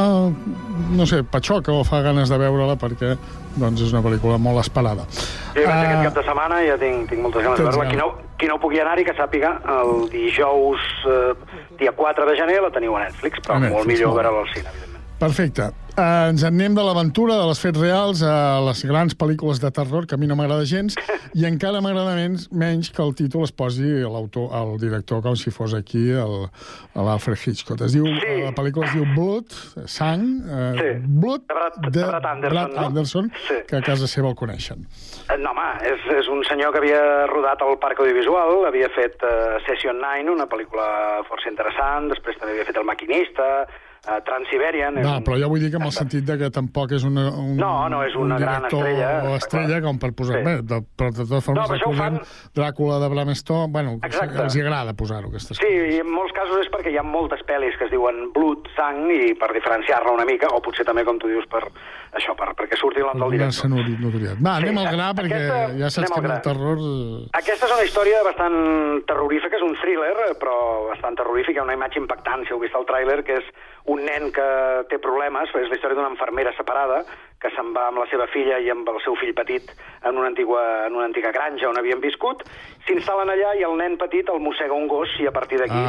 no 0.96 1.08
sé, 1.10 1.22
patxoca 1.28 1.76
o 1.76 1.84
fa 1.88 2.02
ganes 2.06 2.32
de 2.32 2.40
veure-la 2.40 2.78
perquè 2.80 3.16
doncs, 3.58 3.84
és 3.84 3.94
una 3.94 4.04
pel·lícula 4.06 4.40
molt 4.42 4.62
esperada. 4.64 5.06
Sí, 5.12 5.62
vaig 5.62 5.74
uh, 5.74 5.84
aquest 5.84 6.04
cap 6.08 6.20
de 6.20 6.26
setmana 6.30 6.62
i 6.64 6.72
ja 6.72 6.78
tinc, 6.82 7.10
tinc 7.12 7.26
moltes 7.26 7.44
ganes 7.44 7.60
de 7.60 7.68
veure-la. 7.68 7.90
Qui 7.92 8.00
no, 8.00 8.10
qui 8.40 8.50
no 8.52 8.60
pugui 8.64 8.82
anar-hi, 8.84 9.06
que 9.08 9.16
sàpiga, 9.18 9.56
el 9.78 10.06
dijous, 10.14 10.84
eh, 11.10 11.64
dia 11.82 11.94
4 11.98 12.28
de 12.30 12.38
gener, 12.38 12.60
la 12.64 12.74
teniu 12.74 12.96
a 12.98 13.08
Netflix, 13.08 13.42
però 13.44 13.58
a 13.58 13.66
Netflix, 13.66 13.80
molt 13.80 13.92
millor 13.92 14.16
veure-la 14.20 14.46
al 14.46 14.54
cine. 14.54 14.76
Perfecte. 15.18 15.72
Uh, 15.98 16.30
ens 16.30 16.44
anem 16.46 16.76
de 16.78 16.84
l'aventura, 16.86 17.40
de 17.40 17.46
les 17.50 17.58
fets 17.58 17.80
reals, 17.82 18.20
a 18.22 18.60
les 18.62 18.84
grans 18.86 19.16
pel·lícules 19.18 19.58
de 19.58 19.72
terror, 19.74 20.06
que 20.06 20.14
a 20.14 20.20
mi 20.22 20.28
no 20.30 20.36
m'agrada 20.38 20.68
gens, 20.70 20.94
i 21.34 21.48
encara 21.50 21.80
m'agrada 21.82 22.12
menys, 22.14 22.44
menys 22.54 22.92
que 22.94 23.02
el 23.02 23.16
títol 23.18 23.48
es 23.48 23.50
posi 23.50 24.04
l'autor, 24.04 24.52
el 24.60 24.76
director, 24.78 25.24
com 25.26 25.34
si 25.34 25.50
fos 25.50 25.74
aquí 25.74 26.04
l'Alfred 26.14 27.42
Hitchcock. 27.42 27.82
Es 27.88 27.96
diu, 27.98 28.06
sí. 28.06 28.36
La 28.44 28.54
pel·lícula 28.54 28.86
es 28.86 28.94
diu 28.94 29.08
Blood, 29.16 29.58
Sang, 29.90 30.28
uh, 30.46 30.68
sí. 30.78 30.94
Blood 31.02 31.48
de 31.48 31.58
Brad, 31.58 31.82
de 31.90 32.06
Brad 32.12 32.30
Anderson, 32.36 32.54
Brad 32.54 32.86
Anderson 32.86 33.32
no? 33.32 33.44
sí. 33.48 33.60
que 33.66 33.82
a 33.82 33.82
casa 33.90 34.12
seva 34.14 34.30
el 34.30 34.38
coneixen. 34.38 34.86
Eh, 35.32 35.40
no, 35.42 35.56
home, 35.56 35.66
és, 35.96 36.06
és 36.20 36.30
un 36.30 36.46
senyor 36.46 36.78
que 36.78 36.84
havia 36.84 37.02
rodat 37.34 37.66
al 37.66 37.74
Parc 37.82 38.06
Audiovisual, 38.06 38.68
havia 38.70 38.94
fet 38.94 39.18
uh, 39.26 39.58
Session 39.66 39.98
9, 39.98 40.30
una 40.38 40.46
pel·lícula 40.46 41.26
força 41.26 41.50
interessant, 41.50 42.14
després 42.14 42.38
també 42.38 42.54
havia 42.54 42.70
fet 42.70 42.78
El 42.78 42.86
Maquinista, 42.86 43.50
uh, 44.08 44.18
Transsiberian... 44.26 44.98
No, 45.04 45.18
un... 45.20 45.26
però 45.28 45.38
jo 45.42 45.50
vull 45.52 45.64
dir 45.64 45.72
que 45.74 45.80
amb 45.80 45.90
el 45.90 45.96
sentit 45.96 46.26
de 46.28 46.38
que 46.40 46.50
tampoc 46.54 46.96
és 46.98 47.06
una, 47.08 47.28
un, 47.32 47.56
no, 47.60 47.72
no 47.92 48.02
és 48.08 48.16
una 48.16 48.40
un 48.40 48.46
gran 48.46 48.68
estrella. 48.70 49.12
o 49.28 49.36
estrella 49.38 49.82
com 49.86 50.00
per 50.02 50.12
posar... 50.18 50.40
Sí. 50.40 50.46
Bé, 50.48 50.56
de, 50.72 50.82
però 51.00 51.12
de 51.14 51.26
totes 51.26 51.46
formes, 51.48 51.86
no, 51.86 51.94
fan... 51.98 52.20
Dràcula 52.58 53.00
de 53.04 53.12
Bram 53.14 53.34
Stoker, 53.36 53.72
bueno, 53.74 53.98
Exacte. 54.08 54.40
els 54.44 54.58
hi 54.58 54.64
agrada 54.64 54.96
posar-ho, 54.98 55.32
aquestes 55.32 55.60
Sí, 55.62 55.70
i 55.98 56.00
en 56.02 56.10
molts 56.12 56.34
casos 56.38 56.64
és 56.64 56.72
perquè 56.74 56.94
hi 56.94 57.00
ha 57.00 57.06
moltes 57.06 57.44
pel·lis 57.48 57.78
que 57.80 57.88
es 57.88 57.94
diuen 57.94 58.30
Blood, 58.36 58.72
sang, 58.78 59.06
i 59.14 59.34
per 59.40 59.52
diferenciar-la 59.56 60.16
una 60.16 60.26
mica, 60.28 60.50
o 60.54 60.62
potser 60.64 60.86
també, 60.88 61.06
com 61.08 61.20
tu 61.22 61.30
dius, 61.32 61.48
per 61.52 61.64
això, 62.18 62.36
per, 62.38 62.52
perquè 62.58 62.80
surti 62.80 63.04
nom 63.04 63.26
del 63.26 63.38
director. 63.38 63.72
Notoriat. 63.72 64.42
Va, 64.44 64.58
anem 64.58 64.78
sí, 64.78 64.84
al 64.84 64.92
gra, 64.96 65.10
perquè 65.18 65.40
aquesta, 65.40 65.78
ja 65.82 65.92
saps 65.94 66.14
que 66.14 66.32
el 66.32 66.44
terror... 66.46 66.84
Aquesta 67.40 67.70
és 67.70 67.76
una 67.78 67.88
història 67.88 68.24
bastant 68.28 68.58
terrorífica, 69.10 69.60
és 69.60 69.66
un 69.66 69.76
thriller, 69.82 70.14
però 70.42 70.58
bastant 70.92 71.18
terrorífica, 71.20 71.66
una 71.66 71.78
imatge 71.78 72.02
impactant, 72.02 72.46
si 72.46 72.56
heu 72.56 72.62
vist 72.62 72.78
el 72.78 72.88
tràiler, 72.90 73.22
que 73.28 73.40
és 73.42 73.52
un 73.88 74.04
nen 74.04 74.32
que 74.36 74.48
té 74.92 75.00
problemes, 75.00 75.52
és 75.56 75.70
la 75.72 75.78
història 75.78 75.96
d'una 75.96 76.12
infermera 76.12 76.52
separada 76.58 77.02
que 77.40 77.52
se'n 77.56 77.70
va 77.76 77.86
amb 77.88 78.02
la 78.02 78.08
seva 78.12 78.26
filla 78.34 78.58
i 78.60 78.68
amb 78.74 78.90
el 78.92 78.98
seu 79.06 79.16
fill 79.20 79.34
petit 79.38 79.70
en 80.04 80.18
una, 80.18 80.28
antigua, 80.28 80.64
en 80.88 80.98
una 80.98 81.06
antiga 81.08 81.32
granja 81.32 81.70
on 81.70 81.80
havien 81.80 82.02
viscut, 82.04 82.44
s'instal·len 82.88 83.32
allà 83.32 83.54
i 83.56 83.64
el 83.68 83.78
nen 83.80 83.96
petit 84.02 84.28
el 84.34 84.44
mossega 84.44 84.76
un 84.76 84.90
gos 84.92 85.14
i 85.24 85.30
a 85.30 85.34
partir 85.36 85.62
d'aquí 85.62 85.80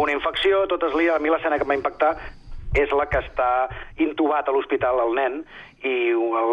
una 0.00 0.16
infecció, 0.16 0.64
tot 0.70 0.88
es 0.88 0.96
lia, 0.96 1.18
a 1.18 1.22
mi 1.22 1.32
l'escena 1.32 1.58
que 1.60 1.66
em 1.68 1.74
va 1.74 1.80
impactar 1.82 2.14
és 2.74 2.90
la 2.96 3.06
que 3.06 3.20
està 3.22 3.68
intubat 4.02 4.48
a 4.48 4.54
l'hospital 4.54 5.02
el 5.04 5.14
nen 5.18 5.42
i 5.84 5.96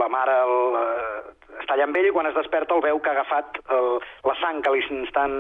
la 0.02 0.10
mare 0.12 0.36
el, 0.44 0.58
eh, 0.82 1.41
està 1.62 1.78
allà 1.78 1.88
amb 1.88 1.98
ell 2.00 2.10
i 2.10 2.14
quan 2.16 2.30
es 2.30 2.38
desperta 2.38 2.76
el 2.78 2.84
veu 2.86 3.00
que 3.00 3.12
ha 3.12 3.16
agafat 3.18 3.62
el, 3.78 3.90
la 4.28 4.36
sang 4.42 4.62
que 4.66 4.74
li 4.76 4.84
estan 5.06 5.34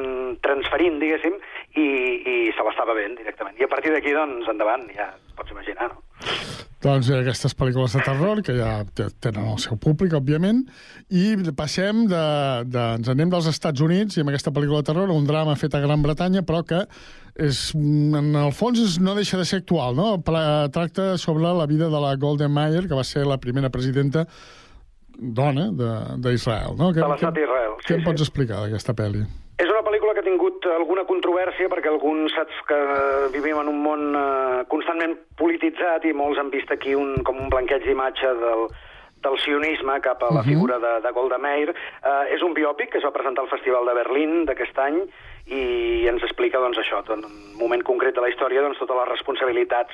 transferint, 0.46 1.02
diguéssim, 1.02 1.38
i, 1.76 1.88
i 2.22 2.36
se 2.56 2.68
l'està 2.68 2.88
bevent 2.90 3.18
directament. 3.20 3.58
I 3.60 3.68
a 3.68 3.72
partir 3.72 3.94
d'aquí, 3.94 4.16
doncs, 4.16 4.50
endavant, 4.52 4.88
ja 4.96 5.12
pots 5.38 5.54
imaginar, 5.54 5.92
no? 5.92 6.02
Doncs 6.82 7.12
aquestes 7.14 7.54
pel·lícules 7.54 7.94
de 7.94 8.02
terror, 8.02 8.40
que 8.42 8.56
ja 8.58 8.72
tenen 9.22 9.52
el 9.52 9.60
seu 9.62 9.78
públic, 9.78 10.16
òbviament, 10.18 10.64
i 11.14 11.36
passem 11.58 12.08
de, 12.10 12.22
de... 12.66 12.86
ens 12.98 13.12
anem 13.12 13.30
dels 13.30 13.50
Estats 13.52 13.84
Units, 13.86 14.18
i 14.18 14.24
amb 14.24 14.32
aquesta 14.32 14.54
pel·lícula 14.56 14.82
de 14.82 14.90
terror, 14.90 15.14
un 15.14 15.28
drama 15.30 15.54
fet 15.62 15.78
a 15.78 15.84
Gran 15.84 16.02
Bretanya, 16.02 16.42
però 16.48 16.64
que 16.66 16.82
és, 17.38 17.60
en 17.78 18.34
el 18.34 18.50
fons 18.58 18.82
és, 18.82 18.98
no 18.98 19.14
deixa 19.18 19.38
de 19.38 19.46
ser 19.46 19.62
actual, 19.62 19.94
no? 19.94 20.16
Tracta 20.26 21.14
sobre 21.22 21.54
la 21.54 21.70
vida 21.70 21.92
de 21.94 22.02
la 22.02 22.16
Golden 22.18 22.50
Mayer, 22.58 22.88
que 22.90 22.98
va 22.98 23.06
ser 23.06 23.28
la 23.30 23.38
primera 23.38 23.70
presidenta 23.70 24.26
dona 25.18 25.70
de- 25.72 26.18
d'Israel, 26.24 26.76
no? 26.78 26.91
De 26.93 27.01
l'estat 27.07 27.34
d'Israel, 27.34 27.74
sí, 27.82 27.88
Què 27.88 27.93
em 27.95 28.01
sí. 28.01 28.05
pots 28.05 28.22
explicar 28.22 28.62
d'aquesta 28.64 28.93
pel·li? 28.93 29.24
És 29.62 29.70
una 29.70 29.84
pel·lícula 29.86 30.14
que 30.14 30.20
ha 30.22 30.24
tingut 30.24 30.66
alguna 30.66 31.03
controvèrsia 31.05 31.70
perquè 31.70 31.88
alguns 31.91 32.34
saps 32.34 32.53
que 32.68 32.78
vivim 33.34 33.59
en 33.62 33.68
un 33.70 33.84
món 33.84 34.16
eh, 34.16 34.64
constantment 34.68 35.18
polititzat 35.38 36.05
i 36.05 36.14
molts 36.14 36.39
han 36.39 36.49
vist 36.49 36.72
aquí 36.72 36.95
un, 36.95 37.22
com 37.24 37.38
un 37.38 37.49
blanqueig 37.49 37.84
d'imatge 37.86 38.32
del, 38.41 38.66
del 39.22 39.38
sionisme 39.43 39.99
cap 40.01 40.24
a 40.24 40.32
la 40.34 40.41
Mhm. 40.41 40.49
figura 40.49 40.80
de, 40.80 41.01
de 41.05 41.12
Golda 41.12 41.38
Meir. 41.38 41.70
Eh, 41.70 42.34
és 42.34 42.41
un 42.41 42.53
biòpic 42.55 42.89
que 42.91 42.97
es 42.97 43.03
va 43.05 43.12
presentar 43.14 43.43
al 43.43 43.49
Festival 43.53 43.86
de 43.86 43.93
Berlín 43.93 44.45
d'aquest 44.45 44.80
any 44.80 44.97
i 45.45 46.07
ens 46.07 46.24
explica 46.24 46.57
doncs, 46.57 46.78
això, 46.80 47.03
en 47.14 47.26
un 47.26 47.57
moment 47.59 47.84
concret 47.84 48.16
de 48.16 48.22
la 48.22 48.30
història, 48.30 48.62
doncs, 48.62 48.80
totes 48.80 48.95
les 48.97 49.09
responsabilitats 49.09 49.93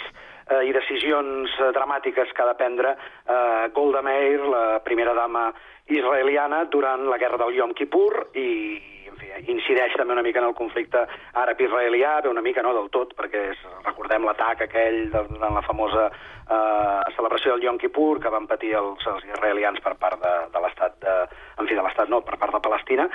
eh, 0.49 0.63
i 0.67 0.73
decisions 0.75 1.53
eh, 1.59 1.71
dramàtiques 1.75 2.33
que 2.33 2.43
ha 2.43 2.49
de 2.51 2.57
prendre 2.59 2.93
eh, 2.97 3.69
Golda 3.73 4.01
Meir, 4.01 4.41
la 4.45 4.79
primera 4.83 5.13
dama 5.13 5.49
israeliana, 5.87 6.65
durant 6.65 7.07
la 7.07 7.17
guerra 7.17 7.39
del 7.45 7.55
Yom 7.55 7.73
Kippur 7.73 8.29
i 8.35 8.47
fi, 9.19 9.29
incideix 9.51 9.93
també 9.97 10.13
una 10.13 10.23
mica 10.25 10.39
en 10.39 10.47
el 10.49 10.55
conflicte 10.57 11.05
àrab-israelià, 11.33 12.21
bé, 12.23 12.29
una 12.29 12.41
mica 12.45 12.63
no 12.65 12.73
del 12.77 12.89
tot, 12.93 13.13
perquè 13.17 13.51
és, 13.53 13.61
recordem 13.85 14.25
l'atac 14.27 14.65
aquell 14.67 15.07
de, 15.13 15.21
durant 15.29 15.55
la 15.57 15.63
famosa 15.65 16.07
eh, 16.09 17.13
celebració 17.15 17.55
del 17.55 17.65
Yom 17.67 17.77
Kippur 17.81 18.19
que 18.23 18.31
van 18.33 18.47
patir 18.49 18.73
els, 18.79 19.03
els 19.09 19.25
israelians 19.33 19.79
per 19.83 19.95
part 19.99 20.19
de, 20.23 20.33
de 20.53 20.63
l'estat 20.63 20.95
de, 21.03 21.15
en 21.61 21.67
fi, 21.69 21.75
de 21.77 21.83
l'estat 21.85 22.09
no, 22.13 22.21
per 22.25 22.37
part 22.41 22.53
de 22.55 22.61
Palestina. 22.63 23.07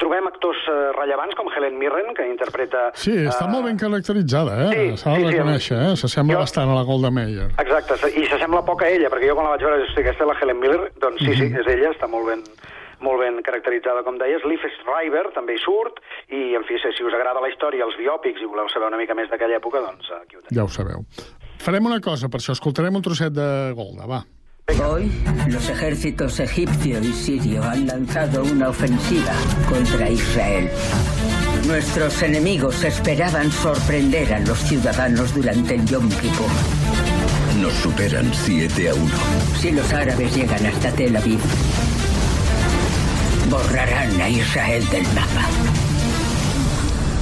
Trobem 0.00 0.26
actors 0.30 0.62
eh, 0.70 0.78
rellevants 0.98 1.36
com 1.38 1.50
Helen 1.52 1.78
Mirren, 1.80 2.14
que 2.16 2.26
interpreta... 2.28 2.88
Sí, 2.94 3.14
està 3.26 3.46
eh, 3.46 3.52
molt 3.52 3.68
ben 3.68 3.78
caracteritzada, 3.80 4.56
eh? 4.66 4.70
sí, 4.72 5.04
S'ha 5.04 5.14
de 5.16 5.20
sí, 5.20 5.26
sí, 5.26 5.30
reconèixer, 5.36 5.80
eh? 5.90 5.94
S'assembla 6.00 6.42
bastant 6.44 6.70
a 6.72 6.78
la 6.80 6.86
Golda 6.88 7.10
Meir. 7.14 7.48
Exacte, 7.62 7.98
i 8.16 8.26
s'assembla 8.30 8.64
poc 8.66 8.84
a 8.86 8.90
ella, 8.90 9.10
perquè 9.12 9.30
jo 9.30 9.36
quan 9.38 9.48
la 9.50 9.54
vaig 9.56 9.64
veure, 9.68 9.84
hosti, 9.86 10.02
aquesta 10.04 10.26
és 10.26 10.30
la 10.32 10.38
Helen 10.40 10.60
Miller, 10.62 10.82
doncs 11.02 11.20
sí, 11.24 11.32
sí, 11.34 11.48
Mhm. 11.50 11.60
és 11.62 11.66
ella, 11.76 11.90
està 11.94 12.08
molt 12.08 12.26
ben, 12.32 12.42
molt 13.04 13.22
ben 13.22 13.40
caracteritzada, 13.46 14.04
com 14.06 14.18
deies. 14.20 14.44
Leaf 14.46 14.64
Schreiber 14.78 15.26
també 15.36 15.56
hi 15.56 15.62
surt, 15.62 16.00
i, 16.28 16.54
en 16.58 16.66
fi, 16.68 16.78
si 16.80 17.04
us 17.06 17.16
agrada 17.16 17.42
la 17.42 17.52
història, 17.52 17.86
els 17.86 17.96
biòpics, 18.00 18.42
i 18.42 18.50
voleu 18.50 18.68
saber 18.72 18.90
una 18.90 19.00
mica 19.00 19.16
més 19.18 19.30
d'aquella 19.32 19.60
època, 19.60 19.82
doncs 19.84 20.10
aquí 20.20 20.38
ho 20.38 20.44
Ja 20.50 20.66
ho 20.66 20.72
sabeu. 20.72 21.06
Farem 21.60 21.86
una 21.86 22.00
cosa, 22.00 22.28
per 22.32 22.40
això 22.40 22.56
escoltarem 22.56 22.94
un 22.96 23.04
trosset 23.04 23.34
de 23.36 23.48
Golda, 23.76 24.08
va. 24.08 24.22
Hoy, 24.78 25.10
los 25.48 25.68
ejércitos 25.68 26.38
egipcio 26.38 27.00
y 27.00 27.12
sirio 27.12 27.62
han 27.62 27.86
lanzado 27.86 28.44
una 28.44 28.68
ofensiva 28.68 29.32
contra 29.68 30.08
Israel. 30.08 30.70
Nuestros 31.66 32.22
enemigos 32.22 32.84
esperaban 32.84 33.50
sorprender 33.50 34.32
a 34.32 34.40
los 34.40 34.58
ciudadanos 34.58 35.34
durante 35.34 35.74
el 35.74 35.84
Yom 35.86 36.08
Kippur. 36.08 36.50
Nos 37.60 37.74
superan 37.74 38.32
7 38.32 38.88
a 38.88 38.94
1. 38.94 39.04
Si 39.58 39.72
los 39.72 39.92
árabes 39.92 40.34
llegan 40.34 40.64
hasta 40.64 40.92
Tel 40.92 41.16
Aviv, 41.16 41.40
borrarán 43.50 44.20
a 44.20 44.28
Israel 44.28 44.88
del 44.90 45.02
mapa. 45.08 45.69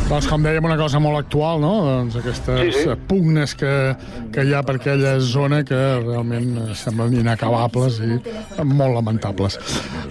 Doncs 0.08 0.24
com 0.24 0.40
dèiem, 0.40 0.64
una 0.64 0.76
cosa 0.80 0.96
molt 1.04 1.18
actual, 1.20 1.58
no? 1.60 1.70
Doncs 1.84 2.14
aquestes 2.16 2.60
Sí, 2.72 2.84
sí. 2.86 2.94
pugnes 3.10 3.52
que, 3.54 3.72
que 4.32 4.40
hi 4.46 4.54
ha 4.56 4.62
per 4.64 4.78
aquella 4.78 5.18
zona 5.20 5.58
que 5.68 5.76
realment 6.00 6.72
semblen 6.80 7.12
inacabables 7.20 7.98
i 8.00 8.16
molt 8.64 8.94
lamentables. 8.96 9.58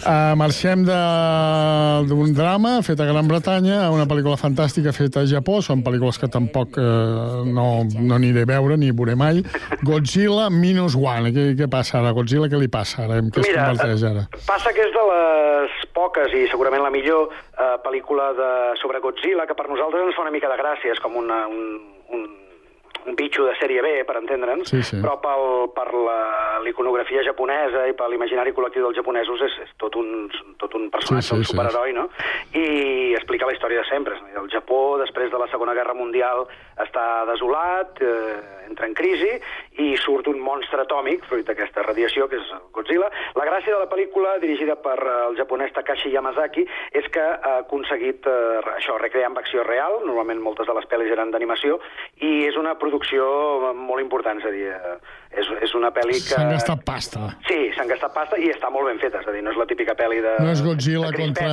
Uh, 0.05 0.35
marxem 0.37 0.83
d'un 0.85 2.35
drama 2.37 2.75
fet 2.85 3.01
a 3.01 3.07
Gran 3.09 3.25
Bretanya 3.27 3.79
a 3.87 3.89
una 3.95 4.05
pel·lícula 4.05 4.37
fantàstica 4.37 4.93
feta 4.93 5.23
a 5.25 5.29
Japó. 5.31 5.63
Són 5.65 5.81
pel·lícules 5.81 6.21
que 6.21 6.29
tampoc 6.29 6.77
uh, 6.77 7.41
no, 7.49 7.67
no 7.97 8.19
aniré 8.21 8.45
a 8.45 8.51
veure 8.53 8.77
ni 8.77 8.91
veuré 8.93 9.17
mai. 9.17 9.41
Godzilla 9.81 10.51
Minus 10.53 10.93
One. 10.93 11.33
Què, 11.33 11.47
què 11.57 11.69
passa 11.73 11.97
ara? 12.03 12.13
Godzilla, 12.13 12.45
què 12.53 12.61
li 12.61 12.69
passa 12.69 13.07
ara? 13.07 13.17
En 13.17 13.33
què 13.33 13.41
es 13.41 13.49
converteix 13.49 14.05
ara? 14.13 14.27
Passa 14.45 14.75
que 14.77 14.85
és 14.85 14.93
de 14.93 15.07
les 15.09 15.81
poques 15.97 16.37
i 16.37 16.45
segurament 16.53 16.85
la 16.85 16.93
millor 16.93 17.33
eh, 17.57 17.77
pel·lícula 17.83 18.31
de, 18.37 18.49
sobre 18.81 19.01
Godzilla 19.03 19.47
que 19.47 19.57
per 19.57 19.67
nosaltres 19.69 20.05
ens 20.07 20.17
fa 20.17 20.25
una 20.25 20.33
mica 20.35 20.51
de 20.51 20.59
gràcia, 20.59 20.93
és 20.93 21.01
com 21.03 21.17
una, 21.19 21.45
un, 21.47 21.79
un, 22.13 22.27
un 23.07 23.15
bitxo 23.15 23.45
de 23.47 23.55
sèrie 23.55 23.81
B, 23.81 24.03
per 24.05 24.17
entendre'ns, 24.19 24.69
Sí, 24.69 24.81
sí. 24.83 24.97
però 25.01 25.15
pel, 25.23 25.71
per 25.73 25.87
la- 25.95 26.59
l'iconografia 26.63 27.23
japonesa 27.23 27.85
i 27.87 27.93
per 27.93 28.09
l'imaginari 28.09 28.51
col·lectiu 28.51 28.83
dels 28.83 28.97
japonesos 28.97 29.41
és, 29.41 29.53
és 29.63 29.69
tot, 29.79 29.95
un, 29.95 30.29
tot 30.59 30.73
un 30.75 30.89
personatge, 30.91 31.23
Sí, 31.23 31.29
sí, 31.29 31.35
un 31.39 31.45
sí. 31.45 31.51
superheroi, 31.53 31.93
no? 31.93 32.09
I 32.53 33.13
explica 33.15 33.45
la 33.47 33.53
història 33.53 33.79
de 33.83 33.87
sempre. 33.89 34.15
El 34.35 34.49
Japó, 34.51 34.97
després 34.99 35.31
de 35.31 35.37
la 35.39 35.47
Segona 35.47 35.73
Guerra 35.73 35.93
Mundial, 35.93 36.45
està 36.77 37.25
desolat, 37.31 38.01
eh, 38.01 38.65
entra 38.67 38.85
en 38.87 38.93
crisi, 38.93 39.29
i 39.79 39.95
surt 39.97 40.27
un 40.27 40.39
monstre 40.43 40.81
atòmic, 40.83 41.23
fruit 41.29 41.45
d'aquesta 41.47 41.83
radiació, 41.83 42.27
que 42.27 42.35
és 42.41 42.49
Godzilla. 42.73 43.07
La 43.35 43.45
gràcia 43.45 43.73
de 43.73 43.79
la 43.79 43.87
pel·lícula, 43.89 44.37
dirigida 44.41 44.75
per 44.75 44.97
eh, 44.99 45.15
el 45.29 45.37
japonès 45.37 45.71
Takashi 45.73 46.11
Yamazaki, 46.11 46.65
és 46.91 47.07
que 47.13 47.21
ha 47.21 47.59
aconseguit 47.63 48.27
eh, 48.27 48.59
això, 48.75 48.97
recrear 48.99 49.27
amb 49.31 49.39
acció 49.39 49.63
real, 49.63 50.01
normalment 50.05 50.41
moltes 50.43 50.67
de 50.67 50.73
les 50.73 50.85
pel·lis 50.91 51.11
eren 51.13 51.31
d'animació, 51.31 51.79
i 52.19 52.45
és 52.47 52.57
una 52.57 52.75
producció 52.75 52.96
molt 53.05 54.01
important, 54.01 54.39
és 54.41 54.45
a 54.47 54.51
dir, 54.51 54.67
eh, 54.73 54.97
és, 55.37 55.47
és 55.67 55.73
una 55.77 55.91
pel·li 55.93 56.17
que... 56.17 56.33
S'han 56.33 56.49
gastat 56.53 56.83
pasta. 56.87 57.29
Sí, 57.47 57.57
s'han 57.75 57.87
gastat 57.91 58.13
pasta 58.15 58.39
i 58.41 58.49
està 58.53 58.69
molt 58.73 58.87
ben 58.89 58.99
feta, 58.99 59.21
és 59.21 59.27
a 59.27 59.33
dir, 59.35 59.43
no 59.45 59.51
és 59.53 59.59
la 59.59 59.65
típica 59.69 59.93
pel·li 59.99 60.21
de... 60.23 60.33
No 60.43 60.51
és 60.53 60.61
Godzilla 60.65 61.11
de 61.11 61.17
contra. 61.21 61.49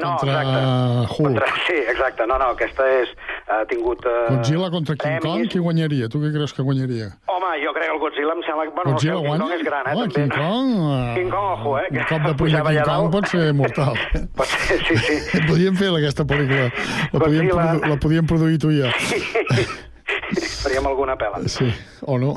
No, 0.00 0.14
contra 0.20 0.40
exacte. 0.40 0.60
Hulk. 0.66 1.20
Contra, 1.20 1.50
sí, 1.66 1.76
exacte. 1.94 2.26
No, 2.30 2.38
no, 2.42 2.50
aquesta 2.56 2.88
és... 3.00 3.12
Ha 3.50 3.62
tingut... 3.70 4.04
Eh, 4.06 4.26
Godzilla 4.36 4.70
contra 4.70 4.96
King 4.96 5.20
Kong, 5.24 5.46
qui 5.50 5.58
guanyaria? 5.62 6.08
Tu 6.10 6.20
què 6.22 6.32
creus 6.34 6.54
que 6.56 6.66
guanyaria? 6.66 7.10
Home, 7.30 7.52
jo 7.64 7.74
crec 7.76 7.88
que 7.88 7.94
el 7.96 8.00
Godzilla 8.02 8.36
em 8.38 8.42
sembla. 8.46 8.66
Bueno, 8.70 8.94
Godzilla 8.94 9.18
King? 9.20 9.44
Kong 9.44 9.54
és 9.56 9.64
gran, 9.66 9.86
eh, 9.90 9.96
Home, 9.96 10.08
també. 10.08 10.20
King 10.20 10.34
Kong... 10.36 10.72
eh, 10.80 11.14
King 11.18 11.34
Kong, 11.34 11.48
ojo, 11.58 11.76
eh? 11.80 11.86
Un 11.90 12.08
cop 12.10 12.26
de 12.28 12.34
pujava 12.40 12.74
King 12.76 12.90
Kong 12.90 13.12
pot 13.16 13.30
ser 13.34 13.46
mortal. 13.58 14.00
Pot 14.40 14.46
ser, 14.54 14.80
sí, 14.88 14.96
sí. 15.04 15.20
Podríem 15.50 15.76
fer 15.78 15.92
aquesta 15.98 16.24
pel·lícula. 16.24 16.70
La 17.12 17.20
podíem, 17.20 17.50
Godzilla. 17.50 17.94
la 17.94 18.00
podíem 18.06 18.30
produir 18.30 18.58
tu 18.62 18.70
i 18.72 18.82
jo. 18.82 18.90
Faríem 20.62 20.86
alguna 20.86 21.16
pela. 21.16 21.40
Sí, 21.48 21.68
o 22.10 22.18
no. 22.18 22.34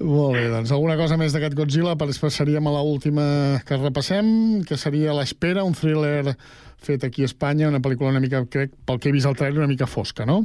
Molt 0.00 0.36
bé, 0.36 0.48
doncs 0.52 0.72
alguna 0.74 0.96
cosa 1.00 1.18
més 1.20 1.34
d'aquest 1.34 1.56
Godzilla, 1.58 1.96
per 2.00 2.10
passaríem 2.12 2.66
a 2.68 2.74
l'última 2.76 3.24
que 3.66 3.78
repassem, 3.80 4.26
que 4.68 4.78
seria 4.80 5.14
L'Espera, 5.16 5.64
un 5.64 5.74
thriller 5.74 6.34
fet 6.84 7.04
aquí 7.06 7.24
a 7.24 7.30
Espanya, 7.30 7.70
una 7.70 7.80
pel·lícula 7.80 8.12
una 8.12 8.20
mica, 8.20 8.44
crec, 8.50 8.74
pel 8.86 9.00
que 9.00 9.08
he 9.08 9.14
vist 9.16 9.26
al 9.26 9.36
trailer, 9.38 9.62
una 9.62 9.70
mica 9.70 9.88
fosca, 9.88 10.26
no? 10.28 10.42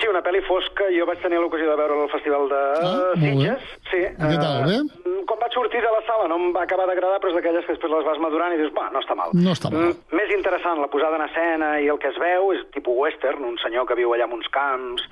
Sí, 0.00 0.08
una 0.10 0.22
pel·li 0.24 0.40
fosca. 0.48 0.73
Jo 0.98 1.06
vaig 1.06 1.20
tenir 1.22 1.38
l'ocasió 1.42 1.70
de 1.70 1.76
veure 1.76 1.94
al 2.02 2.10
Festival 2.12 2.48
de 2.48 2.60
Ah. 2.84 3.12
Sitges. 3.20 3.62
Sí. 3.90 4.00
I 4.04 4.28
què 4.30 4.38
tal, 4.40 4.62
eh, 4.62 4.66
bé? 4.70 5.22
Quan 5.24 5.38
vaig 5.40 5.52
sortir 5.56 5.80
de 5.80 5.88
la 5.90 6.02
sala 6.06 6.28
no 6.28 6.36
em 6.36 6.52
va 6.54 6.62
acabar 6.66 6.86
d'agradar, 6.86 7.18
però 7.20 7.30
és 7.30 7.34
d'aquelles 7.38 7.64
que 7.64 7.72
després 7.72 7.92
les 7.92 8.04
vas 8.04 8.18
madurant 8.20 8.52
i 8.52 8.58
dius, 8.60 8.72
va, 8.76 8.90
no 8.92 9.00
està 9.00 9.14
mal. 9.16 9.30
No 9.32 9.50
està 9.52 9.70
mal. 9.72 9.80
Mm, 9.94 10.16
més 10.20 10.30
interessant, 10.36 10.80
la 10.80 10.88
posada 10.92 11.16
en 11.16 11.22
escena 11.28 11.80
i 11.80 11.88
el 11.88 11.98
que 11.98 12.08
es 12.08 12.18
veu 12.18 12.52
és 12.52 12.60
tipus 12.72 12.94
western, 12.96 13.44
un 13.44 13.56
senyor 13.58 13.86
que 13.86 13.94
viu 13.96 14.12
allà 14.12 14.24
en 14.28 14.32
uns 14.36 14.48
camps 14.52 15.02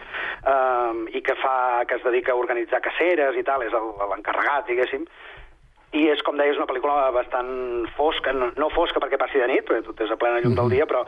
um, 0.47 1.07
i 1.12 1.20
que 1.22 1.35
fa 1.41 1.85
que 1.89 1.97
es 1.97 2.03
dedica 2.05 2.33
a 2.33 2.37
organitzar 2.37 2.80
caceres 2.85 3.37
i 3.37 3.43
tal, 3.43 3.62
és 3.62 3.72
el- 3.72 3.95
l'encarregat, 4.11 4.66
diguéssim. 4.68 5.07
I 5.93 6.07
és, 6.09 6.22
com 6.24 6.37
deies, 6.41 6.57
una 6.57 6.66
pel·lícula 6.66 7.11
bastant 7.12 7.87
fosca, 7.97 8.33
no, 8.33 8.51
no 8.57 8.70
fosca 8.72 8.99
perquè 9.01 9.18
passi 9.20 9.39
de 9.39 9.47
nit, 9.51 9.64
perquè 9.68 9.85
tot 9.85 10.01
és 10.01 10.11
a 10.11 10.16
plena 10.16 10.41
llum 10.41 10.55
del 10.57 10.70
dia, 10.72 10.87
però 10.89 11.05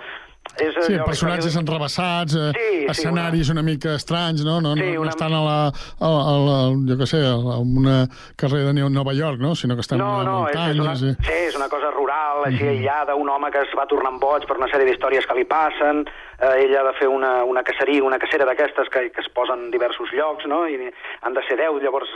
és... 0.61 0.75
Sí, 0.87 0.95
personatges 1.05 1.57
enrebaçats, 1.57 2.35
eh, 2.37 2.51
Sí, 2.55 2.61
sí, 2.79 2.85
escenaris 2.93 3.49
una... 3.51 3.63
mica 3.63 3.95
estranys, 3.97 4.45
no? 4.45 4.61
No, 4.61 4.75
no, 4.77 4.83
Sí, 4.83 4.93
no 4.93 5.01
una- 5.01 5.11
estan 5.11 5.33
a 5.33 5.41
la, 5.43 5.57
a, 5.69 6.09
la, 6.09 6.23
a 6.31 6.37
la, 6.47 6.59
jo 6.91 6.97
què 7.01 7.07
sé, 7.11 7.23
a 7.27 7.35
una 7.59 8.09
carrera 8.37 8.73
de 8.73 8.89
Nova 8.91 9.13
York, 9.15 9.41
no? 9.41 9.55
Sinó 9.57 9.75
que 9.75 9.81
estan 9.81 9.99
No, 9.99 10.21
a 10.21 10.23
les 10.23 10.27
no, 10.27 10.37
és, 10.49 10.55
és, 10.55 10.79
una, 10.79 10.93
muntanyes. 10.95 11.03
i... 11.03 11.27
sí, 11.27 11.39
és 11.49 11.57
una 11.57 11.69
cosa 11.69 11.91
rural, 11.91 12.04
així 12.45 12.63
Mhm. 12.63 12.69
aïllada, 12.71 13.15
un 13.15 13.29
home 13.29 13.51
que 13.51 13.59
es 13.61 13.73
va 13.79 13.87
tornant 13.87 14.19
boig 14.21 14.47
per 14.47 14.57
una 14.57 14.69
sèrie 14.69 14.87
d'històries 14.87 15.27
que 15.27 15.35
li 15.35 15.45
passen, 15.45 16.05
eh, 16.41 16.65
ella 16.65 16.81
ha 16.81 16.85
de 16.85 16.93
fer 16.99 17.09
una, 17.09 17.45
una 17.45 17.63
caceria, 17.63 18.03
una 18.05 18.19
cacera 18.19 18.45
d'aquestes 18.45 18.89
que, 18.89 19.11
que 19.11 19.21
es 19.21 19.29
posen 19.29 19.65
en 19.65 19.71
diversos 19.71 20.13
llocs, 20.13 20.47
no? 20.47 20.67
i 20.69 20.77
han 21.23 21.35
de 21.35 21.43
ser 21.49 21.57
10, 21.57 21.83
llavors 21.83 22.09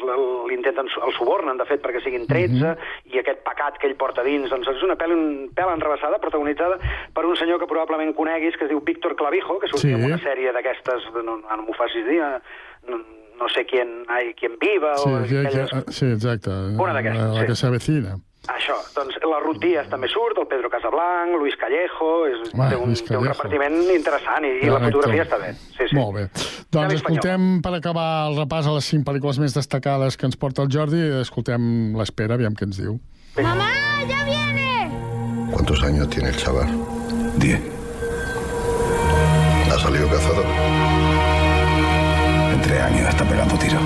l'intenten, 0.48 0.86
el 1.06 1.12
subornen, 1.16 1.56
de 1.58 1.64
fet, 1.64 1.82
perquè 1.82 2.02
siguin 2.02 2.26
13, 2.26 2.54
Mhm. 2.54 3.12
i 3.14 3.18
aquest 3.18 3.40
pecat 3.44 3.78
que 3.78 3.86
ell 3.88 3.96
porta 3.96 4.22
dins, 4.22 4.48
doncs 4.50 4.68
és 4.68 4.82
una 4.82 4.96
pel·li 4.96 5.14
un 5.14 5.50
pèl 5.54 5.72
enrebaçada, 5.74 6.18
protagonitzada 6.18 6.78
per 7.14 7.24
un 7.26 7.36
senyor 7.36 7.58
que 7.58 7.66
probablement 7.66 8.14
coneguis, 8.14 8.56
que 8.56 8.64
es 8.64 8.70
diu 8.70 8.80
Víctor 8.80 9.16
Clavijo, 9.16 9.58
que 9.58 9.68
sortia 9.68 9.96
Sí. 9.96 10.02
en 10.02 10.04
una 10.04 10.18
sèrie 10.18 10.52
d'aquestes, 10.52 11.12
no, 11.24 11.38
no 11.38 11.62
m'ho 11.62 11.72
facis 11.74 12.04
dir, 12.06 12.20
eh, 12.20 12.38
no, 12.88 12.98
no 13.38 13.48
sé 13.48 13.64
quién, 13.66 14.04
ai, 14.08 14.34
quién 14.34 14.58
viva, 14.58 14.96
Sí, 14.96 15.08
o 15.08 15.24
sí, 15.24 15.36
aquelles... 15.36 15.70
que, 15.70 15.92
sí, 15.92 16.06
exacte. 16.12 16.50
Una 16.50 16.92
d'aquestes, 16.92 17.22
La, 17.22 17.32
la 17.34 17.40
sí. 17.40 17.46
que 17.46 17.54
s'avecina. 17.54 18.16
Això, 18.48 18.74
doncs 18.96 19.18
la 19.28 19.38
Ruth 19.44 19.58
Díaz 19.60 19.90
també 19.92 20.08
surt, 20.08 20.38
el 20.40 20.46
Pedro 20.48 20.70
Casablanc, 20.72 21.34
Luis 21.36 21.54
Callejo, 21.60 22.08
és, 22.30 22.38
Home, 22.54 22.68
té, 22.70 22.76
un, 22.80 22.88
Luis 22.88 23.02
té 23.04 23.12
un 23.12 23.26
Callejo. 23.26 23.34
repartiment 23.34 23.76
interessant 23.94 24.46
i, 24.48 24.52
i 24.64 24.70
la 24.72 24.80
fotografia 24.86 25.26
està 25.26 25.38
bé. 25.42 25.50
Sí, 25.76 25.84
sí. 25.90 25.96
Molt 25.98 26.16
bé. 26.16 26.24
Doncs 26.72 26.94
escoltem, 26.96 27.48
per 27.64 27.74
acabar 27.76 28.08
el 28.30 28.38
repàs 28.40 28.66
a 28.70 28.72
les 28.78 28.88
cinc 28.88 29.04
pel·lícules 29.06 29.38
més 29.42 29.52
destacades 29.56 30.16
que 30.16 30.26
ens 30.30 30.36
porta 30.40 30.64
el 30.64 30.72
Jordi, 30.72 31.02
escoltem 31.20 31.94
l'Espera, 32.00 32.38
aviam 32.40 32.56
què 32.56 32.64
ens 32.70 32.80
diu. 32.80 32.96
¡Mamá, 33.36 33.68
ya 34.08 34.24
viene! 34.24 34.88
¿Cuántos 35.52 35.82
años 35.84 36.08
tiene 36.08 36.30
el 36.30 36.36
chaval? 36.36 36.68
Diez. 37.36 37.60
¿Ha 39.70 39.78
salido 39.78 40.08
cazador? 40.08 40.46
En 42.54 42.60
tres 42.62 42.80
años 42.80 43.08
está 43.10 43.24
pegando 43.28 43.54
tiros. 43.58 43.82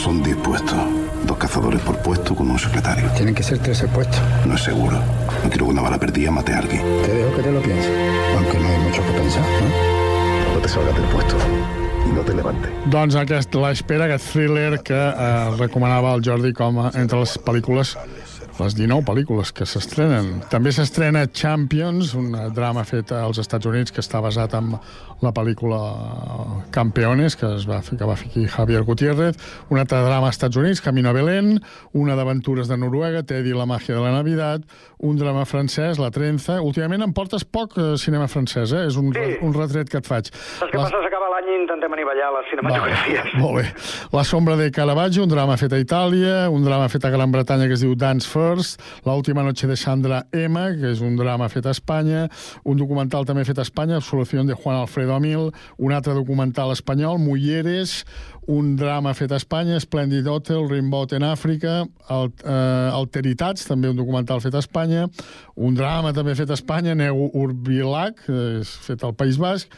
Son 0.00 0.22
dispuestos. 0.22 0.78
Dos 1.26 1.38
cazadores 1.38 1.80
por 1.82 1.96
puesto 1.98 2.34
con 2.34 2.50
un 2.50 2.58
secretario. 2.58 3.08
Tienen 3.16 3.34
que 3.34 3.42
ser 3.42 3.58
tres 3.58 3.84
puestos. 3.92 4.20
No 4.46 4.54
es 4.54 4.62
seguro. 4.62 4.98
No 5.44 5.48
quiero 5.48 5.66
que 5.66 5.72
una 5.72 5.82
bala 5.82 5.98
perdida 5.98 6.30
mate 6.30 6.52
a 6.52 6.58
alguien. 6.58 6.82
Te 7.04 7.14
dejo 7.14 7.36
que 7.36 7.42
te 7.42 7.52
lo 7.52 7.62
pienses. 7.62 7.92
Aunque 8.36 8.58
no 8.58 8.68
hay 8.68 8.78
mucho 8.78 9.02
que 9.06 9.12
pensar, 9.12 9.42
¿no? 9.42 10.54
No 10.54 10.60
te 10.60 10.68
salgas 10.68 10.94
del 10.94 11.04
puesto 11.04 11.36
i 12.06 12.12
no 12.12 12.22
te 12.26 12.34
levantes. 12.34 12.70
Doncs 12.90 13.16
aquest, 13.20 13.54
l'espera, 13.60 14.06
aquest 14.08 14.32
thriller 14.32 14.80
que 14.82 14.96
eh, 14.96 15.50
recomanava 15.58 16.14
el 16.16 16.24
Jordi 16.26 16.52
com 16.56 16.80
a, 16.82 16.90
entre 16.98 17.20
les 17.22 17.36
pel·lícules 17.44 17.94
les 18.60 18.76
19 18.78 19.06
pel·lícules 19.08 19.52
que 19.56 19.66
s'estrenen. 19.68 20.42
També 20.52 20.72
s'estrena 20.74 21.26
Champions, 21.26 22.14
un 22.18 22.34
drama 22.54 22.84
fet 22.88 23.12
als 23.16 23.40
Estats 23.42 23.66
Units 23.70 23.94
que 23.94 24.04
està 24.04 24.20
basat 24.22 24.54
en 24.58 24.74
la 25.20 25.32
pel·lícula 25.36 25.78
Campeones, 26.72 27.36
que, 27.36 27.48
es 27.58 27.66
va, 27.68 27.80
fer, 27.84 27.98
que 28.00 28.08
va 28.08 28.16
fer 28.16 28.30
aquí 28.30 28.46
Javier 28.48 28.82
Gutiérrez, 28.88 29.36
un 29.68 29.80
altre 29.80 30.00
drama 30.04 30.30
als 30.30 30.38
Estats 30.38 30.56
Units, 30.60 30.80
Camino 30.80 31.10
a 31.10 31.16
Belén, 31.16 31.58
una 31.92 32.16
d'aventures 32.16 32.68
de 32.70 32.78
Noruega, 32.80 33.22
Teddy 33.22 33.52
la 33.56 33.68
màgia 33.68 33.96
de 33.96 34.04
la 34.04 34.14
Navidad, 34.16 34.64
un 35.00 35.16
drama 35.20 35.44
francès, 35.44 35.98
La 35.98 36.10
Trenza... 36.10 36.60
Últimament 36.70 37.02
em 37.02 37.12
portes 37.16 37.44
poc 37.44 37.76
eh, 37.80 37.94
cinema 37.98 38.28
francès, 38.28 38.72
eh? 38.76 38.84
És 38.90 38.96
un, 39.00 39.10
sí. 39.16 39.36
un 39.44 39.54
retret 39.56 39.88
que 39.90 40.00
et 40.00 40.06
faig. 40.06 40.28
Saps 40.58 40.72
què 40.72 40.76
passa? 40.78 41.00
S'acaba 41.04 41.30
l'any 41.34 41.48
i 41.50 41.56
intentem 41.62 41.94
anivellar 41.96 42.28
les 42.36 42.50
cinematografies. 42.52 43.32
Va, 43.32 43.40
molt 43.40 43.60
bé. 43.60 43.64
La 44.12 44.24
sombra 44.28 44.56
de 44.60 44.68
Caravaggio, 44.74 45.24
un 45.24 45.32
drama 45.32 45.56
fet 45.60 45.74
a 45.76 45.80
Itàlia, 45.80 46.36
un 46.52 46.66
drama 46.66 46.88
fet 46.92 47.06
a 47.08 47.12
Gran 47.14 47.32
Bretanya 47.32 47.68
que 47.70 47.78
es 47.78 47.84
diu 47.84 47.96
Dance 47.98 48.28
First, 48.28 48.49
La 49.04 49.14
última 49.14 49.42
noche 49.42 49.66
de 49.66 49.76
Sandra 49.76 50.26
M, 50.32 50.58
que 50.80 50.90
és 50.94 51.00
un 51.04 51.16
drama 51.16 51.48
fet 51.52 51.66
a 51.66 51.74
Espanya, 51.74 52.26
un 52.64 52.80
documental 52.80 53.26
també 53.28 53.44
fet 53.44 53.58
a 53.58 53.66
Espanya, 53.66 54.00
Absolució 54.00 54.42
de 54.44 54.54
Juan 54.54 54.80
Alfredo 54.80 55.14
Amil, 55.14 55.50
un 55.78 55.92
altre 55.92 56.14
documental 56.14 56.72
espanyol, 56.72 57.18
Mulleres, 57.18 58.04
un 58.50 58.74
drama 58.76 59.14
fet 59.14 59.32
a 59.32 59.38
Espanya, 59.38 59.78
Splendid 59.80 60.26
Hotel, 60.26 60.68
Rimbaud 60.68 61.12
en 61.14 61.22
Àfrica, 61.28 61.84
el, 62.10 62.32
eh, 62.42 62.90
Alteritats, 62.90 63.66
també 63.68 63.90
un 63.90 63.96
documental 63.96 64.40
fet 64.40 64.54
a 64.54 64.64
Espanya, 64.64 65.08
un 65.56 65.74
drama 65.74 66.12
també 66.16 66.34
fet 66.34 66.50
a 66.50 66.58
Espanya, 66.58 66.94
Neu 66.94 67.30
Urbilac, 67.32 68.24
eh, 68.28 68.62
fet 68.64 69.04
al 69.04 69.14
País 69.14 69.38
Basc, 69.38 69.68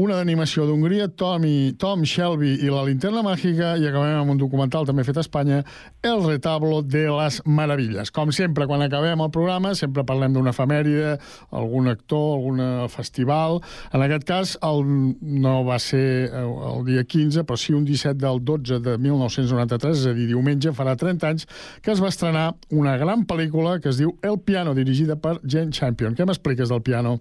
una 0.00 0.16
d'animació 0.16 0.64
d'Hongria, 0.64 1.10
Tom, 1.20 1.44
Tom 1.80 2.04
Shelby 2.08 2.54
i 2.64 2.70
la 2.72 2.86
linterna 2.86 3.20
màgica, 3.24 3.74
i 3.76 3.84
acabem 3.88 4.22
amb 4.22 4.32
un 4.34 4.40
documental 4.40 4.86
també 4.88 5.04
fet 5.04 5.18
a 5.20 5.24
Espanya, 5.24 5.60
El 6.02 6.22
retablo 6.24 6.80
de 6.80 7.02
les 7.12 7.40
meravilles. 7.44 8.08
Com 8.14 8.32
sempre, 8.32 8.64
quan 8.70 8.80
acabem 8.80 9.20
el 9.20 9.32
programa, 9.34 9.74
sempre 9.76 10.04
parlem 10.08 10.32
d'una 10.32 10.54
efemèride, 10.54 11.18
algun 11.52 11.90
actor, 11.92 12.38
algun 12.38 12.62
festival. 12.88 13.60
En 13.92 14.06
aquest 14.06 14.24
cas, 14.28 14.56
el, 14.64 14.82
no 15.20 15.54
va 15.68 15.76
ser 15.82 16.30
eh, 16.30 16.46
el 16.72 16.84
dia 16.88 17.04
15, 17.04 17.44
però 17.44 17.60
sí 17.60 17.76
un 17.76 17.84
17 17.84 18.16
del 18.24 18.40
12 18.40 18.80
de 18.86 18.96
1993, 18.96 20.00
és 20.00 20.08
a 20.08 20.16
dir, 20.16 20.30
diumenge, 20.32 20.72
farà 20.76 20.96
30 20.96 21.32
anys, 21.34 21.48
que 21.84 21.92
es 21.92 22.00
va 22.00 22.08
estrenar 22.08 22.50
una 22.72 22.96
gran 23.00 23.26
pel·lícula 23.28 23.78
que 23.80 23.92
es 23.92 24.00
diu 24.00 24.16
El 24.24 24.40
piano, 24.40 24.74
dirigida 24.74 25.20
per 25.20 25.38
Jane 25.44 25.76
Champion. 25.76 26.16
Què 26.16 26.24
m'expliques 26.24 26.72
del 26.72 26.84
piano? 26.86 27.18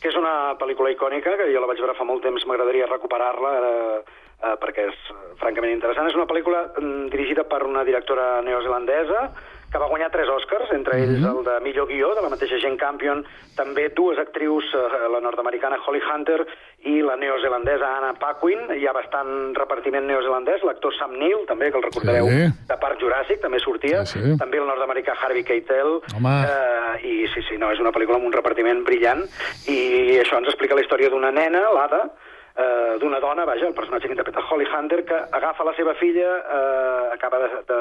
Que 0.00 0.08
és 0.08 0.16
una 0.16 0.56
pel·lícula 0.60 0.92
icònica, 0.94 1.36
que 1.36 1.50
jo 1.52 1.60
la 1.60 1.68
vaig 1.68 1.80
veure 1.82 1.96
fa 1.98 2.06
molt 2.08 2.24
temps, 2.24 2.46
m'agradaria 2.48 2.88
recuperar-la, 2.88 3.52
eh, 3.60 4.20
eh, 4.40 4.54
perquè 4.62 4.86
és 4.88 5.00
francament 5.42 5.74
interessant. 5.74 6.08
És 6.08 6.16
una 6.16 6.28
pel·lícula 6.30 6.64
mm, 6.72 7.10
dirigida 7.12 7.44
per 7.44 7.62
una 7.68 7.84
directora 7.84 8.40
neozelandesa, 8.46 9.26
que 9.70 9.78
va 9.78 9.86
guanyar 9.86 10.10
tres 10.10 10.28
Oscars, 10.28 10.72
entre 10.74 10.98
ells 10.98 11.20
mm 11.20 11.24
-hmm. 11.24 11.38
el 11.38 11.44
de 11.44 11.60
millor 11.60 11.86
guió, 11.86 12.14
de 12.14 12.22
la 12.22 12.28
mateixa 12.28 12.58
Jane 12.58 12.76
Campion, 12.76 13.24
també 13.54 13.88
dues 13.90 14.18
actrius, 14.18 14.64
eh, 14.74 15.08
la 15.08 15.20
nord-americana 15.20 15.78
Holly 15.86 16.02
Hunter 16.02 16.46
i 16.84 17.00
la 17.02 17.16
neozelandesa 17.16 17.86
Anna 17.98 18.14
Paquin, 18.14 18.60
hi 18.74 18.86
ha 18.86 18.92
bastant 18.92 19.54
repartiment 19.54 20.06
neozelandès, 20.06 20.62
l'actor 20.64 20.92
Sam 20.94 21.12
Neill, 21.18 21.46
també, 21.46 21.70
que 21.70 21.78
el 21.78 21.84
recordareu, 21.84 22.26
sí. 22.26 22.48
de 22.68 22.76
Parc 22.76 22.98
Juràssic, 23.00 23.40
també 23.40 23.58
sortia, 23.60 24.04
sí, 24.06 24.18
sí. 24.18 24.38
també 24.38 24.58
el 24.58 24.66
nord-americà 24.66 25.14
Harvey 25.20 25.44
Keitel, 25.44 26.00
eh, 26.14 27.06
i 27.06 27.28
sí, 27.28 27.42
sí, 27.48 27.56
no, 27.58 27.70
és 27.70 27.78
una 27.78 27.92
pel·lícula 27.92 28.16
amb 28.16 28.26
un 28.26 28.32
repartiment 28.32 28.82
brillant, 28.84 29.22
i 29.68 30.18
això 30.18 30.38
ens 30.38 30.48
explica 30.48 30.74
la 30.74 30.80
història 30.80 31.10
d'una 31.10 31.30
nena, 31.30 31.70
l'Ada, 31.70 32.10
eh, 32.56 32.98
d'una 32.98 33.20
dona, 33.20 33.44
vaja, 33.44 33.66
el 33.66 33.74
personatge 33.74 34.08
que 34.08 34.14
interpreta 34.14 34.42
Holly 34.50 34.66
Hunter, 34.66 35.04
que 35.04 35.14
agafa 35.32 35.64
la 35.64 35.74
seva 35.74 35.94
filla, 35.94 36.30
eh, 36.38 37.14
acaba 37.14 37.38
de, 37.38 37.48
de, 37.68 37.80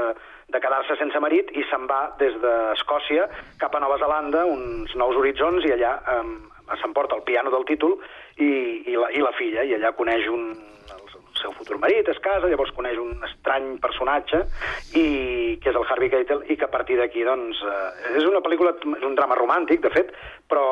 de 0.49 0.61
quedar-se 0.61 0.97
sense 0.99 1.19
marit 1.23 1.51
i 1.57 1.65
se'n 1.69 1.85
va 1.89 2.01
des 2.21 2.35
d'Escòcia 2.41 3.27
cap 3.61 3.75
a 3.75 3.83
Nova 3.83 3.99
Zelanda, 4.01 4.45
uns 4.49 4.95
nous 4.95 5.19
horitzons, 5.19 5.65
i 5.65 5.75
allà 5.75 5.97
eh, 5.99 6.23
s'emporta 6.81 7.17
el 7.17 7.25
piano 7.27 7.53
del 7.53 7.67
títol 7.69 7.97
i, 8.37 8.49
i, 8.89 8.97
la, 8.97 9.11
i 9.13 9.21
la 9.23 9.35
filla, 9.37 9.65
i 9.65 9.77
allà 9.77 9.93
coneix 9.97 10.27
un, 10.31 10.51
seu 11.39 11.53
futur 11.55 11.77
marit, 11.79 12.07
es 12.11 12.19
casa, 12.23 12.49
llavors 12.51 12.73
coneix 12.75 12.99
un 12.99 13.13
estrany 13.27 13.77
personatge, 13.83 14.43
i 14.99 15.05
que 15.63 15.71
és 15.71 15.77
el 15.77 15.85
Harvey 15.87 16.11
Keitel, 16.11 16.43
i 16.51 16.57
que 16.59 16.67
a 16.67 16.73
partir 16.73 16.99
d'aquí, 16.99 17.23
doncs, 17.27 17.61
eh, 17.63 18.17
és 18.19 18.27
una 18.27 18.43
pel·lícula, 18.45 18.75
és 18.75 19.05
un 19.07 19.15
drama 19.15 19.39
romàntic, 19.39 19.83
de 19.85 19.93
fet, 19.95 20.15
però 20.49 20.65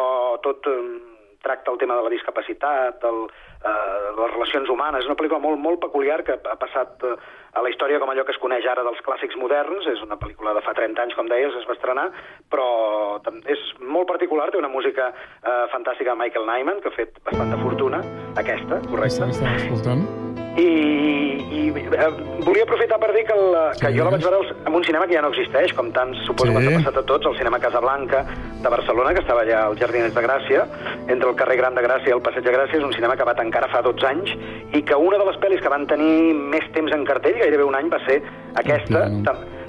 tot... 0.44 0.68
Eh, 0.68 1.14
tracta 1.48 1.72
el 1.72 1.78
tema 1.78 1.96
de 1.96 2.04
la 2.04 2.10
discapacitat, 2.10 3.04
el, 3.08 3.20
eh, 3.64 4.08
les 4.18 4.32
relacions 4.34 4.68
humanes. 4.74 5.04
És 5.04 5.08
una 5.08 5.16
pel·lícula 5.16 5.40
molt, 5.40 5.62
molt 5.64 5.80
peculiar 5.80 6.18
que 6.28 6.36
ha 6.36 6.58
passat 6.60 7.06
eh, 7.08 7.14
a 7.58 7.64
la 7.66 7.72
història 7.74 8.00
com 8.02 8.12
allò 8.14 8.26
que 8.28 8.36
es 8.36 8.42
coneix 8.42 8.68
ara 8.70 8.86
dels 8.86 9.02
clàssics 9.06 9.38
moderns. 9.42 9.88
És 9.90 10.04
una 10.06 10.20
pel·lícula 10.22 10.54
de 10.58 10.64
fa 10.66 10.76
30 10.78 11.04
anys, 11.06 11.18
com 11.18 11.32
deies, 11.32 11.56
es 11.58 11.66
va 11.70 11.78
estrenar, 11.78 12.08
però 12.54 12.68
és 13.50 13.66
molt 13.82 14.10
particular, 14.12 14.52
té 14.54 14.62
una 14.62 14.72
música 14.72 15.10
eh, 15.10 15.66
fantàstica 15.74 16.14
de 16.14 16.22
Michael 16.22 16.48
Nyman, 16.52 16.84
que 16.84 16.94
ha 16.94 16.98
fet 17.00 17.20
bastanta 17.26 17.60
fortuna, 17.64 18.04
aquesta, 18.38 18.82
correcte. 18.92 19.34
Està 19.34 19.58
escoltant 19.58 20.27
i, 20.58 20.68
i 21.54 21.62
eh, 21.70 22.10
volia 22.46 22.66
aprofitar 22.66 22.98
per 23.02 23.12
dir 23.14 23.24
que, 23.28 23.36
el, 23.38 23.58
que 23.78 23.92
sí. 23.92 23.98
jo 23.98 24.06
la 24.08 24.14
vaig 24.16 24.24
veure 24.26 24.56
en 24.66 24.78
un 24.80 24.86
cinema 24.88 25.08
que 25.08 25.18
ja 25.18 25.24
no 25.24 25.32
existeix, 25.34 25.74
com 25.78 25.92
tants 25.96 26.24
suposo 26.26 26.52
sí. 26.52 26.58
que 26.58 26.74
ha 26.74 26.80
passat 26.82 27.02
a 27.02 27.06
tots, 27.12 27.30
el 27.30 27.38
cinema 27.38 27.60
Casablanca 27.64 28.24
de 28.64 28.72
Barcelona, 28.74 29.14
que 29.14 29.22
estava 29.26 29.44
allà 29.46 29.66
al 29.68 29.78
Jardiners 29.80 30.16
de 30.16 30.24
Gràcia, 30.26 30.66
entre 31.08 31.30
el 31.30 31.36
carrer 31.40 31.60
Gran 31.62 31.78
de 31.78 31.84
Gràcia 31.86 32.12
i 32.12 32.16
el 32.18 32.24
Passeig 32.26 32.48
de 32.48 32.56
Gràcia, 32.56 32.80
és 32.80 32.88
un 32.88 32.96
cinema 32.96 33.18
que 33.20 33.28
va 33.28 33.38
tancar 33.38 33.68
fa 33.72 33.84
12 33.86 34.10
anys, 34.10 34.34
i 34.74 34.82
que 34.82 34.98
una 34.98 35.20
de 35.22 35.30
les 35.30 35.38
pel·lis 35.44 35.62
que 35.62 35.74
van 35.74 35.86
tenir 35.90 36.34
més 36.56 36.66
temps 36.74 36.94
en 36.96 37.06
cartell, 37.06 37.38
gairebé 37.44 37.68
un 37.68 37.78
any, 37.78 37.92
va 37.94 38.02
ser 38.08 38.22
aquesta, 38.64 39.06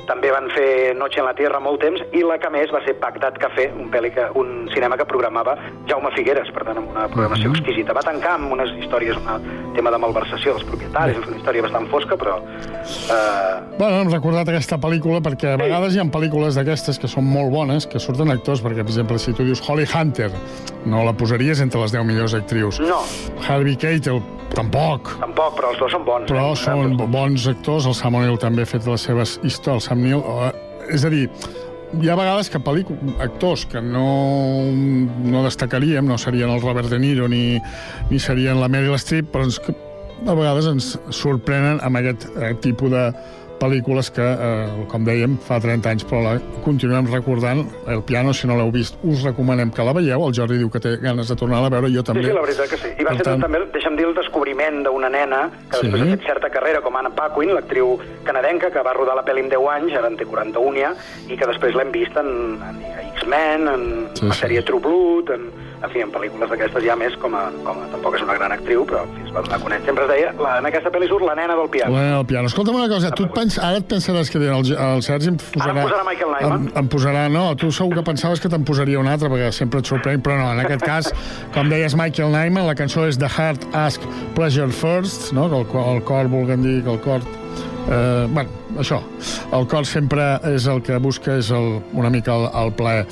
també 0.09 0.33
van 0.33 0.49
fer 0.55 0.95
Noche 0.97 1.21
en 1.21 1.29
la 1.29 1.35
Tierra 1.37 1.61
molt 1.61 1.83
temps, 1.85 2.01
i 2.17 2.25
la 2.27 2.39
que 2.41 2.51
més 2.53 2.73
va 2.75 2.81
ser 2.87 2.97
Bagdad 3.03 3.37
Café, 3.43 3.69
un, 3.77 3.91
pel·li 3.93 4.11
que, 4.17 4.25
un 4.41 4.69
cinema 4.73 4.97
que 4.99 5.07
programava 5.09 5.55
Jaume 5.91 6.11
Figueres, 6.17 6.51
per 6.57 6.65
tant, 6.67 6.81
amb 6.81 6.91
una 6.95 7.07
programació 7.13 7.51
mm 7.51 7.55
-hmm. 7.55 7.61
exquisita. 7.61 7.97
Va 7.99 8.05
tancar 8.07 8.35
amb 8.39 8.53
unes 8.53 8.73
històries, 8.81 9.17
un 9.17 9.75
tema 9.77 9.91
de 9.91 9.99
malversació 9.99 10.55
dels 10.55 10.65
propietaris, 10.65 11.19
és 11.19 11.27
una 11.27 11.37
història 11.37 11.63
bastant 11.63 11.87
fosca, 11.89 12.17
però... 12.17 12.41
Eh... 12.41 13.77
Bueno, 13.79 14.01
hem 14.01 14.11
recordat 14.11 14.49
aquesta 14.49 14.79
pel·lícula 14.79 15.21
perquè 15.21 15.55
a 15.55 15.57
vegades 15.57 15.95
hi 15.95 16.01
ha 16.01 16.05
pel·lícules 16.05 16.55
d'aquestes 16.55 16.99
que 16.99 17.09
són 17.09 17.25
molt 17.25 17.53
bones, 17.53 17.87
que 17.87 17.99
surten 17.99 18.31
actors, 18.31 18.63
perquè, 18.65 18.83
per 18.83 18.93
exemple, 18.95 19.19
si 19.19 19.33
tu 19.33 19.45
dius 19.45 19.63
Holly 19.69 19.87
Hunter, 19.95 20.31
no 20.87 21.05
la 21.05 21.13
posaries 21.13 21.61
entre 21.61 21.81
les 21.81 21.93
10 21.93 22.05
millors 22.05 22.35
actrius. 22.35 22.81
No. 22.81 23.03
Harvey 23.47 23.77
Keitel, 23.77 24.23
tampoc. 24.55 25.13
Tampoc, 25.21 25.57
però 25.59 25.73
els 25.73 25.81
dos 25.83 25.93
són 25.93 26.05
bons. 26.07 26.29
Però 26.31 26.47
eh? 26.53 26.59
són 26.61 26.97
bons 27.13 27.47
actors, 27.51 27.89
el 27.89 27.97
Sam 27.99 28.19
Neill 28.19 28.39
també 28.41 28.65
ha 28.65 28.71
fet 28.71 28.87
les 28.89 29.07
seves 29.09 29.37
històries, 29.43 29.89
Sam 29.89 29.98
Neill, 30.03 30.23
eh, 30.23 30.95
és 30.95 31.05
a 31.05 31.11
dir, 31.13 31.27
hi 31.97 32.09
ha 32.09 32.17
vegades 32.19 32.51
que 32.53 32.61
actors 33.25 33.65
que 33.67 33.81
no, 33.81 34.09
no 35.25 35.45
destacaríem, 35.45 36.07
no 36.07 36.19
serien 36.19 36.51
el 36.51 36.61
Robert 36.61 36.91
De 36.93 36.99
Niro 36.99 37.29
ni, 37.29 37.59
ni 38.11 38.19
serien 38.21 38.61
la 38.61 38.69
Meryl 38.69 38.99
Streep, 39.01 39.31
però 39.33 39.47
ens, 39.49 39.61
a 40.27 40.35
vegades 40.35 40.69
ens 40.69 40.93
sorprenen 41.11 41.81
amb 41.83 42.01
aquest 42.01 42.29
eh, 42.37 42.55
tipus 42.61 42.93
de, 42.93 43.05
pel·lícules 43.61 44.11
que, 44.15 44.25
eh, 44.25 44.85
com 44.91 45.05
dèiem, 45.07 45.37
fa 45.45 45.59
30 45.61 45.91
anys, 45.91 46.05
però 46.09 46.23
la 46.23 46.35
continuem 46.65 47.09
recordant. 47.13 47.65
El 47.87 48.03
piano, 48.03 48.33
si 48.35 48.47
no 48.47 48.57
l'heu 48.57 48.71
vist, 48.75 48.99
us 49.03 49.23
recomanem 49.27 49.71
que 49.75 49.85
la 49.85 49.93
veieu. 49.93 50.27
El 50.27 50.35
Jordi 50.35 50.59
diu 50.59 50.71
que 50.71 50.81
té 50.81 50.97
ganes 51.03 51.29
de 51.29 51.37
tornar-la 51.37 51.67
a 51.67 51.75
veure, 51.77 51.91
jo 51.95 52.03
també. 52.03 52.23
Sí, 52.23 52.31
sí, 52.31 52.35
la 52.35 52.45
veritat 52.47 52.71
que 52.71 52.81
sí. 52.81 52.93
I 52.97 53.05
va 53.05 53.11
per 53.11 53.19
ser 53.19 53.29
tant... 53.31 53.47
també, 53.47 53.63
deixa'm 53.75 53.97
dir, 53.99 54.07
el 54.09 54.15
descobriment 54.15 54.83
d'una 54.87 55.11
nena 55.13 55.43
que 55.71 55.81
sí. 55.81 55.87
després 55.87 56.03
ha 56.03 56.11
fet 56.17 56.27
certa 56.27 56.53
carrera, 56.55 56.83
com 56.85 56.97
Anna 56.97 57.11
Paquin, 57.15 57.55
l'actriu 57.55 57.97
canadenca, 58.25 58.73
que 58.75 58.85
va 58.85 58.95
rodar 58.97 59.19
la 59.19 59.25
pel·li 59.27 59.47
en 59.47 59.53
10 59.55 59.71
anys, 59.77 59.97
ara 59.99 60.13
en 60.13 60.19
té 60.19 60.29
41 60.29 60.79
ja, 60.79 60.95
i 61.29 61.39
que 61.39 61.51
després 61.51 61.75
l'hem 61.79 61.93
vist 61.95 62.17
en, 62.21 62.31
en 62.69 62.85
X-Men, 63.15 63.69
en 63.75 63.89
sí, 64.15 64.27
la 64.29 64.39
sèrie 64.39 64.65
True 64.67 64.83
Blood, 64.85 65.35
en, 65.35 65.51
en 65.79 65.91
fi, 65.93 66.03
en 66.03 66.11
pel·lícules 66.15 66.51
d'aquestes 66.51 66.85
ja 66.85 66.97
més 66.99 67.15
com 67.23 67.35
a, 67.39 67.45
com 67.65 67.79
a... 67.79 67.87
Tampoc 67.93 68.17
és 68.19 68.25
una 68.25 68.35
gran 68.39 68.55
actriu, 68.55 68.85
però 68.89 69.05
en 69.07 69.13
fi, 69.15 69.25
es 69.29 69.33
va 69.35 69.43
donar 69.47 69.59
a 69.59 69.63
conèixer. 69.63 69.87
Sempre 69.89 70.07
es 70.07 70.11
deia, 70.11 70.33
la, 70.43 70.57
en 70.63 70.69
aquesta 70.71 70.93
pel·li 70.95 71.09
surt 71.11 71.27
la 71.27 71.37
nena 71.39 71.57
del 71.59 71.71
piano. 71.73 71.95
La 71.95 72.05
nena 72.07 72.19
del 72.19 72.29
piano. 72.33 72.51
Escolta'm 72.51 72.79
una 72.79 72.89
cosa, 72.91 73.13
tu 73.15 73.29
et 73.29 73.35
pens, 73.37 73.59
ara 73.63 73.81
et 73.83 73.89
pensaràs 73.91 74.33
que 74.33 74.43
el, 74.43 74.73
el 74.75 75.05
Sergi 75.07 75.33
em 75.33 75.39
posarà... 75.39 75.71
Ara 75.71 75.85
em 75.85 75.89
posarà 75.89 76.07
Michael 76.11 76.35
Nyman. 76.35 76.69
Em, 76.69 76.69
em 76.83 76.93
posarà, 76.95 77.25
no, 77.33 77.45
tu 77.61 77.71
segur 77.75 78.01
que 78.01 78.07
pensaves 78.11 78.43
que 78.43 78.51
te'n 78.53 78.67
posaria 78.69 79.01
un 79.01 79.11
altre, 79.11 79.31
perquè 79.33 79.53
sempre 79.55 79.83
et 79.85 79.91
sorprèn, 79.91 80.23
però 80.25 80.39
no, 80.41 80.51
en 80.57 80.65
aquest 80.65 80.87
cas, 80.87 81.13
com 81.57 81.71
deies 81.71 81.97
Michael 81.99 82.35
Nyman, 82.35 82.67
la 82.69 82.77
cançó 82.79 83.07
és 83.09 83.21
The 83.21 83.31
Heart 83.31 83.71
Ask 83.79 84.07
Pleasure 84.39 84.75
First, 84.75 85.33
no? 85.37 85.49
que 85.53 85.63
el, 85.63 85.85
el 85.97 86.07
cor 86.09 86.31
vulguem 86.33 86.67
dir 86.67 86.81
que 86.87 86.97
el 86.97 87.03
cor 87.05 87.23
eh, 87.89 88.27
bueno, 88.31 88.51
això, 88.79 89.01
el 89.55 89.67
cor 89.71 89.87
sempre 89.89 90.35
és 90.53 90.67
el 90.71 90.83
que 90.85 90.99
busca, 91.03 91.39
és 91.39 91.51
el, 91.55 91.79
una 91.97 92.11
mica 92.13 92.35
el, 92.35 92.49
el 92.63 92.75
plaer. 92.79 93.07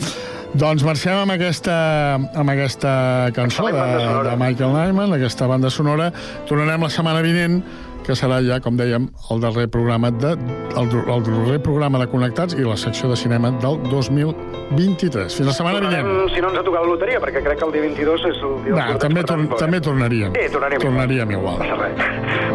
Doncs 0.57 0.81
marxem 0.87 1.19
amb 1.21 1.35
aquesta, 1.35 1.73
amb 2.17 2.49
aquesta 2.49 2.93
cançó 3.37 3.67
de, 3.69 3.83
de 4.25 4.37
Michael 4.41 4.73
Nyman, 4.73 5.13
aquesta 5.19 5.49
banda 5.51 5.69
sonora. 5.69 6.07
Tornarem 6.49 6.87
la 6.87 6.89
setmana 6.93 7.21
vinent, 7.25 7.59
que 8.07 8.17
serà 8.17 8.39
ja, 8.47 8.57
com 8.65 8.79
dèiem, 8.79 9.11
el 9.35 9.43
darrer 9.43 9.67
programa 9.75 10.09
de, 10.15 10.33
el, 10.79 10.89
el 11.03 11.27
darrer 11.27 11.59
programa 11.67 12.01
de 12.01 12.07
Connectats 12.09 12.57
i 12.57 12.65
la 12.65 12.79
secció 12.81 13.11
de 13.13 13.19
cinema 13.21 13.51
del 13.61 13.83
2023. 13.91 15.37
Fins 15.37 15.51
la 15.51 15.57
setmana 15.59 15.83
vinent. 15.85 16.09
Tornarem, 16.09 16.33
si 16.33 16.41
no 16.41 16.55
ens 16.55 16.63
ha 16.63 16.65
tocat 16.71 16.87
la 16.87 16.93
loteria, 16.95 17.21
perquè 17.27 17.45
crec 17.45 17.61
que 17.61 17.69
el 17.69 17.77
dia 17.77 17.85
22 17.91 18.27
és 18.33 18.43
el 18.49 18.57
dia 18.65 18.81
No, 18.81 18.99
també, 19.03 19.27
tor 19.29 19.45
també 19.61 19.83
tornaríem. 19.85 20.33
Sí, 20.41 20.49
tornaríem. 20.57 20.87
Tornaríem 20.89 21.37
igual. 21.37 21.61
Res. 21.85 22.03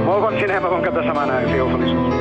Molt 0.08 0.26
bon 0.26 0.41
cinema, 0.41 0.74
bon 0.74 0.89
cap 0.89 0.97
de 0.97 1.06
setmana, 1.06 1.41
sigueu 1.52 1.70
feliços. 1.76 2.21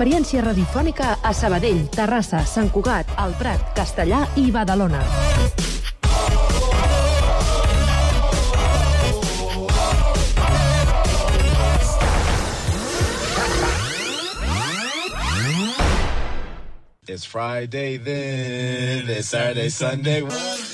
Experiència 0.00 0.40
radiofònica 0.40 1.06
a 1.20 1.30
Sabadell, 1.36 1.82
Terrassa, 1.92 2.38
Sant 2.48 2.70
Cugat, 2.72 3.10
El 3.20 3.34
Prat, 3.36 3.66
Castellà 3.76 4.22
i 4.40 4.46
Badalona. 4.48 5.02
It's 17.06 17.26
Friday 17.26 17.98
then, 17.98 19.04
it's 19.10 19.28
Saturday, 19.28 19.68
Sunday. 19.68 20.69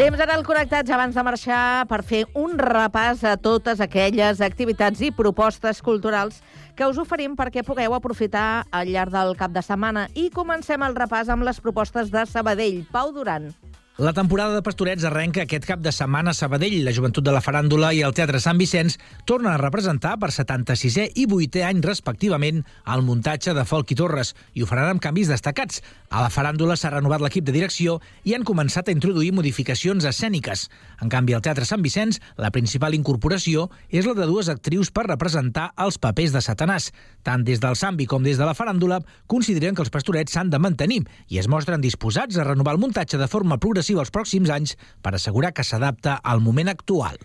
Temps 0.00 0.16
ara 0.16 0.32
al 0.32 0.46
Connectats 0.48 0.88
abans 0.96 1.12
de 1.12 1.22
marxar 1.26 1.84
per 1.84 1.98
fer 2.08 2.22
un 2.40 2.54
repàs 2.56 3.20
a 3.28 3.34
totes 3.36 3.82
aquelles 3.84 4.40
activitats 4.40 5.02
i 5.04 5.10
propostes 5.12 5.82
culturals 5.84 6.38
que 6.72 6.88
us 6.88 6.96
oferim 7.02 7.34
perquè 7.36 7.60
pugueu 7.68 7.92
aprofitar 7.92 8.64
al 8.72 8.88
llarg 8.88 9.12
del 9.12 9.36
cap 9.36 9.52
de 9.52 9.60
setmana. 9.60 10.06
I 10.16 10.30
comencem 10.32 10.88
el 10.88 10.96
repàs 10.96 11.28
amb 11.28 11.44
les 11.44 11.60
propostes 11.60 12.08
de 12.08 12.24
Sabadell. 12.24 12.86
Pau 12.88 13.12
Duran. 13.12 13.50
La 13.98 14.14
temporada 14.14 14.54
de 14.54 14.62
Pastorets 14.62 15.04
arrenca 15.04 15.42
aquest 15.42 15.66
cap 15.68 15.80
de 15.82 15.90
setmana 15.92 16.30
a 16.30 16.34
Sabadell. 16.34 16.78
La 16.86 16.92
joventut 16.94 17.24
de 17.26 17.32
la 17.34 17.42
faràndula 17.42 17.90
i 17.92 17.98
el 18.06 18.14
Teatre 18.16 18.38
Sant 18.40 18.56
Vicenç 18.56 18.94
tornen 19.28 19.50
a 19.50 19.58
representar 19.60 20.14
per 20.22 20.30
76è 20.32 21.08
i 21.20 21.26
8è 21.26 21.66
any 21.66 21.82
respectivament 21.84 22.62
el 22.94 23.02
muntatge 23.04 23.52
de 23.52 23.64
Folk 23.68 23.90
i 23.92 23.98
Torres 23.98 24.30
i 24.54 24.62
ho 24.62 24.68
faran 24.70 24.94
amb 24.94 25.02
canvis 25.04 25.28
destacats. 25.28 25.82
A 26.08 26.22
la 26.22 26.30
faràndula 26.32 26.78
s'ha 26.78 26.92
renovat 26.94 27.20
l'equip 27.20 27.44
de 27.44 27.52
direcció 27.52 27.98
i 28.24 28.32
han 28.32 28.46
començat 28.46 28.88
a 28.88 28.94
introduir 28.94 29.34
modificacions 29.36 30.06
escèniques. 30.08 30.68
En 31.02 31.12
canvi, 31.12 31.34
al 31.36 31.44
Teatre 31.44 31.68
Sant 31.68 31.82
Vicenç, 31.84 32.22
la 32.38 32.52
principal 32.54 32.96
incorporació 32.96 33.68
és 33.90 34.08
la 34.08 34.14
de 34.14 34.30
dues 34.30 34.48
actrius 34.48 34.94
per 34.94 35.08
representar 35.10 35.74
els 35.76 35.98
papers 35.98 36.32
de 36.32 36.40
Satanàs. 36.40 36.88
Tant 37.26 37.44
des 37.44 37.60
del 37.60 37.76
Sambi 37.76 38.08
com 38.08 38.24
des 38.24 38.40
de 38.40 38.48
la 38.48 38.56
faràndula 38.56 39.02
consideren 39.26 39.74
que 39.74 39.84
els 39.84 39.92
pastorets 39.92 40.32
s'han 40.32 40.48
de 40.48 40.62
mantenir 40.62 41.02
i 41.28 41.42
es 41.42 41.52
mostren 41.52 41.84
disposats 41.84 42.38
a 42.38 42.48
renovar 42.48 42.78
el 42.78 42.80
muntatge 42.80 43.20
de 43.20 43.28
forma 43.28 43.60
progressiva 43.60 43.89
els 43.98 44.12
pròxims 44.14 44.52
anys 44.54 44.76
per 45.02 45.16
assegurar 45.16 45.50
que 45.52 45.66
s'adapta 45.66 46.20
al 46.22 46.40
moment 46.40 46.70
actual. 46.70 47.18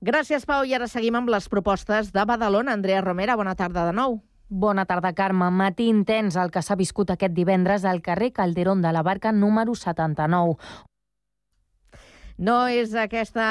Gràcies, 0.00 0.46
Pau. 0.46 0.64
I 0.66 0.74
ara 0.74 0.90
seguim 0.90 1.14
amb 1.18 1.30
les 1.30 1.46
propostes 1.48 2.10
de 2.14 2.24
Badalona. 2.24 2.74
Andrea 2.74 3.00
Romera, 3.02 3.36
bona 3.36 3.54
tarda 3.54 3.86
de 3.86 3.94
nou. 3.94 4.20
Bona 4.48 4.86
tarda, 4.86 5.12
Carme. 5.12 5.50
Matí 5.50 5.88
intens 5.92 6.36
el 6.40 6.50
que 6.50 6.62
s'ha 6.62 6.78
viscut 6.78 7.10
aquest 7.12 7.34
divendres 7.36 7.84
al 7.84 8.00
carrer 8.00 8.32
Calderón 8.32 8.80
de 8.82 8.92
la 8.92 9.02
Barca 9.02 9.32
número 9.32 9.74
79. 9.74 10.56
No 12.38 12.68
és 12.70 12.92
aquesta 12.94 13.44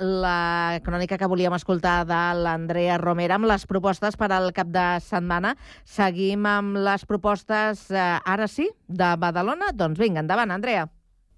la 0.00 0.80
crònica 0.80 1.18
que 1.20 1.28
volíem 1.28 1.52
escoltar 1.52 2.06
de 2.08 2.20
l'Andrea 2.40 2.96
Romera 2.96 3.36
amb 3.36 3.44
les 3.50 3.66
propostes 3.68 4.16
per 4.16 4.30
al 4.32 4.54
cap 4.56 4.72
de 4.72 4.86
setmana. 5.04 5.52
Seguim 5.84 6.48
amb 6.48 6.80
les 6.80 7.04
propostes, 7.04 7.90
eh, 7.92 8.08
ara 8.24 8.48
sí, 8.48 8.70
de 8.88 9.12
Badalona? 9.20 9.74
Doncs 9.76 10.00
vinga, 10.00 10.24
endavant, 10.24 10.50
Andrea. 10.50 10.88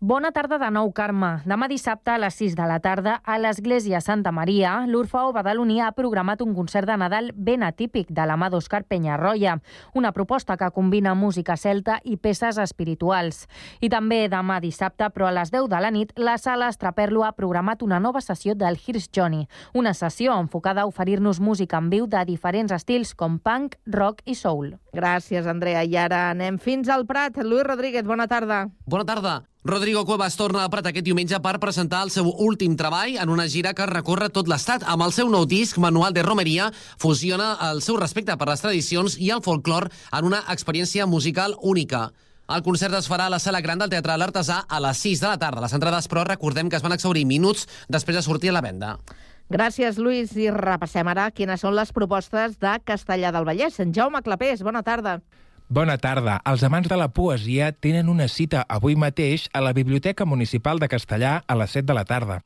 Bona 0.05 0.33
tarda 0.37 0.59
de 0.61 0.69
nou, 0.69 0.91
Carme. 0.93 1.39
Demà 1.49 1.65
dissabte 1.65 2.11
a 2.13 2.19
les 2.21 2.35
6 2.37 2.53
de 2.59 2.65
la 2.69 2.75
tarda 2.85 3.15
a 3.25 3.39
l'Església 3.41 4.03
Santa 4.05 4.29
Maria, 4.37 4.75
l'Urfao 4.85 5.31
Badaloní 5.33 5.79
ha 5.81 5.95
programat 5.97 6.43
un 6.45 6.51
concert 6.53 6.85
de 6.91 6.99
Nadal 7.01 7.31
ben 7.33 7.63
atípic 7.65 8.11
de 8.13 8.27
la 8.29 8.37
mà 8.37 8.51
d'Òscar 8.53 8.83
Penyarroia, 8.85 9.55
una 9.97 10.11
proposta 10.13 10.59
que 10.61 10.69
combina 10.77 11.15
música 11.17 11.57
celta 11.57 12.03
i 12.05 12.19
peces 12.19 12.59
espirituals. 12.61 13.47
I 13.81 13.89
també 13.89 14.27
demà 14.29 14.59
dissabte, 14.61 15.09
però 15.09 15.31
a 15.31 15.33
les 15.39 15.55
10 15.55 15.71
de 15.73 15.81
la 15.81 15.93
nit, 15.97 16.13
la 16.21 16.37
sala 16.37 16.69
Estraperlo 16.69 17.25
ha 17.25 17.33
programat 17.33 17.81
una 17.81 17.97
nova 17.97 18.21
sessió 18.21 18.53
del 18.53 18.77
Here's 18.77 19.09
Johnny, 19.09 19.49
una 19.73 19.95
sessió 19.95 20.37
enfocada 20.37 20.85
a 20.85 20.93
oferir-nos 20.93 21.41
música 21.41 21.81
en 21.81 21.89
viu 21.89 22.05
de 22.05 22.27
diferents 22.29 22.77
estils 22.77 23.15
com 23.15 23.41
punk, 23.41 23.81
rock 23.87 24.21
i 24.27 24.37
soul. 24.37 24.75
Gràcies, 24.93 25.49
Andrea. 25.49 25.81
I 25.81 25.97
ara 25.97 26.29
anem 26.37 26.61
fins 26.61 26.93
al 26.93 27.09
Prat. 27.09 27.41
Lluís 27.41 27.65
Rodríguez, 27.65 28.05
bona 28.05 28.29
tarda. 28.29 28.67
Bona 28.85 29.09
tarda. 29.09 29.41
Rodrigo 29.67 30.05
Cuevas 30.05 30.37
torna 30.37 30.61
al 30.61 30.69
Prat 30.69 30.91
aquest 30.91 31.07
diumenge 31.07 31.39
per 31.41 31.55
presentar 31.57 32.03
el 32.05 32.11
seu 32.13 32.27
últim 32.45 32.75
treball 32.77 33.15
en 33.17 33.31
una 33.33 33.47
gira 33.49 33.71
que 33.73 33.87
recorre 33.89 34.27
tot 34.29 34.45
l'estat. 34.45 34.83
Amb 34.85 35.07
el 35.07 35.13
seu 35.17 35.31
nou 35.33 35.47
disc, 35.49 35.79
Manual 35.81 36.13
de 36.13 36.21
Romeria, 36.23 36.67
fusiona 37.01 37.55
el 37.71 37.81
seu 37.81 37.97
respecte 37.97 38.37
per 38.37 38.51
les 38.51 38.61
tradicions 38.61 39.15
i 39.17 39.31
el 39.33 39.41
folclor 39.41 39.87
en 39.89 40.29
una 40.29 40.43
experiència 40.53 41.07
musical 41.09 41.57
única. 41.63 42.11
El 42.53 42.61
concert 42.61 42.93
es 42.99 43.09
farà 43.09 43.25
a 43.25 43.33
la 43.33 43.39
sala 43.41 43.63
gran 43.65 43.81
del 43.81 43.89
Teatre 43.89 44.19
L'Artesà 44.21 44.59
a 44.69 44.81
les 44.85 45.01
6 45.01 45.23
de 45.23 45.31
la 45.31 45.39
tarda. 45.41 45.63
Les 45.65 45.73
entrades, 45.73 46.11
però, 46.13 46.27
recordem 46.29 46.69
que 46.69 46.77
es 46.77 46.85
van 46.85 46.93
exaurir 46.93 47.25
minuts 47.25 47.65
després 47.89 48.19
de 48.21 48.23
sortir 48.27 48.53
a 48.53 48.59
la 48.59 48.61
venda. 48.61 48.99
Gràcies, 49.49 49.97
Lluís. 49.97 50.37
I 50.37 50.51
repassem 50.53 51.09
ara 51.09 51.31
quines 51.33 51.65
són 51.65 51.73
les 51.73 51.89
propostes 51.97 52.61
de 52.61 52.77
Castellà 52.85 53.33
del 53.33 53.49
Vallès. 53.49 53.81
En 53.81 53.97
Jaume 53.97 54.21
Clapés, 54.21 54.61
bona 54.61 54.85
tarda. 54.85 55.23
Bona 55.69 55.97
tarda. 55.97 56.43
Els 56.45 56.63
amants 56.67 56.91
de 56.93 56.97
la 57.01 57.09
poesia 57.17 57.71
tenen 57.73 58.11
una 58.13 58.27
cita 58.29 58.67
avui 58.69 58.99
mateix 59.01 59.47
a 59.57 59.63
la 59.65 59.73
Biblioteca 59.73 60.27
Municipal 60.29 60.79
de 60.79 60.91
Castellà 60.93 61.39
a 61.49 61.57
les 61.57 61.73
7 61.73 61.87
de 61.89 61.95
la 61.97 62.05
tarda. 62.05 62.43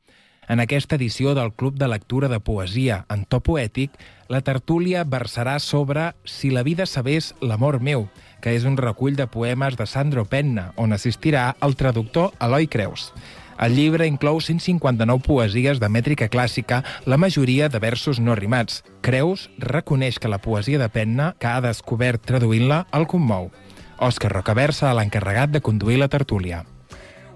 En 0.47 0.61
aquesta 0.63 0.95
edició 0.95 1.35
del 1.35 1.51
Club 1.51 1.75
de 1.75 1.89
Lectura 1.91 2.29
de 2.31 2.39
Poesia 2.39 3.03
en 3.11 3.25
to 3.25 3.41
poètic, 3.43 3.91
la 4.29 4.39
tertúlia 4.41 5.03
versarà 5.03 5.59
sobre 5.59 6.13
Si 6.23 6.49
la 6.49 6.63
vida 6.63 6.85
sabés 6.85 7.35
l'amor 7.41 7.81
meu, 7.81 8.07
que 8.41 8.55
és 8.55 8.63
un 8.63 8.77
recull 8.77 9.19
de 9.19 9.27
poemes 9.27 9.75
de 9.75 9.85
Sandro 9.85 10.23
Penna, 10.25 10.71
on 10.77 10.95
assistirà 10.95 11.57
el 11.61 11.75
traductor 11.75 12.31
Eloi 12.39 12.71
Creus. 12.71 13.11
El 13.59 13.75
llibre 13.75 14.07
inclou 14.07 14.39
159 14.39 15.19
poesies 15.25 15.81
de 15.83 15.89
mètrica 15.91 16.29
clàssica, 16.31 16.79
la 17.03 17.17
majoria 17.19 17.67
de 17.67 17.81
versos 17.83 18.21
no 18.23 18.37
rimats. 18.39 18.85
Creus 19.03 19.49
reconeix 19.59 20.15
que 20.15 20.31
la 20.31 20.39
poesia 20.39 20.79
de 20.79 20.87
Penna, 20.87 21.33
que 21.39 21.51
ha 21.51 21.59
descobert 21.59 22.23
traduint-la, 22.23 22.85
el 22.95 23.07
commou. 23.11 23.51
Òscar 23.99 24.31
Rocaversa, 24.31 24.95
l'encarregat 24.95 25.51
de 25.51 25.59
conduir 25.59 25.99
la 25.99 26.07
tertúlia. 26.07 26.63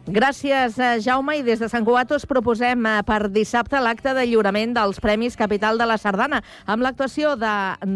Gràcies, 0.04 0.76
eh, 0.80 1.00
Jaume. 1.00 1.38
I 1.38 1.44
des 1.44 1.60
de 1.60 1.70
Sant 1.72 1.86
Cugat 1.88 2.12
us 2.12 2.26
proposem 2.28 2.86
eh, 2.86 2.98
per 3.08 3.30
dissabte 3.32 3.80
l'acte 3.80 4.12
de 4.14 4.26
lliurament 4.28 4.74
dels 4.76 5.00
Premis 5.00 5.38
Capital 5.40 5.78
de 5.80 5.86
la 5.88 5.96
Sardana, 5.98 6.42
amb 6.68 6.84
l'actuació 6.84 7.38
de, 7.40 7.54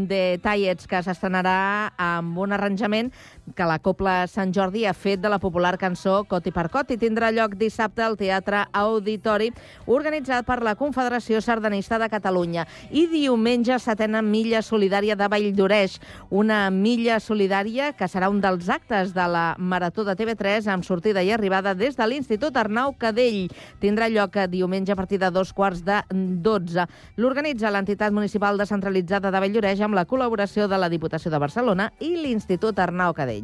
de 0.07 0.39
Tallets, 0.39 0.87
que 0.87 1.01
s'estrenarà 1.03 1.91
amb 1.99 2.39
un 2.39 2.55
arranjament 2.55 3.11
que 3.55 3.65
la 3.65 3.79
Copla 3.79 4.27
Sant 4.27 4.51
Jordi 4.53 4.85
ha 4.85 4.93
fet 4.93 5.21
de 5.21 5.29
la 5.29 5.39
popular 5.39 5.77
cançó 5.79 6.23
Coti 6.27 6.51
per 6.51 6.67
Coti. 6.73 6.97
Tindrà 6.99 7.29
lloc 7.31 7.55
dissabte 7.59 8.03
al 8.03 8.17
Teatre 8.19 8.65
Auditori, 8.75 9.51
organitzat 9.85 10.45
per 10.47 10.59
la 10.65 10.75
Confederació 10.75 11.41
Sardanista 11.41 11.99
de 12.01 12.09
Catalunya. 12.11 12.67
I 12.91 13.07
diumenge, 13.11 13.77
setena 13.79 14.21
milla 14.21 14.61
solidària 14.61 15.15
de 15.15 15.29
Valldoreix, 15.31 15.99
una 16.29 16.67
milla 16.71 17.19
solidària 17.23 17.93
que 17.97 18.09
serà 18.11 18.29
un 18.29 18.41
dels 18.41 18.69
actes 18.69 19.13
de 19.15 19.27
la 19.31 19.45
Marató 19.57 20.03
de 20.07 20.17
TV3 20.17 20.67
amb 20.73 20.85
sortida 20.87 21.23
i 21.23 21.31
arribada 21.31 21.75
des 21.75 21.95
de 21.95 22.07
l'Institut 22.07 22.57
Arnau 22.57 22.95
Cadell. 22.99 23.47
Tindrà 23.79 24.09
lloc 24.09 24.35
diumenge 24.51 24.91
a 24.91 24.99
partir 24.99 25.19
de 25.19 25.31
dos 25.31 25.53
quarts 25.53 25.83
de 25.85 26.01
12. 26.11 26.87
L'organitza 27.17 27.71
l'entitat 27.71 28.13
municipal 28.13 28.57
descentralitzada 28.57 29.31
de 29.31 29.39
Valldoreix 29.39 29.81
amb 29.81 29.95
la 29.95 30.07
col·laboració 30.07 30.67
de 30.67 30.77
la 30.77 30.89
Diputació 30.89 31.31
de 31.31 31.39
Barcelona 31.39 31.91
i 31.99 32.15
l'Institut 32.17 32.79
Arnau 32.79 33.13
Cadell. 33.13 33.36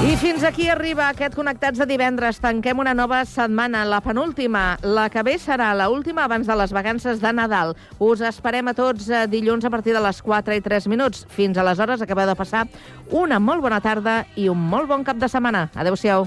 I 0.00 0.16
fins 0.16 0.42
aquí 0.42 0.64
arriba 0.72 1.10
aquest 1.10 1.36
Connectats 1.36 1.78
de 1.78 1.86
divendres. 1.86 2.40
Tanquem 2.40 2.80
una 2.80 2.94
nova 2.96 3.20
setmana, 3.28 3.84
la 3.84 4.00
penúltima. 4.00 4.78
La 4.82 5.10
que 5.12 5.22
ve 5.22 5.36
serà 5.38 5.74
la 5.76 5.90
última 5.92 6.24
abans 6.24 6.48
de 6.48 6.56
les 6.56 6.72
vacances 6.72 7.20
de 7.20 7.32
Nadal. 7.36 7.76
Us 8.00 8.24
esperem 8.24 8.72
a 8.72 8.74
tots 8.74 9.06
eh, 9.12 9.26
dilluns 9.28 9.68
a 9.68 9.70
partir 9.70 9.94
de 9.94 10.02
les 10.02 10.22
4 10.24 10.56
i 10.56 10.64
3 10.64 10.88
minuts. 10.88 11.26
Fins 11.30 11.60
aleshores 11.60 12.02
acabeu 12.02 12.26
de 12.26 12.34
passar 12.34 12.66
una 13.12 13.38
molt 13.38 13.62
bona 13.62 13.84
tarda 13.84 14.24
i 14.34 14.48
un 14.48 14.58
molt 14.58 14.88
bon 14.88 15.04
cap 15.04 15.20
de 15.20 15.28
setmana. 15.28 15.68
Adéu-siau. 15.76 16.26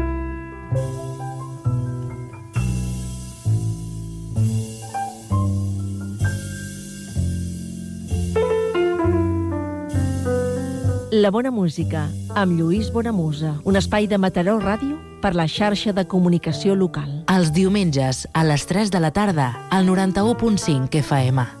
La 11.11 11.29
bona 11.29 11.51
música, 11.51 12.05
amb 12.39 12.55
Lluís 12.55 12.87
Bonamusa. 12.95 13.57
Un 13.67 13.75
espai 13.75 14.07
de 14.07 14.15
Mataró 14.15 14.55
Ràdio 14.63 14.95
per 15.19 15.33
la 15.35 15.43
xarxa 15.43 15.91
de 15.91 16.07
comunicació 16.07 16.71
local. 16.71 17.11
Els 17.27 17.51
diumenges, 17.51 18.29
a 18.31 18.47
les 18.47 18.63
3 18.69 18.95
de 18.95 19.03
la 19.03 19.11
tarda, 19.11 19.51
al 19.75 19.91
91.5 19.91 21.03
FM. 21.03 21.60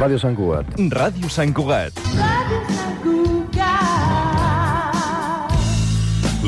Ràdio 0.00 0.16
Sant 0.16 0.32
Cugat. 0.32 0.68
Ràdio 0.94 1.28
Sant 1.28 1.50
Cugat. 1.52 1.98
Ràdio 2.16 2.58
Sant 2.72 2.94
Cugat. 3.02 3.58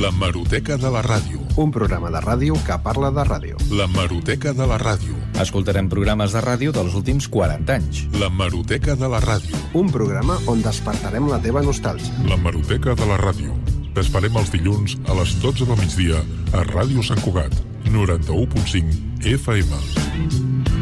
La 0.00 0.08
Maroteca 0.16 0.78
de 0.80 0.88
la 0.94 1.02
Ràdio. 1.04 1.42
Un 1.60 1.68
programa 1.70 2.08
de 2.08 2.22
ràdio 2.24 2.56
que 2.64 2.78
parla 2.80 3.10
de 3.12 3.24
ràdio. 3.28 3.58
La 3.76 3.84
Maroteca 3.92 4.54
de 4.56 4.66
la 4.66 4.78
Ràdio. 4.80 5.12
Escoltarem 5.42 5.90
programes 5.92 6.32
de 6.32 6.40
ràdio 6.40 6.72
dels 6.72 6.96
últims 6.96 7.28
40 7.28 7.76
anys. 7.76 8.06
La 8.16 8.30
Maroteca 8.32 8.96
de 8.96 9.08
la 9.12 9.20
Ràdio. 9.20 9.60
Un 9.76 9.92
programa 9.92 10.38
on 10.48 10.64
despertarem 10.64 11.28
la 11.28 11.36
teva 11.44 11.60
nostàlgia. 11.60 12.24
La 12.24 12.40
Maroteca 12.40 12.96
de 12.96 13.04
la 13.04 13.20
Ràdio. 13.20 13.52
T'esperem 13.92 14.32
els 14.40 14.48
dilluns 14.54 14.96
a 15.04 15.12
les 15.20 15.36
12 15.44 15.68
del 15.68 15.76
migdia 15.76 16.24
a 16.56 16.64
Ràdio 16.72 17.04
Sant 17.04 17.20
Cugat, 17.20 17.52
91.5 17.84 19.28
FM. 19.36 20.81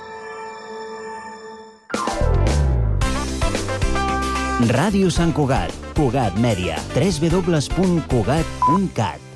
Ràdio 4.69 5.09
Sant 5.09 5.31
Cugat, 5.33 5.73
Cugat 5.97 6.37
Mèdia, 6.37 6.77
www.cugat.cat. 6.93 9.31